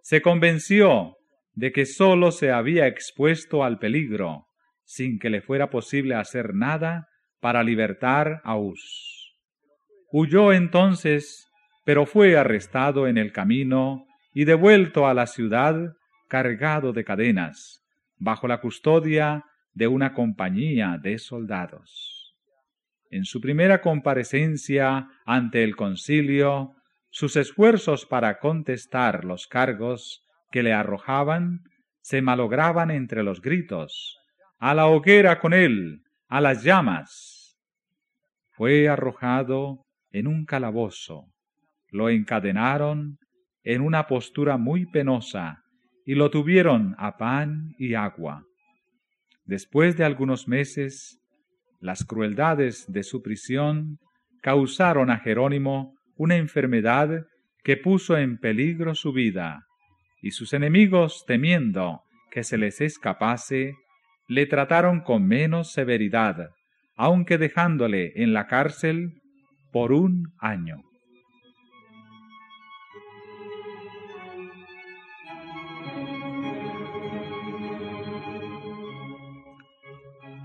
se 0.00 0.22
convenció 0.22 1.16
de 1.52 1.70
que 1.70 1.84
sólo 1.84 2.32
se 2.32 2.50
había 2.50 2.86
expuesto 2.86 3.62
al 3.62 3.78
peligro, 3.78 4.46
sin 4.84 5.18
que 5.18 5.28
le 5.28 5.42
fuera 5.42 5.68
posible 5.68 6.14
hacer 6.14 6.54
nada 6.54 7.08
para 7.40 7.62
libertar 7.62 8.40
a 8.42 8.56
Us. 8.56 9.21
Huyó 10.14 10.52
entonces, 10.52 11.50
pero 11.86 12.04
fue 12.04 12.36
arrestado 12.36 13.08
en 13.08 13.16
el 13.16 13.32
camino 13.32 14.06
y 14.34 14.44
devuelto 14.44 15.06
a 15.06 15.14
la 15.14 15.26
ciudad 15.26 15.94
cargado 16.28 16.92
de 16.92 17.02
cadenas, 17.02 17.82
bajo 18.18 18.46
la 18.46 18.60
custodia 18.60 19.46
de 19.72 19.86
una 19.86 20.12
compañía 20.12 20.98
de 21.02 21.18
soldados. 21.18 22.36
En 23.10 23.24
su 23.24 23.40
primera 23.40 23.80
comparecencia 23.80 25.08
ante 25.24 25.64
el 25.64 25.76
concilio, 25.76 26.74
sus 27.08 27.36
esfuerzos 27.36 28.04
para 28.04 28.38
contestar 28.38 29.24
los 29.24 29.46
cargos 29.46 30.26
que 30.50 30.62
le 30.62 30.74
arrojaban 30.74 31.64
se 32.02 32.20
malograban 32.20 32.90
entre 32.90 33.22
los 33.22 33.40
gritos, 33.40 34.18
a 34.58 34.74
la 34.74 34.88
hoguera 34.88 35.40
con 35.40 35.54
él, 35.54 36.02
a 36.28 36.42
las 36.42 36.64
llamas. 36.64 37.58
Fue 38.50 38.90
arrojado 38.90 39.81
en 40.12 40.26
un 40.26 40.44
calabozo, 40.44 41.26
lo 41.90 42.08
encadenaron 42.08 43.18
en 43.64 43.80
una 43.80 44.06
postura 44.06 44.56
muy 44.56 44.86
penosa 44.86 45.62
y 46.04 46.14
lo 46.14 46.30
tuvieron 46.30 46.94
a 46.98 47.16
pan 47.16 47.74
y 47.78 47.94
agua. 47.94 48.44
Después 49.44 49.96
de 49.96 50.04
algunos 50.04 50.48
meses, 50.48 51.20
las 51.80 52.04
crueldades 52.04 52.86
de 52.88 53.02
su 53.02 53.22
prisión 53.22 53.98
causaron 54.40 55.10
a 55.10 55.18
Jerónimo 55.18 55.94
una 56.16 56.36
enfermedad 56.36 57.26
que 57.64 57.76
puso 57.76 58.16
en 58.16 58.38
peligro 58.38 58.94
su 58.94 59.12
vida, 59.12 59.66
y 60.20 60.32
sus 60.32 60.52
enemigos, 60.52 61.24
temiendo 61.26 62.02
que 62.30 62.44
se 62.44 62.56
les 62.56 62.80
escapase, 62.80 63.74
le 64.28 64.46
trataron 64.46 65.00
con 65.00 65.26
menos 65.26 65.72
severidad, 65.72 66.50
aunque 66.96 67.38
dejándole 67.38 68.12
en 68.22 68.32
la 68.32 68.46
cárcel 68.46 69.21
por 69.72 69.92
un 69.92 70.32
año. 70.38 70.82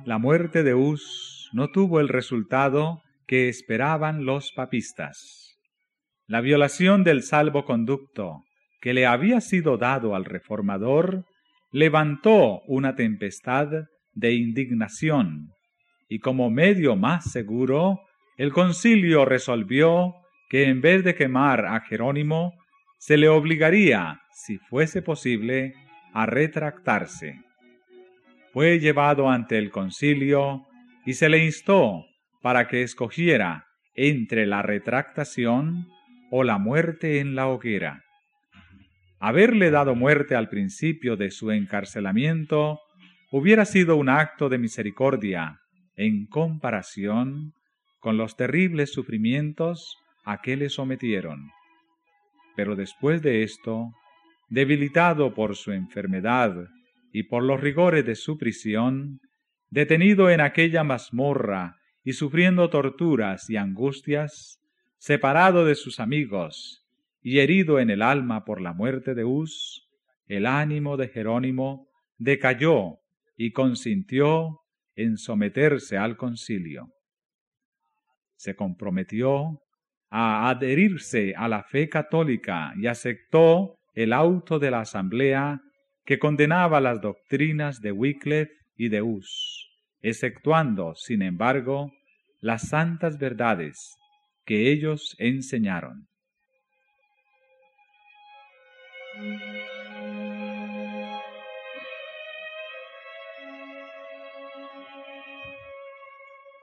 La 0.06 0.18
muerte 0.18 0.64
de 0.64 0.74
Hus 0.74 1.50
no 1.52 1.68
tuvo 1.70 2.00
el 2.00 2.08
resultado 2.08 3.02
que 3.28 3.50
esperaban 3.50 4.26
los 4.26 4.54
papistas. 4.54 5.58
La 6.28 6.40
violación 6.40 7.04
del 7.04 7.24
salvoconducto 7.24 8.44
que 8.80 8.94
le 8.94 9.06
había 9.06 9.42
sido 9.42 9.78
dado 9.78 10.16
al 10.16 10.24
reformador 10.24 11.26
levantó 11.72 12.62
una 12.68 12.96
tempestad 12.96 13.68
de 14.14 14.34
indignación 14.34 15.50
y 16.08 16.20
como 16.20 16.50
medio 16.50 16.96
más 16.96 17.30
seguro 17.32 18.00
el 18.38 18.54
concilio 18.54 19.26
resolvió 19.26 20.14
que 20.50 20.66
en 20.66 20.80
vez 20.80 21.04
de 21.04 21.16
quemar 21.16 21.66
a 21.66 21.82
Jerónimo, 21.82 22.54
se 23.00 23.18
le 23.18 23.30
obligaría, 23.30 24.22
si 24.32 24.58
fuese 24.58 25.02
posible, 25.02 25.74
a 26.14 26.26
retractarse. 26.26 27.42
Fue 28.54 28.80
llevado 28.80 29.30
ante 29.30 29.58
el 29.58 29.72
concilio 29.72 30.66
y 31.06 31.14
se 31.14 31.30
le 31.30 31.44
instó 31.44 32.06
para 32.42 32.68
que 32.68 32.84
escogiera 32.84 33.68
entre 33.94 34.46
la 34.46 34.62
retractación 34.62 35.88
o 36.32 36.44
la 36.44 36.58
muerte 36.58 37.20
en 37.20 37.36
la 37.36 37.48
hoguera. 37.48 38.04
Haberle 39.20 39.72
dado 39.72 39.96
muerte 39.96 40.36
al 40.36 40.48
principio 40.48 41.18
de 41.18 41.32
su 41.32 41.52
encarcelamiento 41.52 42.80
hubiera 43.32 43.66
sido 43.66 43.96
un 43.96 44.10
acto 44.10 44.48
de 44.48 44.60
misericordia 44.60 45.60
en 45.96 46.28
comparación 46.28 47.54
con 48.08 48.16
los 48.16 48.38
terribles 48.38 48.94
sufrimientos 48.94 49.98
a 50.24 50.42
que 50.42 50.56
le 50.56 50.70
sometieron. 50.70 51.52
Pero 52.56 52.78
después 52.78 53.22
de 53.22 53.44
esto, 53.44 53.92
debilitado 54.48 55.34
por 55.34 55.58
su 55.58 55.74
enfermedad 55.74 56.56
y 57.12 57.24
por 57.24 57.44
los 57.44 57.60
rigores 57.60 58.06
de 58.06 58.16
su 58.16 58.38
prisión, 58.38 59.20
detenido 59.72 60.30
en 60.30 60.40
aquella 60.40 60.86
mazmorra 60.86 61.80
y 62.02 62.14
sufriendo 62.14 62.70
torturas 62.70 63.50
y 63.50 63.58
angustias, 63.58 64.62
separado 64.98 65.66
de 65.66 65.76
sus 65.76 66.00
amigos 66.00 66.88
y 67.22 67.40
herido 67.40 67.78
en 67.78 67.90
el 67.90 68.02
alma 68.02 68.46
por 68.46 68.62
la 68.62 68.72
muerte 68.72 69.16
de 69.16 69.26
Uz, 69.26 69.90
el 70.28 70.46
ánimo 70.46 70.96
de 70.96 71.10
Jerónimo 71.10 71.90
decayó 72.18 73.00
y 73.36 73.52
consintió 73.52 74.62
en 74.96 75.18
someterse 75.18 75.98
al 75.98 76.16
concilio. 76.16 76.94
Se 78.38 78.56
comprometió 78.56 79.62
a 80.10 80.50
adherirse 80.50 81.34
a 81.36 81.48
la 81.48 81.64
fe 81.64 81.90
católica 81.90 82.74
y 82.78 82.88
aceptó 82.88 83.76
el 83.94 84.14
auto 84.14 84.60
de 84.60 84.72
la 84.72 84.82
asamblea 84.82 85.60
que 86.06 86.20
condenaba 86.20 86.80
las 86.80 87.02
doctrinas 87.02 87.82
de 87.82 87.92
Wycliffe 87.92 88.54
y 88.78 88.90
de 88.90 89.02
Hus, 89.02 89.70
exceptuando, 90.02 90.96
sin 90.96 91.22
embargo, 91.22 91.92
las 92.40 92.70
santas 92.70 93.18
verdades 93.18 93.98
que 94.46 94.72
ellos 94.72 95.16
enseñaron. 95.20 96.08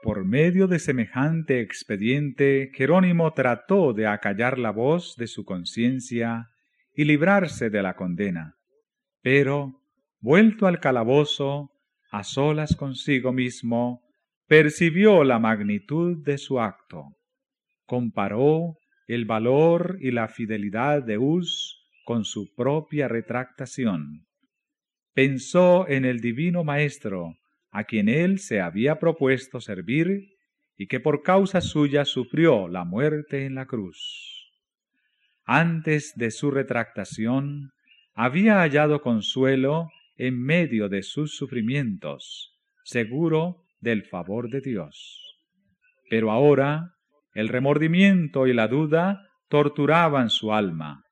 Por 0.05 0.23
medio 0.23 0.67
de 0.67 0.77
semejante 0.77 1.61
expediente, 1.61 2.69
Jerónimo 2.75 3.33
trató 3.33 3.91
de 3.91 4.05
acallar 4.05 4.59
la 4.59 4.69
voz 4.69 5.15
de 5.17 5.25
su 5.25 5.45
conciencia 5.45 6.51
y 6.93 7.05
librarse 7.05 7.71
de 7.71 7.81
la 7.81 7.95
condena. 7.95 8.55
Pero, 9.23 9.81
vuelto 10.19 10.67
al 10.67 10.79
calabozo, 10.79 11.71
a 12.11 12.23
solas 12.23 12.75
consigo 12.75 13.33
mismo, 13.33 14.03
percibió 14.45 15.23
la 15.23 15.39
magnitud 15.39 16.23
de 16.23 16.37
su 16.37 16.59
acto. 16.59 17.17
Comparó 17.87 18.77
el 19.07 19.25
valor 19.25 19.97
y 19.99 20.11
la 20.11 20.27
fidelidad 20.27 21.01
de 21.01 21.17
Uz 21.17 21.83
con 22.03 22.25
su 22.25 22.53
propia 22.53 23.07
retractación. 23.07 24.27
Pensó 25.15 25.87
en 25.89 26.05
el 26.05 26.19
divino 26.19 26.63
Maestro, 26.63 27.33
a 27.75 27.83
quien 27.83 28.07
él 28.07 28.39
se 28.39 28.61
había 28.61 28.99
propuesto 28.99 29.59
servir 29.59 30.29
y 30.77 30.87
que 30.87 31.01
por 31.01 31.23
causa 31.23 31.59
suya 31.59 32.05
sufrió 32.05 32.69
la 32.69 32.85
muerte 32.85 33.45
en 33.45 33.55
la 33.55 33.65
cruz. 33.65 34.49
Antes 35.43 36.13
de 36.15 36.31
su 36.31 36.51
retractación, 36.51 37.73
había 38.13 38.61
hallado 38.61 39.01
consuelo 39.01 39.89
en 40.15 40.41
medio 40.41 40.87
de 40.87 41.03
sus 41.03 41.35
sufrimientos, 41.35 42.55
seguro 42.85 43.65
del 43.81 44.05
favor 44.05 44.49
de 44.49 44.61
Dios. 44.61 45.37
Pero 46.09 46.31
ahora 46.31 46.93
el 47.33 47.49
remordimiento 47.49 48.47
y 48.47 48.53
la 48.53 48.69
duda 48.69 49.27
torturaban 49.49 50.29
su 50.29 50.53
alma. 50.53 51.03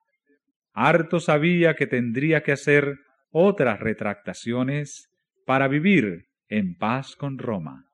Harto 0.72 1.20
sabía 1.20 1.74
que 1.74 1.88
tendría 1.88 2.41
que 2.41 2.53
hacer 2.53 2.99
otras 3.32 3.82
retractaciones 3.82 5.09
para 5.45 5.68
vivir 5.68 6.28
en 6.57 6.75
paz 6.75 7.15
con 7.15 7.39
Roma. 7.39 7.85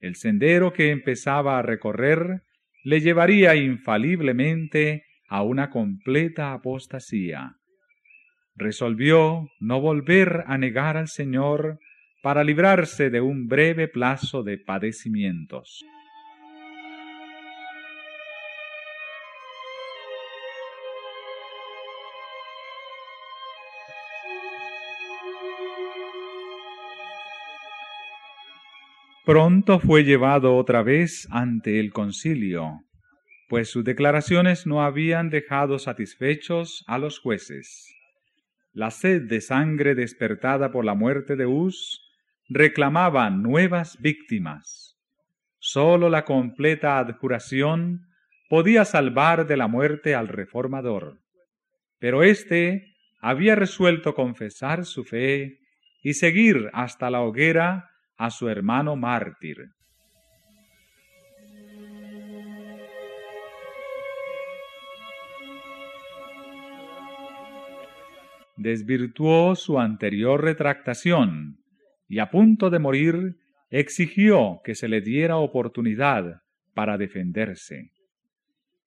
El 0.00 0.16
sendero 0.16 0.72
que 0.72 0.90
empezaba 0.90 1.58
a 1.58 1.62
recorrer 1.62 2.42
le 2.82 3.00
llevaría 3.00 3.54
infaliblemente 3.54 5.04
a 5.28 5.42
una 5.42 5.70
completa 5.70 6.52
apostasía. 6.52 7.56
Resolvió 8.56 9.48
no 9.60 9.80
volver 9.80 10.44
a 10.46 10.58
negar 10.58 10.96
al 10.96 11.08
Señor 11.08 11.78
para 12.22 12.42
librarse 12.42 13.10
de 13.10 13.20
un 13.20 13.46
breve 13.46 13.86
plazo 13.86 14.42
de 14.42 14.58
padecimientos. 14.58 15.84
Pronto 29.24 29.78
fue 29.80 30.04
llevado 30.04 30.54
otra 30.54 30.82
vez 30.82 31.26
ante 31.30 31.80
el 31.80 31.94
concilio, 31.94 32.82
pues 33.48 33.70
sus 33.70 33.82
declaraciones 33.82 34.66
no 34.66 34.82
habían 34.82 35.30
dejado 35.30 35.78
satisfechos 35.78 36.84
a 36.86 36.98
los 36.98 37.20
jueces. 37.20 37.90
La 38.74 38.90
sed 38.90 39.22
de 39.22 39.40
sangre 39.40 39.94
despertada 39.94 40.70
por 40.70 40.84
la 40.84 40.94
muerte 40.94 41.36
de 41.36 41.46
Uz 41.46 42.02
reclamaba 42.50 43.30
nuevas 43.30 43.96
víctimas. 43.98 44.98
Sólo 45.58 46.10
la 46.10 46.26
completa 46.26 46.98
adjuración 46.98 48.02
podía 48.50 48.84
salvar 48.84 49.46
de 49.46 49.56
la 49.56 49.68
muerte 49.68 50.14
al 50.14 50.28
reformador. 50.28 51.18
Pero 51.98 52.22
éste 52.22 52.94
había 53.22 53.54
resuelto 53.54 54.14
confesar 54.14 54.84
su 54.84 55.02
fe 55.02 55.60
y 56.02 56.12
seguir 56.12 56.68
hasta 56.74 57.08
la 57.08 57.22
hoguera 57.22 57.88
a 58.16 58.30
su 58.30 58.48
hermano 58.48 58.96
mártir. 58.96 59.70
Desvirtuó 68.56 69.56
su 69.56 69.80
anterior 69.80 70.42
retractación 70.42 71.58
y 72.08 72.20
a 72.20 72.30
punto 72.30 72.70
de 72.70 72.78
morir 72.78 73.36
exigió 73.70 74.60
que 74.62 74.74
se 74.74 74.88
le 74.88 75.00
diera 75.00 75.36
oportunidad 75.36 76.42
para 76.72 76.96
defenderse. 76.96 77.90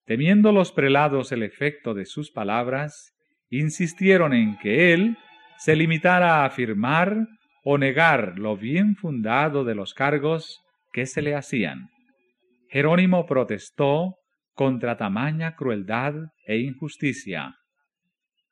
Temiendo 0.06 0.54
los 0.54 0.72
prelados 0.72 1.34
el 1.34 1.44
efecto 1.44 1.94
de 1.94 2.06
sus 2.06 2.32
palabras, 2.32 3.14
insistieron 3.50 4.34
en 4.34 4.58
que 4.60 4.94
él 4.94 5.18
se 5.58 5.76
limitara 5.76 6.38
a 6.38 6.46
afirmar 6.46 7.28
o 7.70 7.78
negar 7.78 8.40
lo 8.40 8.56
bien 8.56 8.96
fundado 8.96 9.66
de 9.66 9.76
los 9.76 9.94
cargos 9.94 10.62
que 10.94 11.06
se 11.06 11.22
le 11.22 11.36
hacían. 11.36 11.90
Jerónimo 12.70 13.26
protestó 13.26 14.16
contra 14.54 14.96
tamaña 14.96 15.58
crueldad 15.58 16.14
e 16.46 16.60
injusticia. 16.60 17.58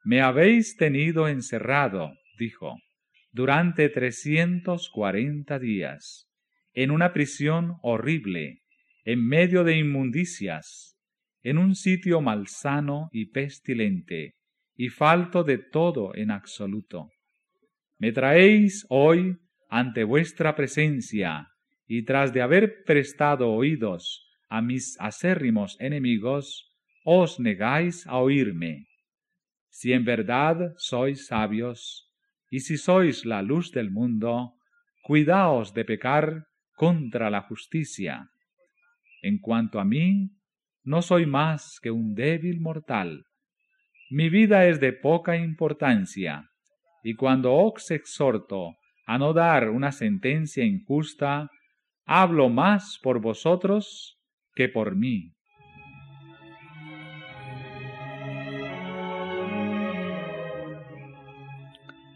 Me 0.03 0.19
habéis 0.19 0.75
tenido 0.75 1.29
encerrado, 1.29 2.11
dijo, 2.37 2.75
durante 3.31 3.87
trescientos 3.87 4.89
cuarenta 4.89 5.59
días, 5.59 6.27
en 6.73 6.91
una 6.91 7.13
prisión 7.13 7.77
horrible, 7.83 8.63
en 9.05 9.25
medio 9.25 9.63
de 9.63 9.77
inmundicias, 9.77 10.97
en 11.41 11.57
un 11.57 11.75
sitio 11.75 12.19
malsano 12.19 13.07
y 13.13 13.27
pestilente, 13.27 14.35
y 14.75 14.89
falto 14.89 15.45
de 15.45 15.57
todo 15.57 16.13
en 16.15 16.31
absoluto. 16.31 17.11
Me 17.97 18.11
traéis 18.11 18.85
hoy 18.89 19.37
ante 19.69 20.03
vuestra 20.03 20.55
presencia, 20.55 21.47
y 21.87 22.03
tras 22.03 22.33
de 22.33 22.41
haber 22.41 22.83
prestado 22.83 23.51
oídos 23.51 24.29
a 24.49 24.61
mis 24.61 24.97
acérrimos 24.99 25.77
enemigos, 25.79 26.73
os 27.03 27.39
negáis 27.39 28.05
a 28.07 28.17
oírme. 28.17 28.87
Si 29.69 29.93
en 29.93 30.05
verdad 30.05 30.73
sois 30.77 31.27
sabios, 31.27 32.11
y 32.49 32.61
si 32.61 32.77
sois 32.77 33.25
la 33.25 33.41
luz 33.41 33.71
del 33.71 33.91
mundo, 33.91 34.55
cuidaos 35.03 35.73
de 35.73 35.85
pecar 35.85 36.47
contra 36.75 37.29
la 37.29 37.41
justicia. 37.41 38.29
En 39.21 39.39
cuanto 39.39 39.79
a 39.79 39.85
mí, 39.85 40.31
no 40.83 41.01
soy 41.01 41.25
más 41.25 41.79
que 41.81 41.91
un 41.91 42.13
débil 42.13 42.59
mortal. 42.59 43.25
Mi 44.09 44.29
vida 44.29 44.67
es 44.67 44.79
de 44.79 44.93
poca 44.93 45.37
importancia, 45.37 46.51
y 47.05 47.13
cuando 47.13 47.53
os 47.53 47.91
exhorto 47.91 48.77
a 49.05 49.19
no 49.19 49.31
dar 49.31 49.69
una 49.69 49.91
sentencia 49.91 50.65
injusta, 50.65 51.51
hablo 52.03 52.49
más 52.49 52.97
por 53.03 53.21
vosotros 53.21 54.17
que 54.55 54.69
por 54.69 54.95
mí. 54.95 55.31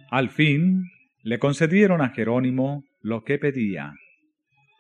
Al 0.09 0.31
fin 0.31 0.85
le 1.21 1.37
concedieron 1.37 2.01
a 2.01 2.09
Jerónimo 2.09 2.83
lo 2.99 3.23
que 3.23 3.37
pedía. 3.37 3.93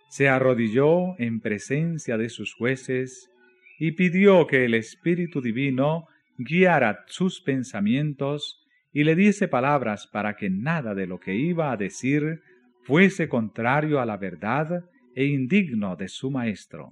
Se 0.09 0.27
arrodilló 0.27 1.19
en 1.19 1.39
presencia 1.39 2.17
de 2.17 2.29
sus 2.29 2.55
jueces 2.55 3.29
y 3.77 3.91
pidió 3.91 4.47
que 4.47 4.65
el 4.65 4.73
Espíritu 4.73 5.39
Divino 5.39 6.07
guiara 6.39 7.03
sus 7.05 7.41
pensamientos 7.41 8.65
y 8.91 9.03
le 9.03 9.15
diese 9.15 9.47
palabras 9.47 10.07
para 10.07 10.35
que 10.35 10.49
nada 10.49 10.95
de 10.95 11.07
lo 11.07 11.19
que 11.19 11.35
iba 11.35 11.71
a 11.71 11.77
decir 11.77 12.41
fuese 12.83 13.29
contrario 13.29 13.99
a 13.99 14.05
la 14.05 14.17
verdad 14.17 14.85
e 15.15 15.25
indigno 15.25 15.95
de 15.95 16.07
su 16.07 16.31
maestro. 16.31 16.91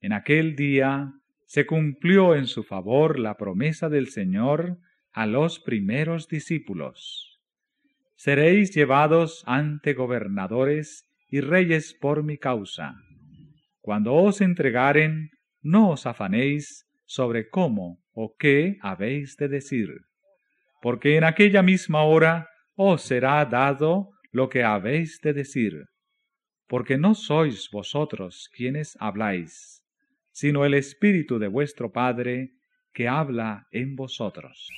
En 0.00 0.12
aquel 0.12 0.56
día 0.56 1.12
se 1.46 1.66
cumplió 1.66 2.34
en 2.34 2.46
su 2.46 2.62
favor 2.62 3.18
la 3.18 3.36
promesa 3.36 3.88
del 3.88 4.08
Señor 4.08 4.78
a 5.12 5.26
los 5.26 5.60
primeros 5.60 6.28
discípulos. 6.28 7.40
Seréis 8.14 8.74
llevados 8.74 9.42
ante 9.46 9.94
gobernadores 9.94 11.08
y 11.28 11.40
reyes 11.40 11.94
por 11.94 12.22
mi 12.22 12.38
causa. 12.38 12.94
Cuando 13.80 14.14
os 14.14 14.40
entregaren, 14.40 15.30
no 15.62 15.90
os 15.90 16.06
afanéis 16.06 16.86
sobre 17.04 17.48
cómo 17.48 18.02
o 18.12 18.34
qué 18.38 18.78
habéis 18.80 19.36
de 19.36 19.48
decir, 19.48 20.07
porque 20.80 21.16
en 21.16 21.24
aquella 21.24 21.62
misma 21.62 22.02
hora 22.02 22.48
os 22.76 23.02
será 23.02 23.44
dado 23.44 24.10
lo 24.30 24.48
que 24.48 24.62
habéis 24.62 25.20
de 25.20 25.32
decir, 25.32 25.86
porque 26.66 26.98
no 26.98 27.14
sois 27.14 27.68
vosotros 27.72 28.48
quienes 28.52 28.96
habláis, 29.00 29.82
sino 30.32 30.64
el 30.64 30.74
Espíritu 30.74 31.38
de 31.38 31.48
vuestro 31.48 31.90
Padre 31.90 32.52
que 32.92 33.08
habla 33.08 33.66
en 33.72 33.96
vosotros. 33.96 34.68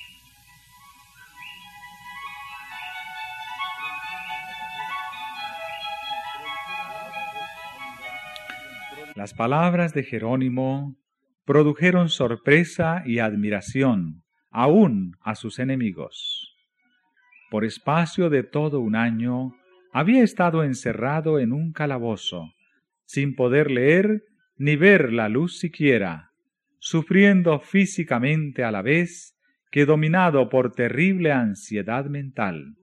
Las 9.15 9.33
palabras 9.33 9.93
de 9.93 10.03
Jerónimo 10.03 10.95
produjeron 11.45 12.09
sorpresa 12.09 13.03
y 13.05 13.19
admiración 13.19 14.23
aún 14.51 15.15
a 15.21 15.35
sus 15.35 15.59
enemigos. 15.59 16.55
Por 17.49 17.65
espacio 17.65 18.29
de 18.29 18.43
todo 18.43 18.79
un 18.79 18.95
año 18.95 19.55
había 19.91 20.23
estado 20.23 20.63
encerrado 20.63 21.39
en 21.39 21.51
un 21.51 21.73
calabozo, 21.73 22.53
sin 23.05 23.35
poder 23.35 23.71
leer 23.71 24.23
ni 24.57 24.75
ver 24.75 25.11
la 25.11 25.27
luz 25.27 25.57
siquiera, 25.57 26.31
sufriendo 26.79 27.59
físicamente 27.59 28.63
a 28.63 28.71
la 28.71 28.81
vez 28.81 29.35
que 29.71 29.85
dominado 29.85 30.49
por 30.49 30.73
terrible 30.73 31.31
ansiedad 31.31 32.05
mental. 32.05 32.75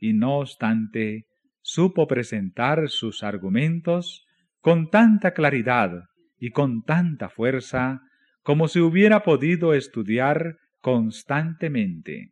Y 0.00 0.14
no 0.14 0.38
obstante, 0.38 1.26
supo 1.62 2.06
presentar 2.06 2.88
sus 2.88 3.22
argumentos 3.22 4.26
con 4.60 4.90
tanta 4.90 5.32
claridad 5.32 6.04
y 6.38 6.50
con 6.50 6.82
tanta 6.82 7.28
fuerza 7.28 8.02
como 8.42 8.68
si 8.68 8.80
hubiera 8.80 9.22
podido 9.22 9.74
estudiar 9.74 10.58
constantemente. 10.86 12.30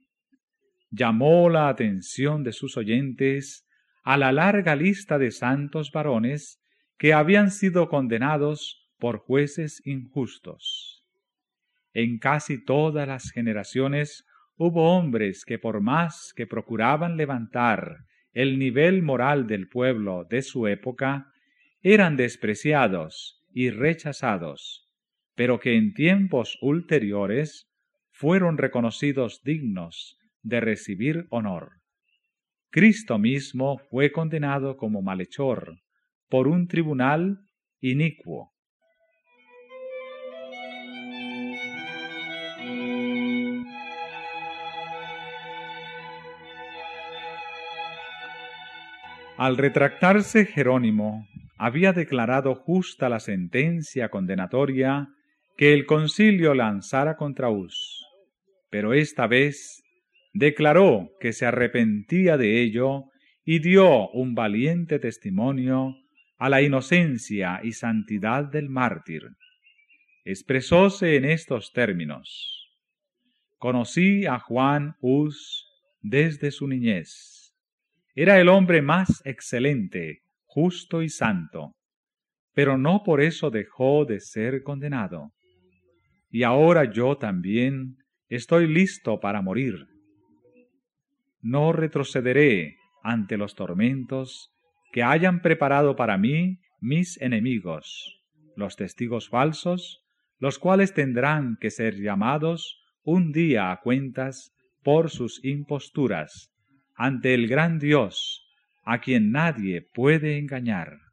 Llamó 0.89 1.51
la 1.51 1.69
atención 1.69 2.45
de 2.45 2.53
sus 2.53 2.77
oyentes 2.77 3.67
a 4.05 4.17
la 4.17 4.31
larga 4.31 4.77
lista 4.77 5.19
de 5.19 5.33
santos 5.33 5.91
varones 5.91 6.63
que 6.97 7.15
habían 7.15 7.51
sido 7.51 7.89
condenados 7.89 8.89
por 9.01 9.19
jueces 9.19 9.85
injustos. 9.85 11.05
En 11.95 12.21
casi 12.21 12.65
todas 12.65 13.09
las 13.09 13.33
generaciones 13.33 14.25
hubo 14.57 14.97
hombres 14.97 15.45
que 15.45 15.59
por 15.59 15.81
más 15.81 16.33
que 16.37 16.47
procuraban 16.47 17.17
levantar 17.17 18.05
el 18.35 18.61
nivel 18.61 19.03
moral 19.03 19.49
del 19.49 19.67
pueblo 19.67 20.29
de 20.31 20.43
su 20.43 20.69
época, 20.69 21.27
eran 21.83 22.17
despreciados 22.17 23.45
y 23.53 23.71
rechazados, 23.71 24.89
pero 25.35 25.59
que 25.59 25.75
en 25.75 25.93
tiempos 25.93 26.57
ulteriores 26.61 27.69
fueron 28.15 28.59
reconocidos 28.59 29.43
dignos 29.43 30.17
de 30.43 30.61
recibir 30.61 31.27
honor. 31.31 31.81
Cristo 32.71 33.19
mismo 33.19 33.79
fue 33.91 34.13
condenado 34.13 34.77
como 34.77 35.03
malhechor 35.03 35.81
por 36.29 36.47
un 36.47 36.69
tribunal 36.69 37.41
inicuo. 37.81 38.53
Al 49.37 49.57
retractarse 49.57 50.47
Jerónimo, 50.47 51.27
había 51.59 51.93
declarado 51.93 52.55
justa 52.55 53.09
la 53.09 53.19
sentencia 53.19 54.09
condenatoria 54.09 55.09
que 55.57 55.73
el 55.73 55.87
concilio 55.87 56.55
lanzara 56.55 57.17
contra 57.17 57.49
Us, 57.49 58.04
pero 58.75 58.93
esta 58.93 59.29
vez 59.29 59.85
declaró 60.33 61.13
que 61.21 61.33
se 61.33 61.47
arrepentía 61.47 62.37
de 62.37 62.61
ello 62.61 63.05
y 63.45 63.61
dio 63.61 64.11
un 64.11 64.35
valiente 64.35 64.99
testimonio 64.99 65.95
a 66.39 66.49
la 66.49 66.61
inocencia 66.61 67.61
y 67.63 67.71
santidad 67.71 68.43
del 68.51 68.69
mártir. 68.69 69.29
Expresóse 70.25 71.15
en 71.15 71.25
estos 71.25 71.73
términos. 71.73 72.69
Conocí 73.59 74.27
a 74.27 74.41
Juan 74.41 74.97
Hus 75.01 75.69
desde 76.03 76.51
su 76.51 76.67
niñez. 76.67 77.55
Era 78.17 78.41
el 78.41 78.49
hombre 78.49 78.83
más 78.83 79.23
excelente 79.25 80.23
justo 80.47 81.01
y 81.01 81.11
santo, 81.11 81.77
pero 82.55 82.77
no 82.77 83.05
por 83.05 83.21
eso 83.21 83.51
dejó 83.51 84.05
de 84.05 84.19
ser 84.19 84.65
condenado. 84.65 85.31
Y 86.29 86.43
ahora 86.43 86.91
yo 86.91 87.17
también 87.17 87.99
estoy 88.29 88.67
listo 88.67 89.21
para 89.21 89.43
morir. 89.43 89.87
No 91.41 91.73
retrocederé 91.73 92.77
ante 93.03 93.37
los 93.37 93.55
tormentos 93.55 94.51
que 94.93 95.03
hayan 95.03 95.43
preparado 95.43 95.97
para 95.97 96.17
mí 96.17 96.61
mis 96.81 97.21
enemigos, 97.21 98.23
los 98.57 98.77
testigos 98.77 99.29
falsos, 99.29 100.05
los 100.39 100.59
cuales 100.59 100.95
tendrán 100.95 101.57
que 101.61 101.71
ser 101.71 101.97
llamados 101.97 102.81
un 103.03 103.33
día 103.33 103.71
a 103.71 103.81
cuentas 103.81 104.53
por 104.83 105.11
sus 105.11 105.45
imposturas 105.45 106.51
ante 106.95 107.35
el 107.35 107.49
gran 107.49 107.79
Dios 107.79 108.47
a 108.85 109.01
quien 109.01 109.33
nadie 109.33 109.83
puede 109.83 110.39
engañar. 110.39 111.04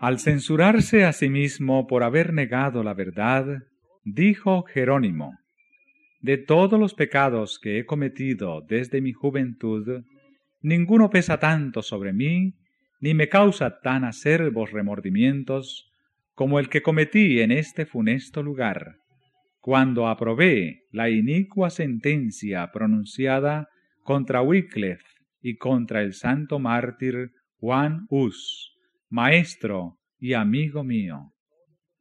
Al 0.00 0.18
censurarse 0.18 1.04
a 1.04 1.12
sí 1.12 1.28
mismo 1.28 1.86
por 1.86 2.02
haber 2.02 2.32
negado 2.32 2.82
la 2.82 2.94
verdad, 2.94 3.62
dijo 4.04 4.62
Jerónimo, 4.64 5.38
De 6.20 6.36
todos 6.36 6.78
los 6.78 6.94
pecados 6.94 7.58
que 7.58 7.78
he 7.78 7.86
cometido 7.86 8.60
desde 8.68 9.00
mi 9.00 9.12
juventud, 9.12 10.04
ninguno 10.60 11.10
pesa 11.10 11.38
tanto 11.38 11.82
sobre 11.82 12.12
mí, 12.12 12.54
ni 13.00 13.14
me 13.14 13.28
causa 13.28 13.80
tan 13.80 14.04
acerbos 14.04 14.72
remordimientos, 14.72 15.92
como 16.34 16.58
el 16.58 16.68
que 16.68 16.82
cometí 16.82 17.40
en 17.40 17.52
este 17.52 17.86
funesto 17.86 18.42
lugar 18.42 18.96
cuando 19.68 20.08
aprobé 20.08 20.84
la 20.92 21.10
inicua 21.10 21.68
sentencia 21.68 22.70
pronunciada 22.72 23.68
contra 24.02 24.40
Wycliffe 24.40 25.04
y 25.42 25.56
contra 25.56 26.00
el 26.00 26.14
santo 26.14 26.58
mártir 26.58 27.32
Juan 27.60 28.06
Hus, 28.08 28.77
maestro 29.08 29.98
y 30.18 30.34
amigo 30.34 30.84
mío. 30.84 31.32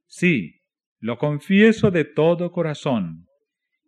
Sí, 0.06 0.62
lo 1.00 1.18
confieso 1.18 1.92
de 1.92 2.06
todo 2.06 2.52
corazón, 2.52 3.28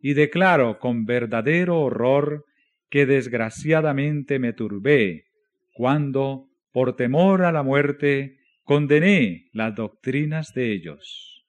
y 0.02 0.14
declaro 0.14 0.80
con 0.80 1.06
verdadero 1.06 1.80
horror 1.82 2.46
que 2.90 3.06
desgraciadamente 3.06 4.40
me 4.40 4.54
turbé 4.54 5.26
cuando, 5.74 6.48
por 6.72 6.96
temor 6.96 7.44
a 7.44 7.52
la 7.52 7.64
muerte, 7.64 8.38
condené 8.64 9.50
las 9.54 9.76
doctrinas 9.76 10.54
de 10.54 10.74
ellos. 10.74 11.46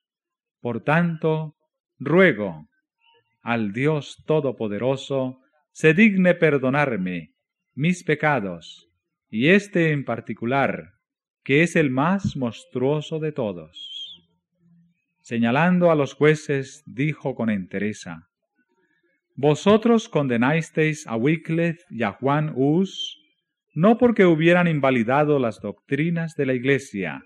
Por 0.59 0.83
tanto, 0.83 1.55
ruego 1.99 2.67
al 3.41 3.73
Dios 3.73 4.23
Todopoderoso 4.25 5.41
se 5.71 5.93
digne 5.93 6.35
perdonarme 6.35 7.33
mis 7.73 8.03
pecados, 8.03 8.89
y 9.29 9.49
este 9.49 9.91
en 9.91 10.03
particular, 10.03 10.93
que 11.43 11.63
es 11.63 11.75
el 11.75 11.89
más 11.89 12.35
monstruoso 12.35 13.19
de 13.19 13.31
todos. 13.31 14.21
Señalando 15.21 15.91
a 15.91 15.95
los 15.95 16.13
jueces, 16.13 16.83
dijo 16.85 17.35
con 17.35 17.49
entereza, 17.49 18.27
Vosotros 19.35 20.09
condenasteis 20.09 21.07
a 21.07 21.15
Wycliffe 21.15 21.83
y 21.89 22.03
a 22.03 22.11
Juan 22.11 22.51
Hus, 22.55 23.17
no 23.73 23.97
porque 23.97 24.25
hubieran 24.25 24.67
invalidado 24.67 25.39
las 25.39 25.61
doctrinas 25.61 26.35
de 26.35 26.45
la 26.45 26.53
Iglesia, 26.53 27.23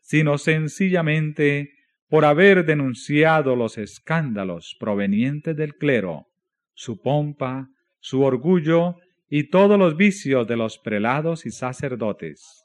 sino 0.00 0.38
sencillamente 0.38 1.70
por 2.08 2.24
haber 2.24 2.64
denunciado 2.64 3.54
los 3.54 3.78
escándalos 3.78 4.76
provenientes 4.78 5.56
del 5.56 5.76
clero, 5.76 6.26
su 6.74 7.00
pompa, 7.00 7.68
su 8.00 8.22
orgullo 8.22 8.96
y 9.28 9.50
todos 9.50 9.78
los 9.78 9.96
vicios 9.96 10.46
de 10.46 10.56
los 10.56 10.78
prelados 10.78 11.46
y 11.46 11.50
sacerdotes. 11.50 12.61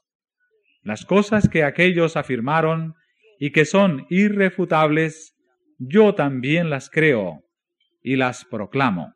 Las 0.87 1.03
cosas 1.03 1.49
que 1.49 1.65
aquellos 1.65 2.15
afirmaron 2.15 2.95
y 3.39 3.51
que 3.51 3.65
son 3.65 4.07
irrefutables, 4.09 5.35
yo 5.79 6.15
también 6.15 6.69
las 6.69 6.89
creo 6.89 7.43
y 8.01 8.15
las 8.15 8.45
proclamo. 8.45 9.13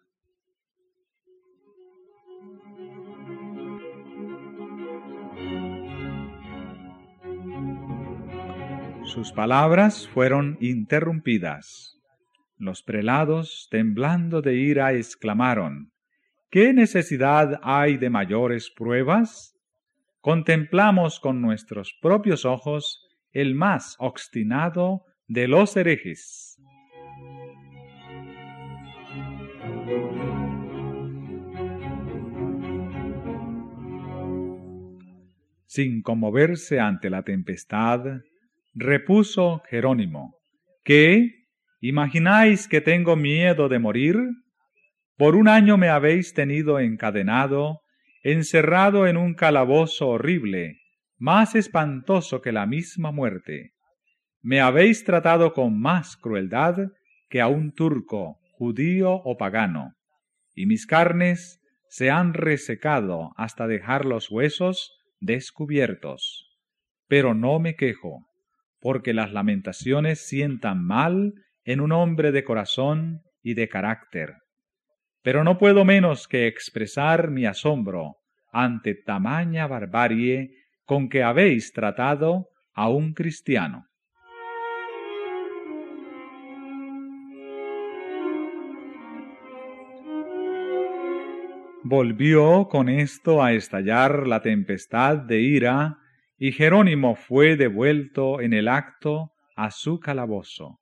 Sus 9.05 9.31
palabras 9.31 10.09
fueron 10.09 10.57
interrumpidas. 10.59 11.97
Los 12.57 12.83
prelados, 12.83 13.69
temblando 13.71 14.41
de 14.41 14.55
ira, 14.55 14.91
exclamaron, 14.91 15.93
¿Qué 16.49 16.73
necesidad 16.73 17.61
hay 17.63 17.95
de 17.95 18.09
mayores 18.09 18.69
pruebas? 18.75 19.55
Contemplamos 20.21 21.19
con 21.19 21.41
nuestros 21.41 21.97
propios 21.99 22.45
ojos 22.45 23.07
el 23.31 23.55
más 23.55 23.95
obstinado 23.97 25.01
de 25.27 25.47
los 25.47 25.75
herejes. 25.75 26.61
Sin 35.65 36.03
conmoverse 36.03 36.79
ante 36.79 37.09
la 37.09 37.23
tempestad, 37.23 38.01
repuso 38.75 39.63
Jerónimo, 39.71 40.35
¿qué? 40.83 41.47
¿Imagináis 41.79 42.67
que 42.67 42.79
tengo 42.79 43.15
miedo 43.15 43.69
de 43.69 43.79
morir? 43.79 44.17
Por 45.17 45.35
un 45.35 45.47
año 45.47 45.77
me 45.77 45.89
habéis 45.89 46.35
tenido 46.35 46.79
encadenado, 46.79 47.81
encerrado 48.23 49.07
en 49.07 49.17
un 49.17 49.33
calabozo 49.33 50.09
horrible, 50.09 50.81
más 51.17 51.55
espantoso 51.55 52.41
que 52.41 52.51
la 52.51 52.65
misma 52.65 53.11
muerte. 53.11 53.73
Me 54.41 54.59
habéis 54.59 55.03
tratado 55.03 55.53
con 55.53 55.79
más 55.79 56.17
crueldad 56.17 56.91
que 57.29 57.41
a 57.41 57.47
un 57.47 57.71
turco, 57.73 58.39
judío 58.53 59.13
o 59.13 59.37
pagano, 59.37 59.95
y 60.55 60.65
mis 60.65 60.85
carnes 60.85 61.61
se 61.89 62.09
han 62.09 62.33
resecado 62.33 63.33
hasta 63.37 63.67
dejar 63.67 64.05
los 64.05 64.29
huesos 64.29 64.99
descubiertos. 65.19 66.59
Pero 67.07 67.33
no 67.33 67.59
me 67.59 67.75
quejo, 67.75 68.27
porque 68.79 69.13
las 69.13 69.31
lamentaciones 69.31 70.27
sientan 70.27 70.83
mal 70.83 71.33
en 71.63 71.81
un 71.81 71.91
hombre 71.91 72.31
de 72.31 72.43
corazón 72.43 73.21
y 73.43 73.53
de 73.53 73.69
carácter. 73.69 74.40
Pero 75.23 75.43
no 75.43 75.57
puedo 75.57 75.85
menos 75.85 76.27
que 76.27 76.47
expresar 76.47 77.29
mi 77.29 77.45
asombro 77.45 78.17
ante 78.51 78.95
tamaña 78.95 79.67
barbarie 79.67 80.51
con 80.85 81.09
que 81.09 81.23
habéis 81.23 81.71
tratado 81.73 82.47
a 82.73 82.89
un 82.89 83.13
cristiano. 83.13 83.85
Volvió 91.83 92.67
con 92.69 92.89
esto 92.89 93.43
a 93.43 93.53
estallar 93.53 94.27
la 94.27 94.41
tempestad 94.41 95.17
de 95.17 95.41
ira 95.41 95.97
y 96.37 96.51
Jerónimo 96.51 97.15
fue 97.15 97.55
devuelto 97.55 98.39
en 98.39 98.53
el 98.53 98.67
acto 98.67 99.31
a 99.55 99.71
su 99.71 99.99
calabozo. 99.99 100.79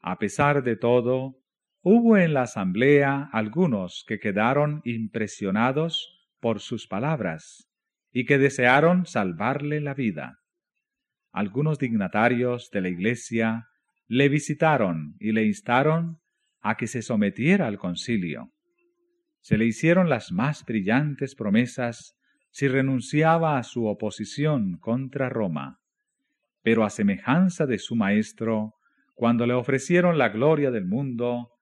A 0.00 0.18
pesar 0.18 0.62
de 0.64 0.76
todo, 0.76 1.36
hubo 1.82 2.16
en 2.16 2.32
la 2.32 2.42
asamblea 2.42 3.28
algunos 3.32 4.04
que 4.06 4.20
quedaron 4.20 4.80
impresionados 4.84 6.30
por 6.40 6.60
sus 6.60 6.86
palabras 6.86 7.68
y 8.12 8.24
que 8.24 8.38
desearon 8.38 9.06
salvarle 9.06 9.80
la 9.80 9.94
vida. 9.94 10.38
Algunos 11.32 11.78
dignatarios 11.78 12.70
de 12.70 12.82
la 12.82 12.88
iglesia 12.88 13.68
le 14.06 14.28
visitaron 14.28 15.16
y 15.18 15.32
le 15.32 15.44
instaron 15.44 16.20
a 16.60 16.76
que 16.76 16.86
se 16.86 17.02
sometiera 17.02 17.66
al 17.66 17.78
concilio. 17.78 18.52
Se 19.40 19.58
le 19.58 19.64
hicieron 19.64 20.08
las 20.08 20.30
más 20.30 20.64
brillantes 20.64 21.34
promesas 21.34 22.16
si 22.50 22.68
renunciaba 22.68 23.58
a 23.58 23.64
su 23.64 23.86
oposición 23.86 24.78
contra 24.78 25.28
Roma. 25.28 25.80
Pero 26.62 26.84
a 26.84 26.90
semejanza 26.90 27.66
de 27.66 27.78
su 27.78 27.96
maestro, 27.96 28.74
cuando 29.14 29.46
le 29.46 29.54
ofrecieron 29.54 30.18
la 30.18 30.28
gloria 30.28 30.70
del 30.70 30.84
mundo, 30.84 31.52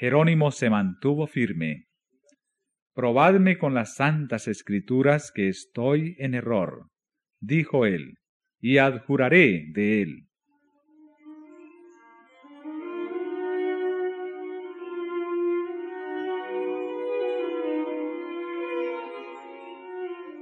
Jerónimo 0.00 0.50
se 0.50 0.70
mantuvo 0.70 1.26
firme. 1.26 1.88
Probadme 2.94 3.58
con 3.58 3.74
las 3.74 3.96
santas 3.96 4.48
escrituras 4.48 5.30
que 5.30 5.48
estoy 5.48 6.16
en 6.18 6.32
error, 6.32 6.88
dijo 7.38 7.84
él, 7.84 8.14
y 8.62 8.78
adjuraré 8.78 9.66
de 9.74 10.00
él. 10.00 10.26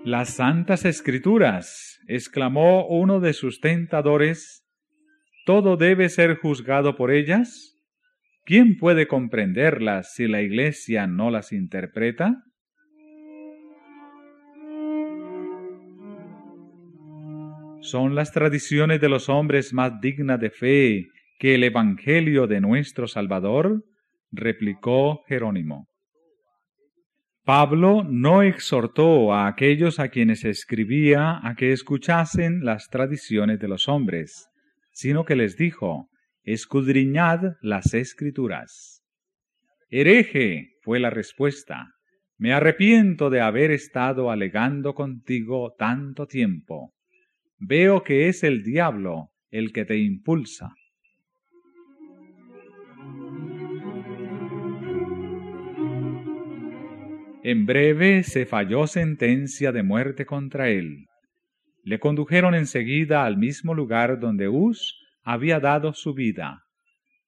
Las 0.05 0.35
santas 0.35 0.85
escrituras, 0.85 1.99
exclamó 2.07 2.87
uno 2.87 3.19
de 3.19 3.33
sus 3.33 3.61
tentadores, 3.61 4.65
¿todo 5.45 5.77
debe 5.77 6.09
ser 6.11 6.37
juzgado 6.37 6.95
por 6.95 7.11
ellas? 7.11 7.78
¿Quién 8.49 8.79
puede 8.79 9.07
comprenderlas 9.07 10.15
si 10.15 10.27
la 10.27 10.41
Iglesia 10.41 11.07
no 11.07 11.31
las 11.31 11.53
interpreta? 11.53 12.45
¿Son 17.83 18.15
las 18.15 18.33
tradiciones 18.33 19.03
de 19.03 19.11
los 19.11 19.29
hombres 19.29 19.75
más 19.75 20.01
dignas 20.01 20.41
de 20.41 20.49
fe 20.49 21.09
que 21.39 21.57
el 21.57 21.65
Evangelio 21.65 22.47
de 22.47 22.63
nuestro 22.63 23.07
Salvador? 23.07 23.85
replicó 24.33 25.25
Jerónimo. 25.27 25.87
Pablo 27.45 28.03
no 28.03 28.43
exhortó 28.43 29.35
a 29.35 29.47
aquellos 29.47 30.01
a 30.01 30.09
quienes 30.09 30.47
escribía 30.47 31.39
a 31.47 31.55
que 31.55 31.73
escuchasen 31.73 32.65
las 32.65 32.89
tradiciones 32.89 33.59
de 33.59 33.69
los 33.69 33.89
hombres, 33.89 34.49
sino 34.91 35.27
que 35.27 35.37
les 35.37 35.59
dijo, 35.59 36.08
escudriñad 36.53 37.57
las 37.61 37.93
escrituras. 37.93 39.05
Hereje, 39.91 40.77
fue 40.81 40.99
la 40.99 41.11
respuesta, 41.11 41.93
me 42.39 42.55
arrepiento 42.55 43.29
de 43.29 43.43
haber 43.43 43.71
estado 43.71 44.31
alegando 44.31 44.95
contigo 44.95 45.75
tanto 45.79 46.27
tiempo. 46.27 46.95
Veo 47.59 48.03
que 48.03 48.29
es 48.29 48.45
el 48.45 48.63
diablo 48.63 49.31
el 49.51 49.75
que 49.75 49.85
te 49.85 49.99
impulsa. 49.99 50.73
En 57.43 57.67
breve 57.67 58.23
se 58.23 58.47
falló 58.47 58.87
sentencia 58.87 59.71
de 59.71 59.83
muerte 59.83 60.25
contra 60.25 60.71
él. 60.71 61.09
Le 61.83 61.99
condujeron 61.99 62.55
enseguida 62.55 63.27
al 63.27 63.37
mismo 63.37 63.75
lugar 63.75 64.19
donde 64.19 64.49
Hus 64.49 64.98
había 65.31 65.61
dado 65.61 65.93
su 65.93 66.15
vida. 66.15 66.65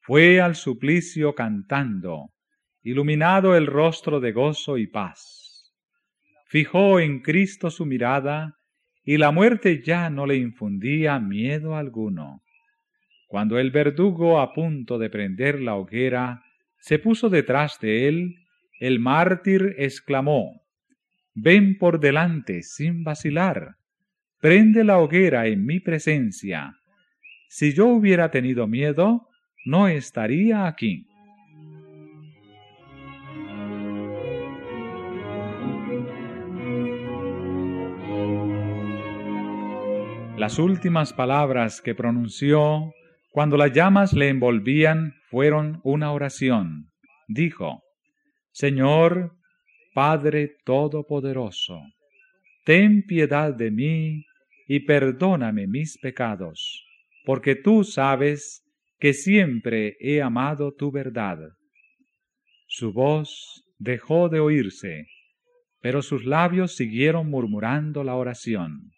Fue 0.00 0.40
al 0.40 0.54
suplicio 0.54 1.34
cantando, 1.34 2.30
iluminado 2.82 3.54
el 3.54 3.66
rostro 3.66 4.20
de 4.20 4.32
gozo 4.32 4.78
y 4.78 4.86
paz. 4.86 5.70
Fijó 6.46 6.98
en 6.98 7.20
Cristo 7.20 7.70
su 7.70 7.84
mirada 7.84 8.56
y 9.04 9.18
la 9.18 9.32
muerte 9.32 9.82
ya 9.84 10.08
no 10.08 10.24
le 10.24 10.36
infundía 10.36 11.20
miedo 11.20 11.76
alguno. 11.76 12.40
Cuando 13.26 13.58
el 13.58 13.70
verdugo 13.70 14.40
a 14.40 14.54
punto 14.54 14.98
de 14.98 15.10
prender 15.10 15.60
la 15.60 15.74
hoguera 15.74 16.42
se 16.78 16.98
puso 16.98 17.28
detrás 17.28 17.78
de 17.80 18.08
él, 18.08 18.34
el 18.78 18.98
mártir 18.98 19.74
exclamó, 19.76 20.62
Ven 21.34 21.76
por 21.76 22.00
delante 22.00 22.62
sin 22.62 23.04
vacilar, 23.04 23.74
prende 24.40 24.84
la 24.84 24.98
hoguera 25.00 25.48
en 25.48 25.66
mi 25.66 25.80
presencia. 25.80 26.79
Si 27.52 27.74
yo 27.74 27.88
hubiera 27.88 28.30
tenido 28.30 28.68
miedo, 28.68 29.26
no 29.66 29.88
estaría 29.88 30.68
aquí. 30.68 31.04
Las 40.38 40.60
últimas 40.60 41.12
palabras 41.12 41.80
que 41.80 41.96
pronunció 41.96 42.92
cuando 43.32 43.56
las 43.56 43.72
llamas 43.72 44.12
le 44.12 44.28
envolvían 44.28 45.14
fueron 45.28 45.80
una 45.82 46.12
oración. 46.12 46.92
Dijo, 47.26 47.82
Señor, 48.52 49.32
Padre 49.92 50.52
Todopoderoso, 50.64 51.82
ten 52.64 53.04
piedad 53.04 53.52
de 53.52 53.72
mí 53.72 54.24
y 54.68 54.78
perdóname 54.86 55.66
mis 55.66 55.98
pecados 55.98 56.86
porque 57.24 57.56
tú 57.56 57.84
sabes 57.84 58.64
que 58.98 59.12
siempre 59.12 59.96
he 60.00 60.22
amado 60.22 60.72
tu 60.72 60.90
verdad. 60.90 61.38
Su 62.66 62.92
voz 62.92 63.64
dejó 63.78 64.28
de 64.28 64.40
oírse, 64.40 65.06
pero 65.80 66.02
sus 66.02 66.24
labios 66.24 66.76
siguieron 66.76 67.30
murmurando 67.30 68.04
la 68.04 68.14
oración. 68.14 68.92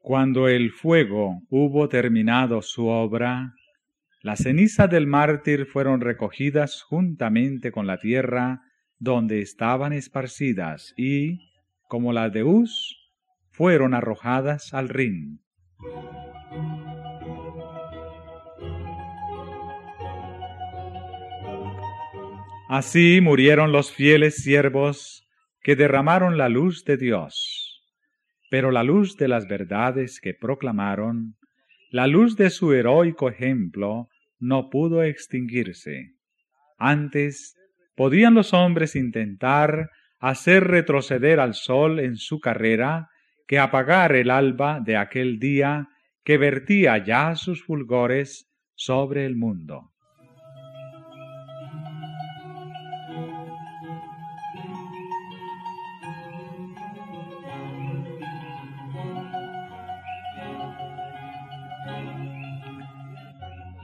Cuando 0.00 0.48
el 0.48 0.72
fuego 0.72 1.42
hubo 1.48 1.88
terminado 1.88 2.62
su 2.62 2.86
obra, 2.86 3.52
las 4.22 4.40
cenizas 4.40 4.90
del 4.90 5.06
mártir 5.06 5.66
fueron 5.66 6.00
recogidas 6.00 6.82
juntamente 6.82 7.70
con 7.70 7.86
la 7.86 7.98
tierra 7.98 8.60
donde 8.98 9.40
estaban 9.40 9.92
esparcidas 9.92 10.92
y, 10.96 11.50
como 11.88 12.12
las 12.12 12.32
de 12.32 12.42
Uz, 12.42 12.96
fueron 13.50 13.94
arrojadas 13.94 14.74
al 14.74 14.88
Rin. 14.88 15.40
Así 22.68 23.22
murieron 23.22 23.72
los 23.72 23.90
fieles 23.90 24.42
siervos 24.42 25.26
que 25.62 25.74
derramaron 25.74 26.36
la 26.36 26.50
luz 26.50 26.84
de 26.84 26.98
Dios. 26.98 27.82
Pero 28.50 28.70
la 28.70 28.82
luz 28.82 29.16
de 29.16 29.26
las 29.26 29.48
verdades 29.48 30.20
que 30.20 30.34
proclamaron, 30.34 31.36
la 31.90 32.06
luz 32.06 32.36
de 32.36 32.50
su 32.50 32.74
heroico 32.74 33.30
ejemplo, 33.30 34.10
no 34.38 34.68
pudo 34.68 35.02
extinguirse. 35.02 36.12
Antes, 36.76 37.56
podían 37.96 38.34
los 38.34 38.52
hombres 38.52 38.96
intentar 38.96 39.88
hacer 40.18 40.64
retroceder 40.64 41.40
al 41.40 41.54
sol 41.54 41.98
en 41.98 42.16
su 42.16 42.38
carrera 42.38 43.08
que 43.46 43.58
apagar 43.58 44.14
el 44.14 44.30
alba 44.30 44.80
de 44.80 44.98
aquel 44.98 45.38
día 45.38 45.88
que 46.22 46.36
vertía 46.36 47.02
ya 47.02 47.34
sus 47.34 47.64
fulgores 47.64 48.46
sobre 48.74 49.24
el 49.24 49.36
mundo. 49.36 49.90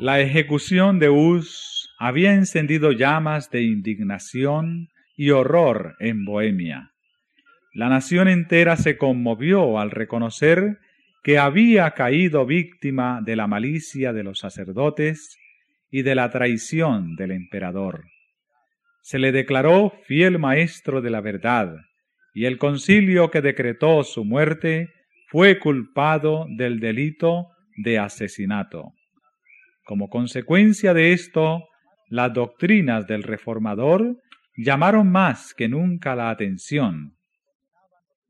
La 0.05 0.21
ejecución 0.21 0.99
de 0.99 1.09
Uz 1.09 1.89
había 1.99 2.35
encendido 2.35 2.93
llamas 2.93 3.49
de 3.49 3.63
indignación 3.63 4.91
y 5.17 5.31
horror 5.31 5.97
en 5.99 6.27
Bohemia. 6.27 6.91
La 7.73 7.89
nación 7.89 8.29
entera 8.29 8.77
se 8.77 8.99
conmovió 8.99 9.79
al 9.79 9.91
reconocer 9.91 10.77
que 11.23 11.39
había 11.39 11.93
caído 11.93 12.45
víctima 12.45 13.23
de 13.25 13.35
la 13.35 13.47
malicia 13.47 14.13
de 14.13 14.25
los 14.25 14.41
sacerdotes 14.41 15.39
y 15.91 16.03
de 16.03 16.15
la 16.15 16.31
traición 16.31 17.17
del 17.17 17.31
emperador. 17.31 18.05
Se 19.01 19.19
le 19.19 19.33
declaró 19.33 19.95
fiel 20.07 20.39
maestro 20.39 21.01
de 21.01 21.09
la 21.09 21.23
verdad, 21.23 21.79
y 22.35 22.45
el 22.45 22.59
concilio 22.59 23.31
que 23.31 23.41
decretó 23.41 24.05
su 24.05 24.23
muerte 24.23 24.91
fue 25.29 25.59
culpado 25.59 26.45
del 26.51 26.79
delito 26.79 27.47
de 27.79 27.99
asesinato. 27.99 28.93
Como 29.85 30.09
consecuencia 30.09 30.95
de 30.95 31.13
esto, 31.13 31.69
las 32.09 32.33
doctrinas 32.33 33.07
del 33.07 33.23
reformador 33.23 34.17
llamaron 34.57 35.11
más 35.11 35.53
que 35.53 35.69
nunca 35.69 36.17
la 36.17 36.31
atención. 36.31 37.17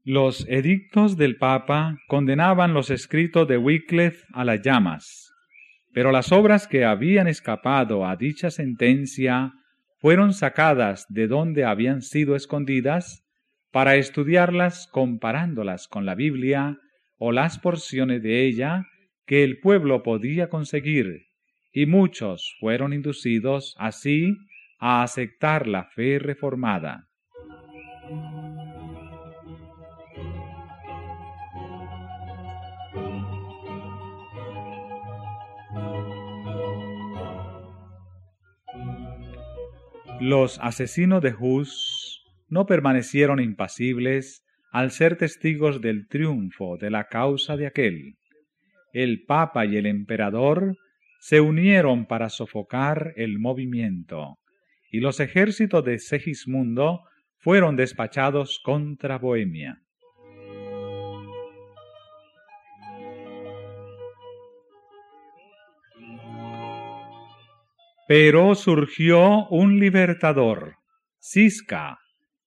Los 0.02 0.46
edictos 0.48 1.16
del 1.16 1.36
Papa 1.36 1.96
condenaban 2.08 2.74
los 2.74 2.90
escritos 2.90 3.46
de 3.46 3.56
Wycliffe 3.56 4.26
a 4.32 4.44
las 4.44 4.62
llamas, 4.62 5.32
pero 5.92 6.10
las 6.10 6.32
obras 6.32 6.66
que 6.66 6.84
habían 6.84 7.28
escapado 7.28 8.04
a 8.04 8.16
dicha 8.16 8.50
sentencia 8.50 9.52
fueron 10.00 10.34
sacadas 10.34 11.06
de 11.08 11.28
donde 11.28 11.64
habían 11.64 12.02
sido 12.02 12.34
escondidas 12.34 13.24
para 13.70 13.94
estudiarlas 13.94 14.88
comparándolas 14.90 15.86
con 15.86 16.04
la 16.04 16.16
Biblia 16.16 16.78
o 17.16 17.30
las 17.30 17.60
porciones 17.60 18.22
de 18.22 18.44
ella 18.44 18.86
que 19.24 19.44
el 19.44 19.60
pueblo 19.60 20.02
podía 20.02 20.48
conseguir 20.48 21.22
y 21.74 21.86
muchos 21.86 22.54
fueron 22.60 22.92
inducidos 22.92 23.74
así 23.78 24.36
a 24.78 25.02
aceptar 25.02 25.66
la 25.66 25.84
fe 25.84 26.20
reformada. 26.20 27.08
Los 40.20 40.60
asesinos 40.60 41.20
de 41.22 41.34
Hus 41.38 42.24
no 42.48 42.66
permanecieron 42.66 43.40
impasibles 43.40 44.44
al 44.70 44.92
ser 44.92 45.16
testigos 45.16 45.80
del 45.80 46.06
triunfo 46.06 46.76
de 46.76 46.90
la 46.90 47.08
causa 47.08 47.56
de 47.56 47.66
aquel. 47.66 48.14
El 48.92 49.24
Papa 49.24 49.66
y 49.66 49.76
el 49.76 49.86
Emperador 49.86 50.76
se 51.24 51.40
unieron 51.40 52.04
para 52.04 52.28
sofocar 52.28 53.14
el 53.16 53.38
movimiento, 53.38 54.36
y 54.92 55.00
los 55.00 55.20
ejércitos 55.20 55.82
de 55.82 55.98
Segismundo 55.98 57.00
fueron 57.38 57.76
despachados 57.76 58.60
contra 58.62 59.16
Bohemia. 59.16 59.80
Pero 68.06 68.54
surgió 68.54 69.48
un 69.48 69.80
libertador, 69.80 70.74
Cisca, 71.18 72.00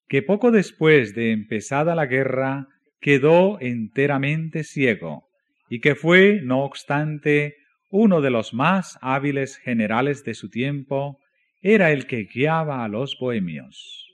que 0.08 0.22
poco 0.22 0.52
después 0.52 1.16
de 1.16 1.32
empezada 1.32 1.96
la 1.96 2.06
guerra 2.06 2.68
quedó 3.02 3.60
enteramente 3.60 4.64
ciego, 4.64 5.30
y 5.68 5.80
que 5.82 5.96
fue, 5.96 6.42
no 6.44 6.64
obstante, 6.64 7.56
uno 7.90 8.22
de 8.22 8.30
los 8.30 8.54
más 8.54 8.98
hábiles 9.02 9.58
generales 9.58 10.24
de 10.24 10.34
su 10.34 10.50
tiempo, 10.50 11.20
era 11.62 11.92
el 11.92 12.06
que 12.06 12.24
guiaba 12.26 12.84
a 12.84 12.88
los 12.88 13.18
bohemios. 13.20 14.12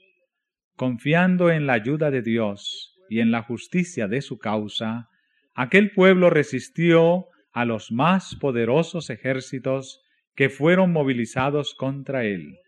Confiando 0.76 1.50
en 1.50 1.66
la 1.66 1.74
ayuda 1.74 2.10
de 2.10 2.22
Dios 2.22 2.96
y 3.08 3.20
en 3.20 3.30
la 3.30 3.42
justicia 3.42 4.08
de 4.08 4.22
su 4.22 4.38
causa, 4.38 5.08
aquel 5.54 5.92
pueblo 5.92 6.30
resistió 6.30 7.26
a 7.52 7.64
los 7.64 7.92
más 7.92 8.34
poderosos 8.36 9.10
ejércitos 9.10 10.02
que 10.34 10.48
fueron 10.50 10.92
movilizados 10.92 11.74
contra 11.74 12.24
él. 12.24 12.58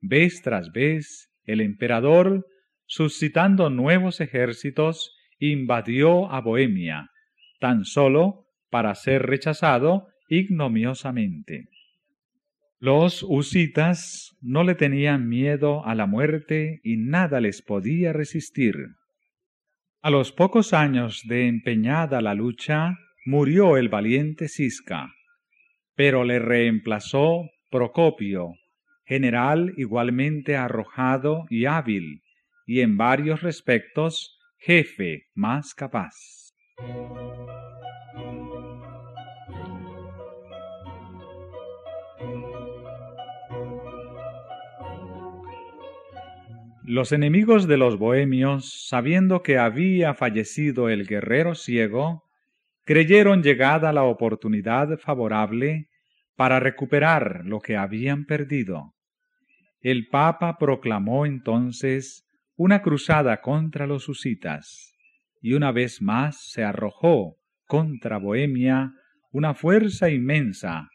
Vez 0.00 0.42
tras 0.42 0.72
vez, 0.72 1.30
el 1.44 1.60
emperador, 1.60 2.46
suscitando 2.86 3.70
nuevos 3.70 4.20
ejércitos, 4.20 5.16
invadió 5.38 6.30
a 6.30 6.40
Bohemia, 6.40 7.10
tan 7.60 7.84
solo 7.84 8.46
para 8.68 8.94
ser 8.94 9.22
rechazado 9.22 10.11
ignominiosamente. 10.32 11.68
Los 12.78 13.22
husitas 13.22 14.34
no 14.40 14.64
le 14.64 14.74
tenían 14.74 15.28
miedo 15.28 15.84
a 15.84 15.94
la 15.94 16.06
muerte 16.06 16.80
y 16.82 16.96
nada 16.96 17.40
les 17.40 17.60
podía 17.60 18.12
resistir. 18.12 18.76
A 20.00 20.10
los 20.10 20.32
pocos 20.32 20.72
años 20.72 21.22
de 21.26 21.46
empeñada 21.48 22.22
la 22.22 22.34
lucha, 22.34 22.96
murió 23.26 23.76
el 23.76 23.88
valiente 23.88 24.48
Cisca, 24.48 25.14
pero 25.94 26.24
le 26.24 26.38
reemplazó 26.38 27.50
Procopio, 27.70 28.54
general 29.04 29.74
igualmente 29.76 30.56
arrojado 30.56 31.44
y 31.50 31.66
hábil, 31.66 32.22
y 32.66 32.80
en 32.80 32.96
varios 32.96 33.42
respectos 33.42 34.38
jefe 34.58 35.26
más 35.34 35.74
capaz. 35.74 36.14
Los 46.84 47.12
enemigos 47.12 47.68
de 47.68 47.76
los 47.76 47.96
bohemios, 47.96 48.88
sabiendo 48.88 49.42
que 49.42 49.56
había 49.56 50.14
fallecido 50.14 50.88
el 50.88 51.06
guerrero 51.06 51.54
ciego, 51.54 52.24
creyeron 52.84 53.44
llegada 53.44 53.92
la 53.92 54.02
oportunidad 54.02 54.98
favorable 54.98 55.88
para 56.34 56.58
recuperar 56.58 57.42
lo 57.44 57.60
que 57.60 57.76
habían 57.76 58.24
perdido. 58.24 58.94
El 59.80 60.08
Papa 60.08 60.58
proclamó 60.58 61.24
entonces 61.24 62.24
una 62.56 62.82
cruzada 62.82 63.40
contra 63.40 63.86
los 63.86 64.08
husitas, 64.08 64.92
y 65.40 65.52
una 65.52 65.70
vez 65.70 66.02
más 66.02 66.50
se 66.50 66.64
arrojó 66.64 67.36
contra 67.68 68.18
Bohemia 68.18 68.90
una 69.30 69.54
fuerza 69.54 70.10
inmensa, 70.10 70.88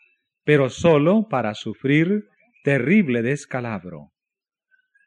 pero 0.43 0.69
sólo 0.69 1.29
para 1.29 1.53
sufrir 1.53 2.25
terrible 2.65 3.21
descalabro. 3.21 4.11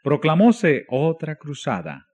Proclamóse 0.03 0.87
otra 0.89 1.37
cruzada. 1.37 2.07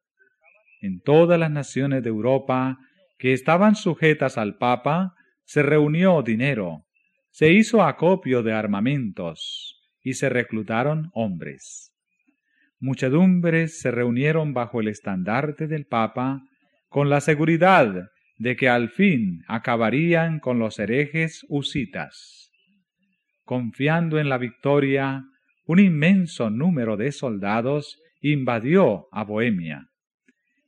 En 0.80 1.00
todas 1.00 1.38
las 1.38 1.50
naciones 1.50 2.02
de 2.02 2.08
Europa 2.08 2.78
que 3.18 3.32
estaban 3.32 3.76
sujetas 3.76 4.38
al 4.38 4.56
Papa 4.56 5.14
se 5.44 5.62
reunió 5.62 6.22
dinero, 6.22 6.86
se 7.30 7.52
hizo 7.52 7.82
acopio 7.82 8.42
de 8.42 8.52
armamentos 8.52 9.80
y 10.02 10.14
se 10.14 10.28
reclutaron 10.28 11.10
hombres. 11.14 11.92
Muchedumbres 12.78 13.80
se 13.80 13.90
reunieron 13.90 14.52
bajo 14.52 14.80
el 14.80 14.88
estandarte 14.88 15.66
del 15.66 15.86
Papa 15.86 16.42
con 16.88 17.08
la 17.08 17.20
seguridad 17.20 18.10
de 18.38 18.56
que 18.56 18.68
al 18.68 18.90
fin 18.90 19.42
acabarían 19.48 20.40
con 20.40 20.58
los 20.58 20.78
herejes 20.78 21.46
husitas. 21.48 22.50
Confiando 23.44 24.18
en 24.18 24.28
la 24.28 24.38
victoria, 24.38 25.24
un 25.66 25.80
inmenso 25.80 26.48
número 26.48 26.96
de 26.96 27.12
soldados 27.12 28.00
invadió 28.20 29.08
a 29.12 29.24
Bohemia. 29.24 29.88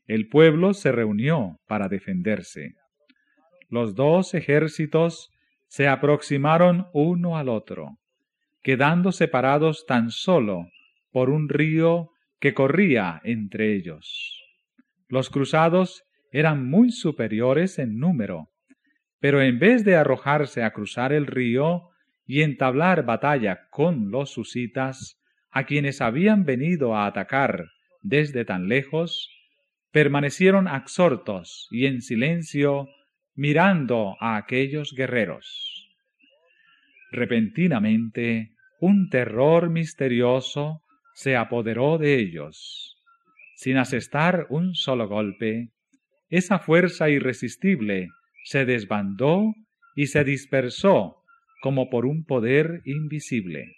El 0.06 0.28
pueblo 0.28 0.74
se 0.74 0.90
reunió 0.90 1.56
para 1.66 1.88
defenderse. 1.88 2.74
Los 3.68 3.94
dos 3.94 4.34
ejércitos 4.34 5.30
se 5.68 5.86
aproximaron 5.86 6.86
uno 6.92 7.36
al 7.36 7.48
otro, 7.48 7.98
quedando 8.62 9.12
separados 9.12 9.84
tan 9.86 10.10
solo 10.10 10.66
por 11.12 11.30
un 11.30 11.48
río 11.48 12.10
que 12.40 12.54
corría 12.54 13.20
entre 13.24 13.74
ellos. 13.74 14.42
Los 15.08 15.30
cruzados 15.30 16.02
eran 16.32 16.68
muy 16.68 16.90
superiores 16.90 17.78
en 17.78 17.98
número, 17.98 18.48
pero 19.20 19.42
en 19.42 19.58
vez 19.58 19.84
de 19.84 19.96
arrojarse 19.96 20.62
a 20.62 20.72
cruzar 20.72 21.12
el 21.12 21.26
río 21.26 21.87
y 22.28 22.42
entablar 22.42 23.06
batalla 23.06 23.68
con 23.70 24.10
los 24.10 24.30
susitas, 24.30 25.18
a 25.50 25.64
quienes 25.64 26.02
habían 26.02 26.44
venido 26.44 26.94
a 26.94 27.06
atacar 27.06 27.70
desde 28.02 28.44
tan 28.44 28.68
lejos, 28.68 29.30
permanecieron 29.90 30.68
absortos 30.68 31.66
y 31.70 31.86
en 31.86 32.02
silencio 32.02 32.86
mirando 33.34 34.14
a 34.20 34.36
aquellos 34.36 34.92
guerreros. 34.94 35.88
Repentinamente, 37.10 38.52
un 38.78 39.08
terror 39.08 39.70
misterioso 39.70 40.82
se 41.14 41.34
apoderó 41.34 41.96
de 41.96 42.16
ellos. 42.16 42.98
Sin 43.56 43.78
asestar 43.78 44.46
un 44.50 44.74
solo 44.74 45.08
golpe, 45.08 45.70
esa 46.28 46.58
fuerza 46.58 47.08
irresistible 47.08 48.10
se 48.44 48.66
desbandó 48.66 49.54
y 49.96 50.08
se 50.08 50.24
dispersó 50.24 51.18
como 51.60 51.90
por 51.90 52.06
un 52.06 52.24
poder 52.24 52.82
invisible. 52.84 53.76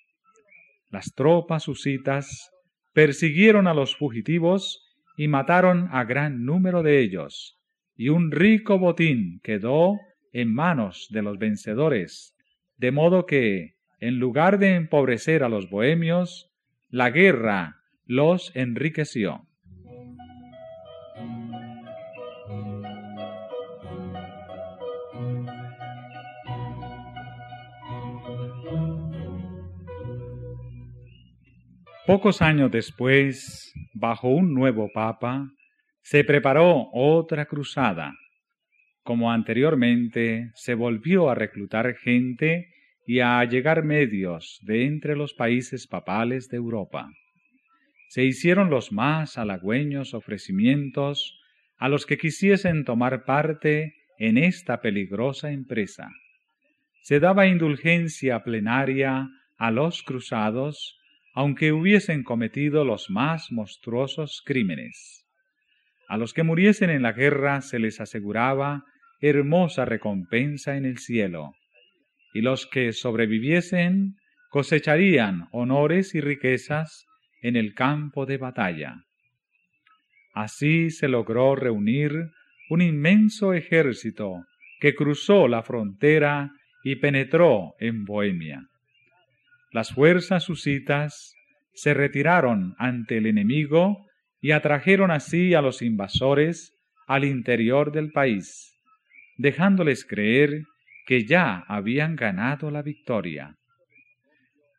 Las 0.90 1.14
tropas 1.14 1.68
husitas 1.68 2.50
persiguieron 2.92 3.66
a 3.66 3.74
los 3.74 3.96
fugitivos 3.96 4.86
y 5.16 5.28
mataron 5.28 5.88
a 5.92 6.04
gran 6.04 6.44
número 6.44 6.82
de 6.82 7.00
ellos, 7.00 7.58
y 7.96 8.08
un 8.08 8.30
rico 8.30 8.78
botín 8.78 9.40
quedó 9.42 9.98
en 10.32 10.52
manos 10.52 11.08
de 11.10 11.22
los 11.22 11.38
vencedores, 11.38 12.34
de 12.76 12.92
modo 12.92 13.26
que, 13.26 13.74
en 13.98 14.18
lugar 14.18 14.58
de 14.58 14.74
empobrecer 14.74 15.42
a 15.42 15.48
los 15.48 15.68
bohemios, 15.68 16.50
la 16.88 17.10
guerra 17.10 17.76
los 18.06 18.50
enriqueció. 18.56 19.46
Pocos 32.06 32.40
años 32.40 32.70
después, 32.70 33.72
bajo 33.92 34.28
un 34.28 34.54
nuevo 34.54 34.90
papa, 34.92 35.50
se 36.02 36.24
preparó 36.24 36.88
otra 36.92 37.46
cruzada. 37.46 38.14
Como 39.02 39.30
anteriormente, 39.30 40.50
se 40.54 40.74
volvió 40.74 41.30
a 41.30 41.34
reclutar 41.34 41.94
gente 41.94 42.72
y 43.06 43.20
a 43.20 43.38
allegar 43.38 43.84
medios 43.84 44.58
de 44.62 44.86
entre 44.86 45.14
los 45.14 45.34
países 45.34 45.86
papales 45.86 46.48
de 46.48 46.56
Europa. 46.56 47.10
Se 48.08 48.24
hicieron 48.24 48.70
los 48.70 48.92
más 48.92 49.36
halagüeños 49.36 50.14
ofrecimientos 50.14 51.38
a 51.78 51.88
los 51.88 52.06
que 52.06 52.18
quisiesen 52.18 52.84
tomar 52.84 53.24
parte 53.24 53.94
en 54.18 54.36
esta 54.36 54.80
peligrosa 54.80 55.50
empresa. 55.50 56.10
Se 57.02 57.20
daba 57.20 57.46
indulgencia 57.46 58.42
plenaria 58.42 59.28
a 59.58 59.70
los 59.70 60.02
cruzados, 60.02 60.99
aunque 61.34 61.72
hubiesen 61.72 62.22
cometido 62.22 62.84
los 62.84 63.10
más 63.10 63.52
monstruosos 63.52 64.42
crímenes. 64.44 65.24
A 66.08 66.16
los 66.16 66.34
que 66.34 66.42
muriesen 66.42 66.90
en 66.90 67.02
la 67.02 67.12
guerra 67.12 67.60
se 67.60 67.78
les 67.78 68.00
aseguraba 68.00 68.84
hermosa 69.20 69.84
recompensa 69.84 70.76
en 70.76 70.84
el 70.84 70.98
cielo, 70.98 71.52
y 72.32 72.40
los 72.40 72.66
que 72.66 72.92
sobreviviesen 72.92 74.16
cosecharían 74.50 75.48
honores 75.52 76.14
y 76.14 76.20
riquezas 76.20 77.06
en 77.42 77.56
el 77.56 77.74
campo 77.74 78.26
de 78.26 78.38
batalla. 78.38 79.04
Así 80.34 80.90
se 80.90 81.08
logró 81.08 81.54
reunir 81.54 82.30
un 82.70 82.82
inmenso 82.82 83.52
ejército 83.52 84.44
que 84.80 84.94
cruzó 84.94 85.48
la 85.48 85.62
frontera 85.62 86.50
y 86.82 86.96
penetró 86.96 87.74
en 87.78 88.04
Bohemia. 88.04 88.62
Las 89.72 89.92
fuerzas 89.92 90.48
husitas 90.48 91.34
se 91.74 91.94
retiraron 91.94 92.74
ante 92.78 93.18
el 93.18 93.26
enemigo 93.26 94.06
y 94.40 94.50
atrajeron 94.50 95.12
así 95.12 95.54
a 95.54 95.62
los 95.62 95.80
invasores 95.80 96.76
al 97.06 97.24
interior 97.24 97.92
del 97.92 98.10
país, 98.10 98.76
dejándoles 99.36 100.04
creer 100.04 100.64
que 101.06 101.24
ya 101.24 101.64
habían 101.68 102.16
ganado 102.16 102.70
la 102.70 102.82
victoria. 102.82 103.56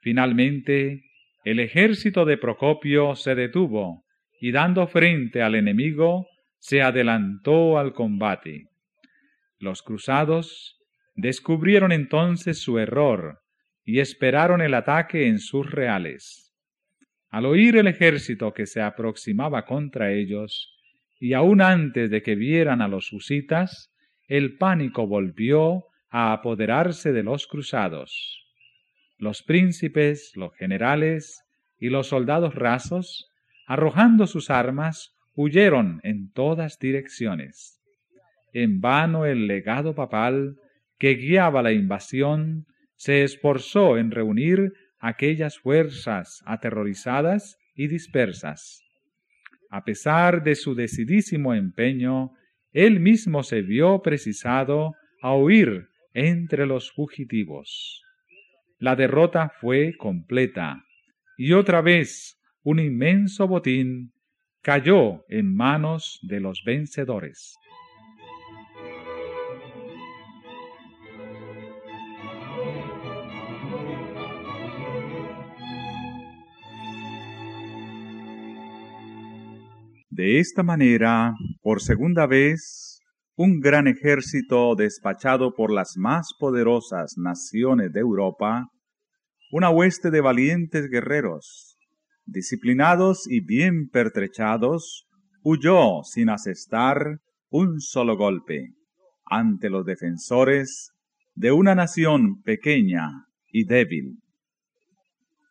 Finalmente, 0.01 1.03
el 1.45 1.59
ejército 1.59 2.25
de 2.25 2.37
Procopio 2.37 3.15
se 3.15 3.33
detuvo 3.33 4.03
y 4.41 4.51
dando 4.51 4.87
frente 4.87 5.41
al 5.41 5.55
enemigo, 5.55 6.27
se 6.59 6.81
adelantó 6.81 7.77
al 7.77 7.93
combate. 7.93 8.65
Los 9.57 9.83
cruzados 9.83 10.77
descubrieron 11.15 11.91
entonces 11.91 12.61
su 12.61 12.77
error 12.77 13.39
y 13.83 13.99
esperaron 13.99 14.61
el 14.61 14.73
ataque 14.73 15.27
en 15.27 15.39
sus 15.39 15.69
reales. 15.69 16.53
Al 17.29 17.45
oír 17.45 17.77
el 17.77 17.87
ejército 17.87 18.53
que 18.53 18.65
se 18.65 18.81
aproximaba 18.81 19.65
contra 19.65 20.11
ellos, 20.11 20.75
y 21.19 21.33
aun 21.33 21.61
antes 21.61 22.09
de 22.09 22.21
que 22.21 22.35
vieran 22.35 22.81
a 22.81 22.87
los 22.87 23.13
husitas, 23.13 23.93
el 24.27 24.57
pánico 24.57 25.07
volvió 25.07 25.85
a 26.09 26.33
apoderarse 26.33 27.13
de 27.13 27.23
los 27.23 27.47
cruzados. 27.47 28.45
Los 29.17 29.43
príncipes, 29.43 30.33
los 30.35 30.53
generales 30.55 31.43
y 31.79 31.89
los 31.89 32.07
soldados 32.07 32.55
rasos, 32.55 33.29
arrojando 33.67 34.27
sus 34.27 34.49
armas, 34.49 35.15
huyeron 35.35 36.01
en 36.03 36.31
todas 36.33 36.79
direcciones. 36.79 37.79
En 38.51 38.81
vano 38.81 39.25
el 39.25 39.47
legado 39.47 39.95
papal, 39.95 40.57
que 40.97 41.15
guiaba 41.15 41.61
la 41.61 41.71
invasión, 41.71 42.65
se 43.01 43.23
esforzó 43.23 43.97
en 43.97 44.11
reunir 44.11 44.73
aquellas 44.99 45.57
fuerzas 45.57 46.43
aterrorizadas 46.45 47.57
y 47.73 47.87
dispersas. 47.87 48.83
A 49.71 49.83
pesar 49.83 50.43
de 50.43 50.53
su 50.53 50.75
decidísimo 50.75 51.55
empeño, 51.55 52.33
él 52.73 52.99
mismo 52.99 53.41
se 53.41 53.63
vio 53.63 54.03
precisado 54.03 54.93
a 55.23 55.35
huir 55.35 55.87
entre 56.13 56.67
los 56.67 56.91
fugitivos. 56.91 58.03
La 58.77 58.95
derrota 58.95 59.51
fue 59.59 59.97
completa, 59.97 60.85
y 61.39 61.53
otra 61.53 61.81
vez 61.81 62.39
un 62.61 62.79
inmenso 62.79 63.47
botín 63.47 64.13
cayó 64.61 65.25
en 65.27 65.55
manos 65.55 66.19
de 66.21 66.39
los 66.39 66.61
vencedores. 66.63 67.57
De 80.13 80.39
esta 80.39 80.61
manera, 80.61 81.33
por 81.61 81.81
segunda 81.81 82.27
vez, 82.27 82.99
un 83.37 83.61
gran 83.61 83.87
ejército 83.87 84.75
despachado 84.75 85.53
por 85.55 85.71
las 85.71 85.93
más 85.95 86.33
poderosas 86.37 87.13
naciones 87.15 87.93
de 87.93 88.01
Europa, 88.01 88.67
una 89.53 89.69
hueste 89.69 90.11
de 90.11 90.19
valientes 90.19 90.89
guerreros, 90.89 91.77
disciplinados 92.25 93.25
y 93.25 93.39
bien 93.39 93.87
pertrechados, 93.87 95.05
huyó 95.43 96.03
sin 96.03 96.29
asestar 96.29 97.19
un 97.49 97.79
solo 97.79 98.17
golpe, 98.17 98.73
ante 99.23 99.69
los 99.69 99.85
defensores 99.85 100.91
de 101.35 101.53
una 101.53 101.73
nación 101.73 102.41
pequeña 102.41 103.07
y 103.47 103.63
débil. 103.63 104.17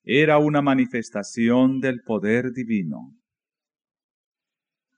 Era 0.05 0.37
una 0.37 0.61
manifestación 0.61 1.81
del 1.81 2.03
poder 2.03 2.53
divino. 2.53 3.20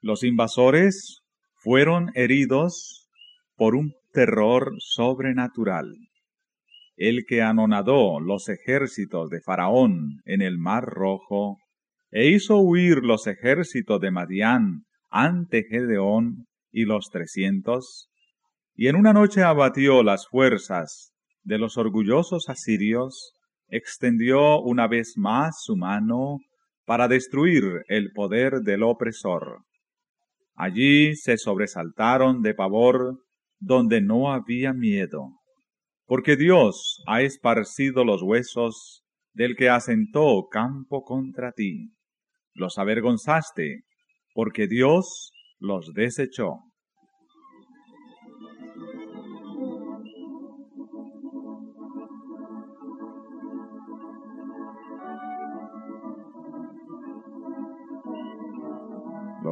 Los 0.04 0.24
invasores 0.24 1.22
fueron 1.54 2.10
heridos 2.14 3.08
por 3.54 3.76
un 3.76 3.94
terror 4.12 4.74
sobrenatural. 4.78 5.94
El 6.96 7.24
que 7.24 7.40
anonadó 7.40 8.18
los 8.18 8.48
ejércitos 8.48 9.30
de 9.30 9.40
Faraón 9.40 10.20
en 10.24 10.42
el 10.42 10.58
Mar 10.58 10.86
Rojo 10.86 11.58
e 12.10 12.30
hizo 12.30 12.58
huir 12.58 13.04
los 13.04 13.28
ejércitos 13.28 14.00
de 14.00 14.10
Madián 14.10 14.82
ante 15.08 15.62
Gedeón 15.62 16.46
y 16.72 16.84
los 16.84 17.08
trescientos, 17.10 18.08
y 18.74 18.88
en 18.88 18.96
una 18.96 19.12
noche 19.12 19.44
abatió 19.44 20.02
las 20.02 20.26
fuerzas 20.26 21.12
de 21.44 21.58
los 21.58 21.76
orgullosos 21.76 22.48
asirios, 22.48 23.34
extendió 23.68 24.60
una 24.62 24.88
vez 24.88 25.12
más 25.16 25.62
su 25.62 25.76
mano 25.76 26.38
para 26.86 27.06
destruir 27.06 27.84
el 27.86 28.10
poder 28.12 28.62
del 28.62 28.82
opresor. 28.82 29.62
Allí 30.54 31.14
se 31.16 31.38
sobresaltaron 31.38 32.42
de 32.42 32.54
pavor 32.54 33.18
donde 33.58 34.00
no 34.00 34.32
había 34.32 34.72
miedo, 34.72 35.28
porque 36.06 36.36
Dios 36.36 37.02
ha 37.06 37.22
esparcido 37.22 38.04
los 38.04 38.22
huesos 38.22 39.04
del 39.32 39.56
que 39.56 39.68
asentó 39.68 40.48
campo 40.50 41.02
contra 41.02 41.52
ti. 41.52 41.92
Los 42.54 42.78
avergonzaste, 42.78 43.84
porque 44.34 44.66
Dios 44.66 45.32
los 45.58 45.92
desechó. 45.94 46.71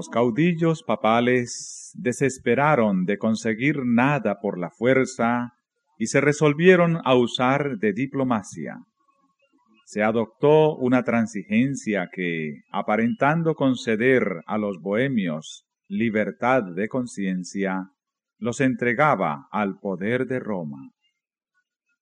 Los 0.00 0.08
caudillos 0.08 0.82
papales 0.82 1.92
desesperaron 1.94 3.04
de 3.04 3.18
conseguir 3.18 3.84
nada 3.84 4.40
por 4.40 4.58
la 4.58 4.70
fuerza 4.70 5.52
y 5.98 6.06
se 6.06 6.22
resolvieron 6.22 7.02
a 7.04 7.14
usar 7.16 7.76
de 7.76 7.92
diplomacia. 7.92 8.78
Se 9.84 10.02
adoptó 10.02 10.74
una 10.74 11.02
transigencia 11.02 12.08
que, 12.10 12.62
aparentando 12.72 13.54
conceder 13.54 14.40
a 14.46 14.56
los 14.56 14.80
bohemios 14.80 15.66
libertad 15.86 16.62
de 16.62 16.88
conciencia, 16.88 17.90
los 18.38 18.62
entregaba 18.62 19.48
al 19.52 19.80
poder 19.80 20.26
de 20.26 20.40
Roma. 20.40 20.92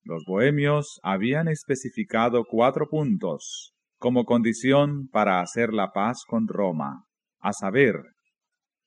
Los 0.04 0.22
bohemios 0.24 1.00
habían 1.02 1.48
especificado 1.48 2.44
cuatro 2.48 2.88
puntos 2.88 3.74
como 3.96 4.24
condición 4.24 5.08
para 5.08 5.40
hacer 5.40 5.72
la 5.72 5.90
paz 5.90 6.22
con 6.24 6.46
Roma 6.46 7.07
a 7.40 7.52
saber, 7.52 8.02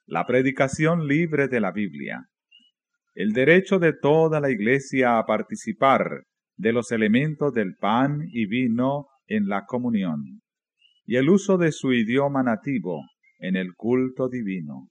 la 0.06 0.26
predicación 0.26 1.07
libre 1.07 1.48
de 1.48 1.60
la 1.60 1.72
Biblia, 1.72 2.26
el 3.14 3.34
derecho 3.34 3.80
de 3.80 3.94
toda 3.94 4.40
la 4.40 4.49
Iglesia 4.49 5.18
a 5.18 5.26
participar 5.26 6.23
de 6.57 6.73
los 6.73 6.91
elementos 6.91 7.53
del 7.53 7.76
pan 7.76 8.22
y 8.32 8.45
vino 8.45 9.07
en 9.28 9.48
la 9.48 9.65
comunión, 9.65 10.41
y 11.06 11.15
el 11.15 11.30
uso 11.30 11.57
de 11.57 11.72
su 11.72 11.94
idioma 11.94 12.44
nativo 12.44 13.06
en 13.40 13.56
el 13.56 13.73
culto 13.76 14.28
divino, 14.28 14.90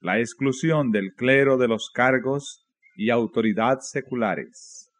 la 0.00 0.18
exclusión 0.18 0.90
del 0.90 1.14
clero 1.14 1.56
de 1.56 1.68
los 1.68 1.90
cargos 1.90 2.66
y 2.96 3.10
autoridad 3.10 3.78
seculares, 3.80 4.90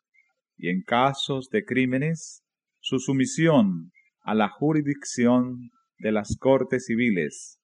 y 0.57 0.69
en 0.69 0.83
casos 0.83 1.49
de 1.51 1.65
crímenes, 1.65 2.45
su 2.81 2.99
sumisión 2.99 3.91
a 4.23 4.35
la 4.35 4.49
jurisdicción 4.49 5.71
de 5.99 6.13
las 6.13 6.37
cortes 6.39 6.87
civiles 6.87 7.59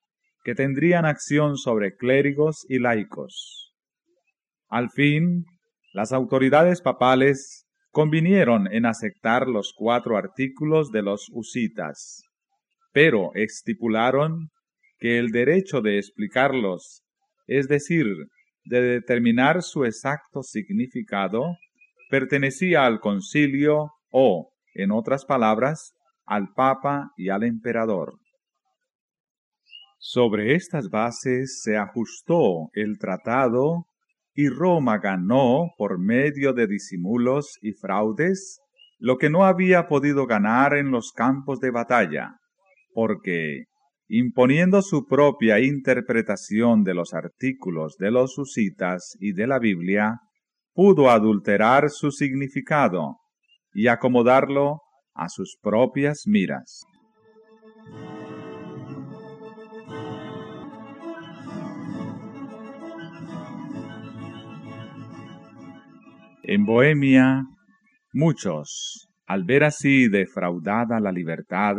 que 0.49 0.55
tendrían 0.55 1.05
acción 1.05 1.59
sobre 1.59 1.95
clérigos 1.95 2.65
y 2.70 2.79
laicos. 2.79 3.75
Al 4.70 4.89
fin, 4.89 5.45
las 5.93 6.11
autoridades 6.11 6.81
papales 6.81 7.66
convinieron 7.91 8.66
en 8.73 8.87
aceptar 8.87 9.47
los 9.47 9.75
cuatro 9.77 10.16
artículos 10.16 10.91
de 10.91 11.03
los 11.03 11.27
usitas, 11.35 12.23
pero 12.95 13.33
estipularon 13.35 14.49
que 14.99 15.19
el 15.19 15.33
derecho 15.33 15.83
de 15.83 15.99
explicarlos, 15.99 17.03
es 17.47 17.69
decir, 17.69 18.07
de 18.65 18.81
determinar 18.81 19.62
su 19.62 19.85
exacto 19.85 20.43
significado, 20.43 21.59
pertenecía 22.09 22.87
al 22.87 23.01
concilio 23.01 23.91
o, 24.11 24.49
en 24.73 24.93
otras 24.93 25.27
palabras, 25.27 25.93
al 26.25 26.55
papa 26.55 27.11
y 27.19 27.29
al 27.29 27.43
emperador. 27.43 28.15
Sobre 30.01 30.55
estas 30.55 30.91
bases 30.91 31.61
se 31.62 31.77
ajustó 31.77 32.70
el 32.73 32.99
tratado 32.99 33.87
y 34.33 34.49
Roma 34.49 34.99
ganó, 34.99 35.73
por 35.77 35.99
medio 35.99 36.53
de 36.53 36.69
disimulos 36.69 37.59
y 37.61 37.73
fraudes, 37.73 38.61
lo 39.01 39.19
que 39.19 39.29
no 39.29 39.45
había 39.45 39.89
podido 39.89 40.27
ganar 40.27 40.77
en 40.77 40.93
los 40.93 41.12
campos 41.12 41.59
de 41.59 41.73
batalla, 41.73 42.37
porque, 42.95 43.65
imponiendo 44.07 44.83
su 44.83 45.07
propia 45.07 45.59
interpretación 45.59 46.85
de 46.85 46.95
los 46.95 47.15
artículos 47.15 47.97
de 47.99 48.12
los 48.12 48.35
susitas 48.35 49.16
y 49.19 49.33
de 49.33 49.49
la 49.49 49.59
Biblia, 49.59 50.20
pudo 50.73 51.11
adulterar 51.11 51.91
su 51.91 52.12
significado 52.12 53.16
y 53.75 53.89
acomodarlo 53.89 54.83
a 55.15 55.29
sus 55.29 55.59
propias 55.61 56.23
miras. 56.27 56.85
En 66.51 66.65
Bohemia, 66.65 67.43
muchos, 68.15 69.07
al 69.27 69.45
ver 69.45 69.65
así 69.65 70.09
defraudada 70.09 70.99
la 70.99 71.12
libertad 71.12 71.75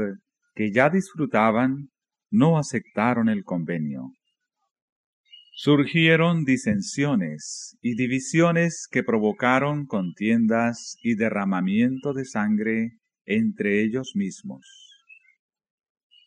que 0.54 0.72
ya 0.72 0.92
disfrutaban, 0.92 1.90
no 2.30 2.60
aceptaron 2.60 3.30
el 3.30 3.44
convenio. 3.44 4.12
Surgieron 5.54 6.44
disensiones 6.44 7.80
y 7.82 7.96
divisiones 7.96 8.88
que 8.92 9.02
provocaron 9.02 9.88
contiendas 9.88 10.98
y 11.02 11.16
derramamiento 11.16 12.14
de 12.14 12.26
sangre 12.26 12.92
entre 13.26 13.82
ellos 13.82 14.12
mismos. 14.14 14.62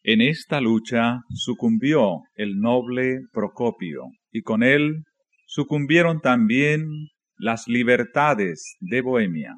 En 0.02 0.20
esta 0.20 0.60
lucha 0.60 1.20
sucumbió 1.32 2.22
el 2.34 2.58
noble 2.58 3.20
Procopio, 3.32 4.06
y 4.32 4.42
con 4.42 4.64
él 4.64 5.04
sucumbieron 5.46 6.20
también 6.20 6.88
las 7.42 7.66
libertades 7.66 8.76
de 8.78 9.00
Bohemia. 9.00 9.56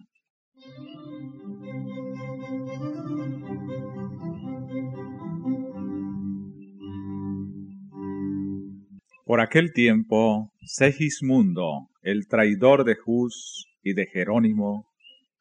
Por 9.26 9.42
aquel 9.42 9.74
tiempo, 9.74 10.50
Segismundo, 10.62 11.90
el 12.00 12.26
traidor 12.26 12.84
de 12.84 12.94
Jus 12.94 13.66
y 13.82 13.92
de 13.92 14.06
Jerónimo, 14.06 14.86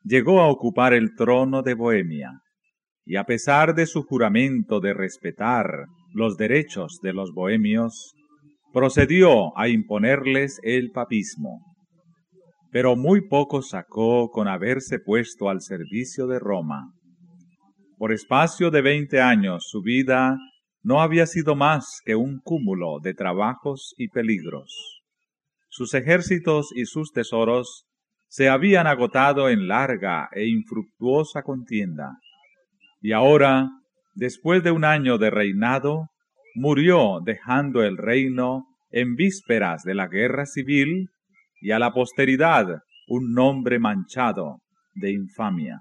llegó 0.03 0.41
a 0.41 0.49
ocupar 0.49 0.93
el 0.93 1.15
trono 1.15 1.61
de 1.61 1.75
Bohemia, 1.75 2.41
y 3.05 3.15
a 3.15 3.23
pesar 3.23 3.73
de 3.73 3.85
su 3.85 4.03
juramento 4.03 4.81
de 4.81 4.93
respetar 4.93 5.85
los 6.11 6.35
derechos 6.35 6.99
de 7.01 7.13
los 7.13 7.31
bohemios, 7.33 8.13
procedió 8.73 9.57
a 9.57 9.69
imponerles 9.69 10.59
el 10.61 10.91
papismo 10.91 11.72
pero 12.73 12.95
muy 12.95 13.21
poco 13.21 13.61
sacó 13.61 14.31
con 14.31 14.47
haberse 14.47 14.97
puesto 14.97 15.47
al 15.47 15.61
servicio 15.61 16.25
de 16.25 16.39
Roma. 16.39 16.91
Por 17.99 18.11
espacio 18.11 18.71
de 18.71 18.81
veinte 18.81 19.21
años 19.21 19.67
su 19.69 19.83
vida 19.83 20.39
no 20.81 20.99
había 20.99 21.27
sido 21.27 21.55
más 21.55 22.01
que 22.03 22.15
un 22.15 22.39
cúmulo 22.39 22.99
de 22.99 23.13
trabajos 23.13 23.93
y 23.95 24.07
peligros. 24.07 25.03
Sus 25.69 25.93
ejércitos 25.93 26.71
y 26.75 26.85
sus 26.85 27.11
tesoros 27.11 27.85
se 28.27 28.49
habían 28.49 28.87
agotado 28.87 29.49
en 29.49 29.67
larga 29.67 30.29
e 30.33 30.47
infructuosa 30.47 31.43
contienda, 31.43 32.17
y 33.01 33.11
ahora, 33.11 33.69
después 34.15 34.63
de 34.63 34.71
un 34.71 34.83
año 34.83 35.19
de 35.19 35.29
reinado, 35.29 36.07
murió 36.55 37.19
dejando 37.23 37.83
el 37.83 37.97
reino 37.97 38.65
en 38.89 39.15
vísperas 39.15 39.83
de 39.83 39.93
la 39.93 40.07
guerra 40.07 40.47
civil 40.47 41.09
y 41.63 41.71
a 41.71 41.79
la 41.79 41.93
posteridad 41.93 42.67
un 43.07 43.33
nombre 43.33 43.79
manchado 43.79 44.59
de 44.95 45.13
infamia. 45.13 45.79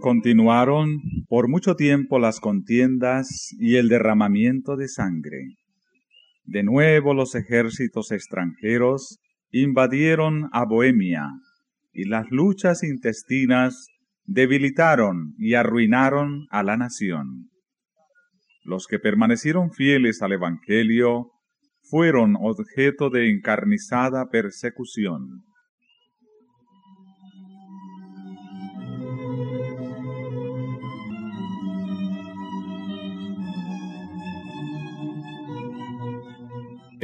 Continuaron 0.00 1.00
por 1.28 1.48
mucho 1.48 1.76
tiempo 1.76 2.18
las 2.18 2.40
contiendas 2.40 3.54
y 3.58 3.76
el 3.76 3.88
derramamiento 3.88 4.76
de 4.76 4.88
sangre. 4.88 5.54
De 6.44 6.64
nuevo 6.64 7.14
los 7.14 7.36
ejércitos 7.36 8.10
extranjeros 8.10 9.18
invadieron 9.52 10.48
a 10.52 10.64
Bohemia, 10.64 11.28
y 11.92 12.04
las 12.04 12.26
luchas 12.30 12.82
intestinas 12.82 13.88
debilitaron 14.26 15.34
y 15.38 15.54
arruinaron 15.54 16.46
a 16.50 16.62
la 16.62 16.76
nación. 16.76 17.50
Los 18.64 18.86
que 18.86 18.98
permanecieron 18.98 19.72
fieles 19.72 20.22
al 20.22 20.32
Evangelio 20.32 21.30
fueron 21.82 22.36
objeto 22.36 23.10
de 23.10 23.30
encarnizada 23.30 24.28
persecución. 24.30 25.44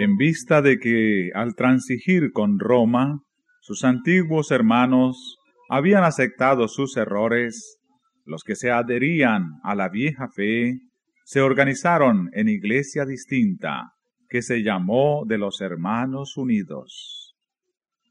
en 0.03 0.17
vista 0.17 0.63
de 0.63 0.79
que 0.79 1.31
al 1.35 1.55
transigir 1.55 2.33
con 2.33 2.59
Roma, 2.59 3.21
sus 3.61 3.85
antiguos 3.85 4.51
hermanos 4.51 5.39
habían 5.75 6.05
aceptado 6.05 6.69
sus 6.69 6.99
errores, 6.99 7.79
los 8.27 8.45
que 8.45 8.57
se 8.57 8.71
adherían 8.71 9.59
a 9.63 9.75
la 9.75 9.89
vieja 9.89 10.29
fe 10.29 10.81
se 11.25 11.41
organizaron 11.41 12.29
en 12.35 12.51
iglesia 12.51 13.07
distinta, 13.07 13.95
que 14.29 14.43
se 14.43 14.63
llamó 14.63 15.25
de 15.27 15.39
los 15.39 15.63
Hermanos 15.63 16.37
Unidos. 16.37 17.35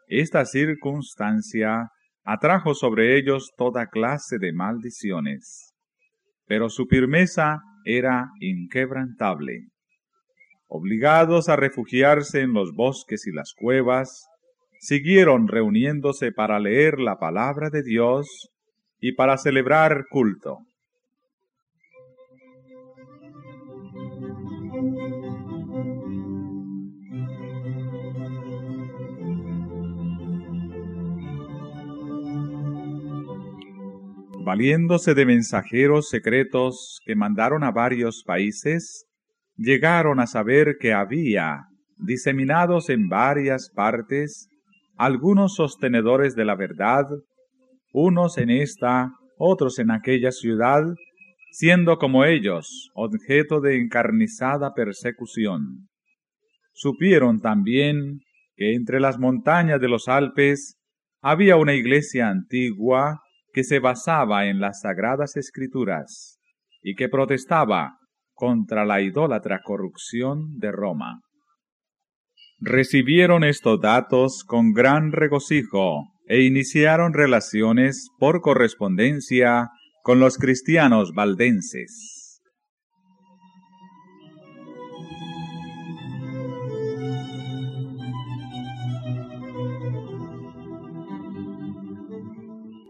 Esta 0.07 0.45
circunstancia 0.45 1.91
atrajo 2.23 2.73
sobre 2.73 3.15
ellos 3.19 3.51
toda 3.55 3.85
clase 3.85 4.39
de 4.39 4.53
maldiciones, 4.53 5.75
pero 6.47 6.67
su 6.67 6.87
firmeza 6.87 7.61
era 7.85 8.31
inquebrantable 8.39 9.67
obligados 10.73 11.49
a 11.49 11.57
refugiarse 11.57 12.39
en 12.39 12.53
los 12.53 12.73
bosques 12.73 13.27
y 13.27 13.33
las 13.33 13.53
cuevas, 13.53 14.25
siguieron 14.81 15.47
reuniéndose 15.47 16.31
para 16.31 16.59
leer 16.59 16.99
la 16.99 17.19
palabra 17.19 17.69
de 17.69 17.83
Dios 17.83 18.49
y 18.99 19.13
para 19.13 19.37
celebrar 19.37 20.07
culto. 20.09 20.57
Valiéndose 34.43 35.13
de 35.13 35.25
mensajeros 35.27 36.09
secretos 36.09 36.99
que 37.05 37.15
mandaron 37.15 37.63
a 37.63 37.69
varios 37.69 38.23
países, 38.25 39.05
llegaron 39.55 40.19
a 40.19 40.25
saber 40.25 40.77
que 40.79 40.91
había, 40.91 41.67
diseminados 41.97 42.89
en 42.89 43.07
varias 43.07 43.69
partes, 43.69 44.50
algunos 44.97 45.55
sostenedores 45.55 46.35
de 46.35 46.45
la 46.45 46.55
verdad, 46.55 47.05
unos 47.93 48.37
en 48.37 48.49
esta, 48.49 49.11
otros 49.37 49.79
en 49.79 49.91
aquella 49.91 50.31
ciudad, 50.31 50.83
siendo 51.51 51.97
como 51.97 52.23
ellos 52.23 52.89
objeto 52.93 53.59
de 53.59 53.77
encarnizada 53.77 54.73
persecución. 54.73 55.89
Supieron 56.73 57.41
también 57.41 58.21
que 58.55 58.73
entre 58.73 58.99
las 58.99 59.19
montañas 59.19 59.81
de 59.81 59.89
los 59.89 60.07
Alpes 60.07 60.77
había 61.21 61.57
una 61.57 61.73
iglesia 61.73 62.29
antigua 62.29 63.21
que 63.53 63.63
se 63.63 63.79
basaba 63.79 64.47
en 64.47 64.59
las 64.59 64.81
sagradas 64.81 65.35
escrituras 65.35 66.39
y 66.81 66.95
que 66.95 67.09
protestaba 67.09 67.97
contra 68.33 68.85
la 68.85 69.01
idólatra 69.01 69.61
corrupción 69.63 70.57
de 70.57 70.71
Roma. 70.71 71.21
Recibieron 72.63 73.43
estos 73.43 73.81
datos 73.81 74.43
con 74.43 74.71
gran 74.71 75.11
regocijo 75.11 76.13
e 76.27 76.43
iniciaron 76.43 77.11
relaciones 77.11 78.09
por 78.19 78.41
correspondencia 78.41 79.71
con 80.03 80.19
los 80.19 80.37
cristianos 80.37 81.11
valdenses. 81.15 82.39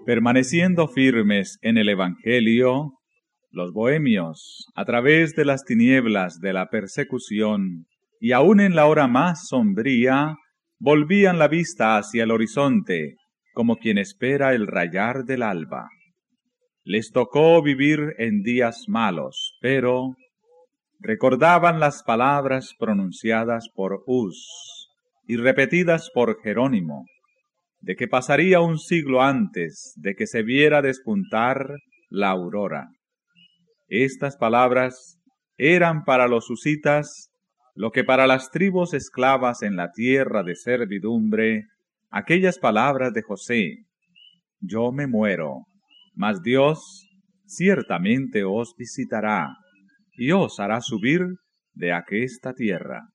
Permaneciendo 0.06 0.90
firmes 0.90 1.60
en 1.62 1.78
el 1.78 1.88
Evangelio, 1.88 2.92
los 3.52 3.72
bohemios, 3.72 4.68
a 4.76 4.84
través 4.84 5.34
de 5.36 5.46
las 5.46 5.64
tinieblas 5.64 6.42
de 6.42 6.52
la 6.52 6.70
persecución, 6.70 7.86
y 8.24 8.34
aun 8.34 8.60
en 8.62 8.76
la 8.76 8.86
hora 8.86 9.08
más 9.08 9.48
sombría, 9.48 10.36
volvían 10.80 11.40
la 11.40 11.48
vista 11.48 11.98
hacia 11.98 12.24
el 12.24 12.30
horizonte, 12.30 13.16
como 13.52 13.78
quien 13.78 13.98
espera 13.98 14.54
el 14.54 14.68
rayar 14.68 15.26
del 15.26 15.42
alba. 15.42 15.90
Les 16.84 17.12
tocó 17.12 17.64
vivir 17.64 18.14
en 18.20 18.44
días 18.44 18.84
malos, 18.88 19.58
pero 19.60 20.14
recordaban 21.00 21.80
las 21.80 22.04
palabras 22.04 22.76
pronunciadas 22.78 23.70
por 23.74 24.04
Hus 24.06 24.88
y 25.26 25.38
repetidas 25.38 26.12
por 26.14 26.40
Jerónimo, 26.44 27.06
de 27.80 27.96
que 27.96 28.08
pasaría 28.08 28.62
un 28.62 28.78
siglo 28.78 29.24
antes 29.24 29.94
de 29.96 30.14
que 30.14 30.28
se 30.28 30.44
viera 30.44 30.84
despuntar 30.84 31.74
la 32.12 32.30
aurora. 32.30 32.90
Estas 33.88 34.38
palabras 34.38 35.18
eran 35.58 36.04
para 36.04 36.28
los 36.28 36.52
husitas 36.52 37.31
lo 37.76 37.92
que 37.92 38.04
para 38.04 38.28
las 38.28 38.52
tribus 38.52 38.94
esclavas 38.94 39.62
en 39.62 39.76
la 39.76 39.92
tierra 39.92 40.44
de 40.44 40.56
servidumbre, 40.56 41.68
aquellas 42.10 42.60
palabras 42.60 43.14
de 43.14 43.22
José, 43.22 43.86
yo 44.60 44.92
me 44.92 45.08
muero, 45.08 45.66
mas 46.14 46.42
Dios 46.42 47.08
ciertamente 47.46 48.44
os 48.44 48.76
visitará 48.78 49.56
y 50.14 50.32
os 50.32 50.60
hará 50.60 50.82
subir 50.82 51.22
de 51.74 51.94
aquesta 51.94 52.54
tierra. 52.54 53.10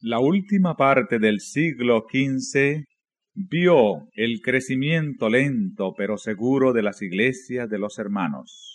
La 0.00 0.18
última 0.18 0.74
parte 0.74 1.18
del 1.18 1.40
siglo 1.40 2.06
XV 2.10 2.84
vio 3.34 4.08
el 4.14 4.40
crecimiento 4.42 5.28
lento 5.28 5.94
pero 5.96 6.18
seguro 6.18 6.72
de 6.72 6.82
las 6.82 7.00
iglesias 7.00 7.70
de 7.70 7.78
los 7.78 7.98
hermanos 7.98 8.71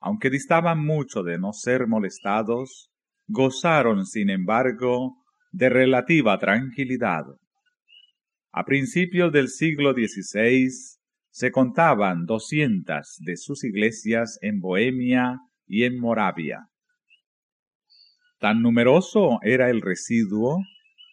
aunque 0.00 0.30
distaban 0.30 0.84
mucho 0.84 1.22
de 1.22 1.38
no 1.38 1.52
ser 1.52 1.86
molestados, 1.86 2.90
gozaron, 3.28 4.06
sin 4.06 4.30
embargo, 4.30 5.16
de 5.52 5.68
relativa 5.68 6.38
tranquilidad. 6.38 7.24
A 8.52 8.64
principios 8.64 9.32
del 9.32 9.48
siglo 9.48 9.92
XVI 9.92 10.68
se 11.30 11.52
contaban 11.52 12.26
doscientas 12.26 13.16
de 13.20 13.36
sus 13.36 13.62
iglesias 13.62 14.38
en 14.42 14.58
Bohemia 14.58 15.38
y 15.66 15.84
en 15.84 16.00
Moravia. 16.00 16.66
Tan 18.40 18.62
numeroso 18.62 19.38
era 19.42 19.70
el 19.70 19.80
residuo 19.82 20.58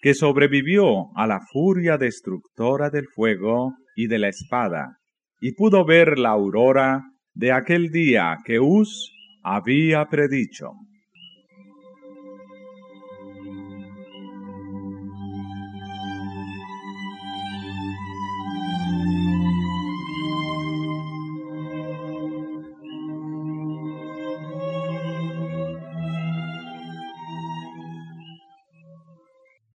que 0.02 0.14
sobrevivió 0.14 1.16
a 1.16 1.28
la 1.28 1.42
furia 1.52 1.98
destructora 1.98 2.90
del 2.90 3.08
fuego 3.08 3.76
y 3.96 4.08
de 4.08 4.20
la 4.20 4.30
espada, 4.30 4.98
y 5.40 5.54
pudo 5.54 5.86
ver 5.86 6.18
la 6.18 6.30
aurora 6.30 7.04
de 7.38 7.52
aquel 7.52 7.92
día 7.92 8.40
que 8.44 8.60
Us 8.60 9.14
había 9.44 10.10
predicho. 10.10 10.74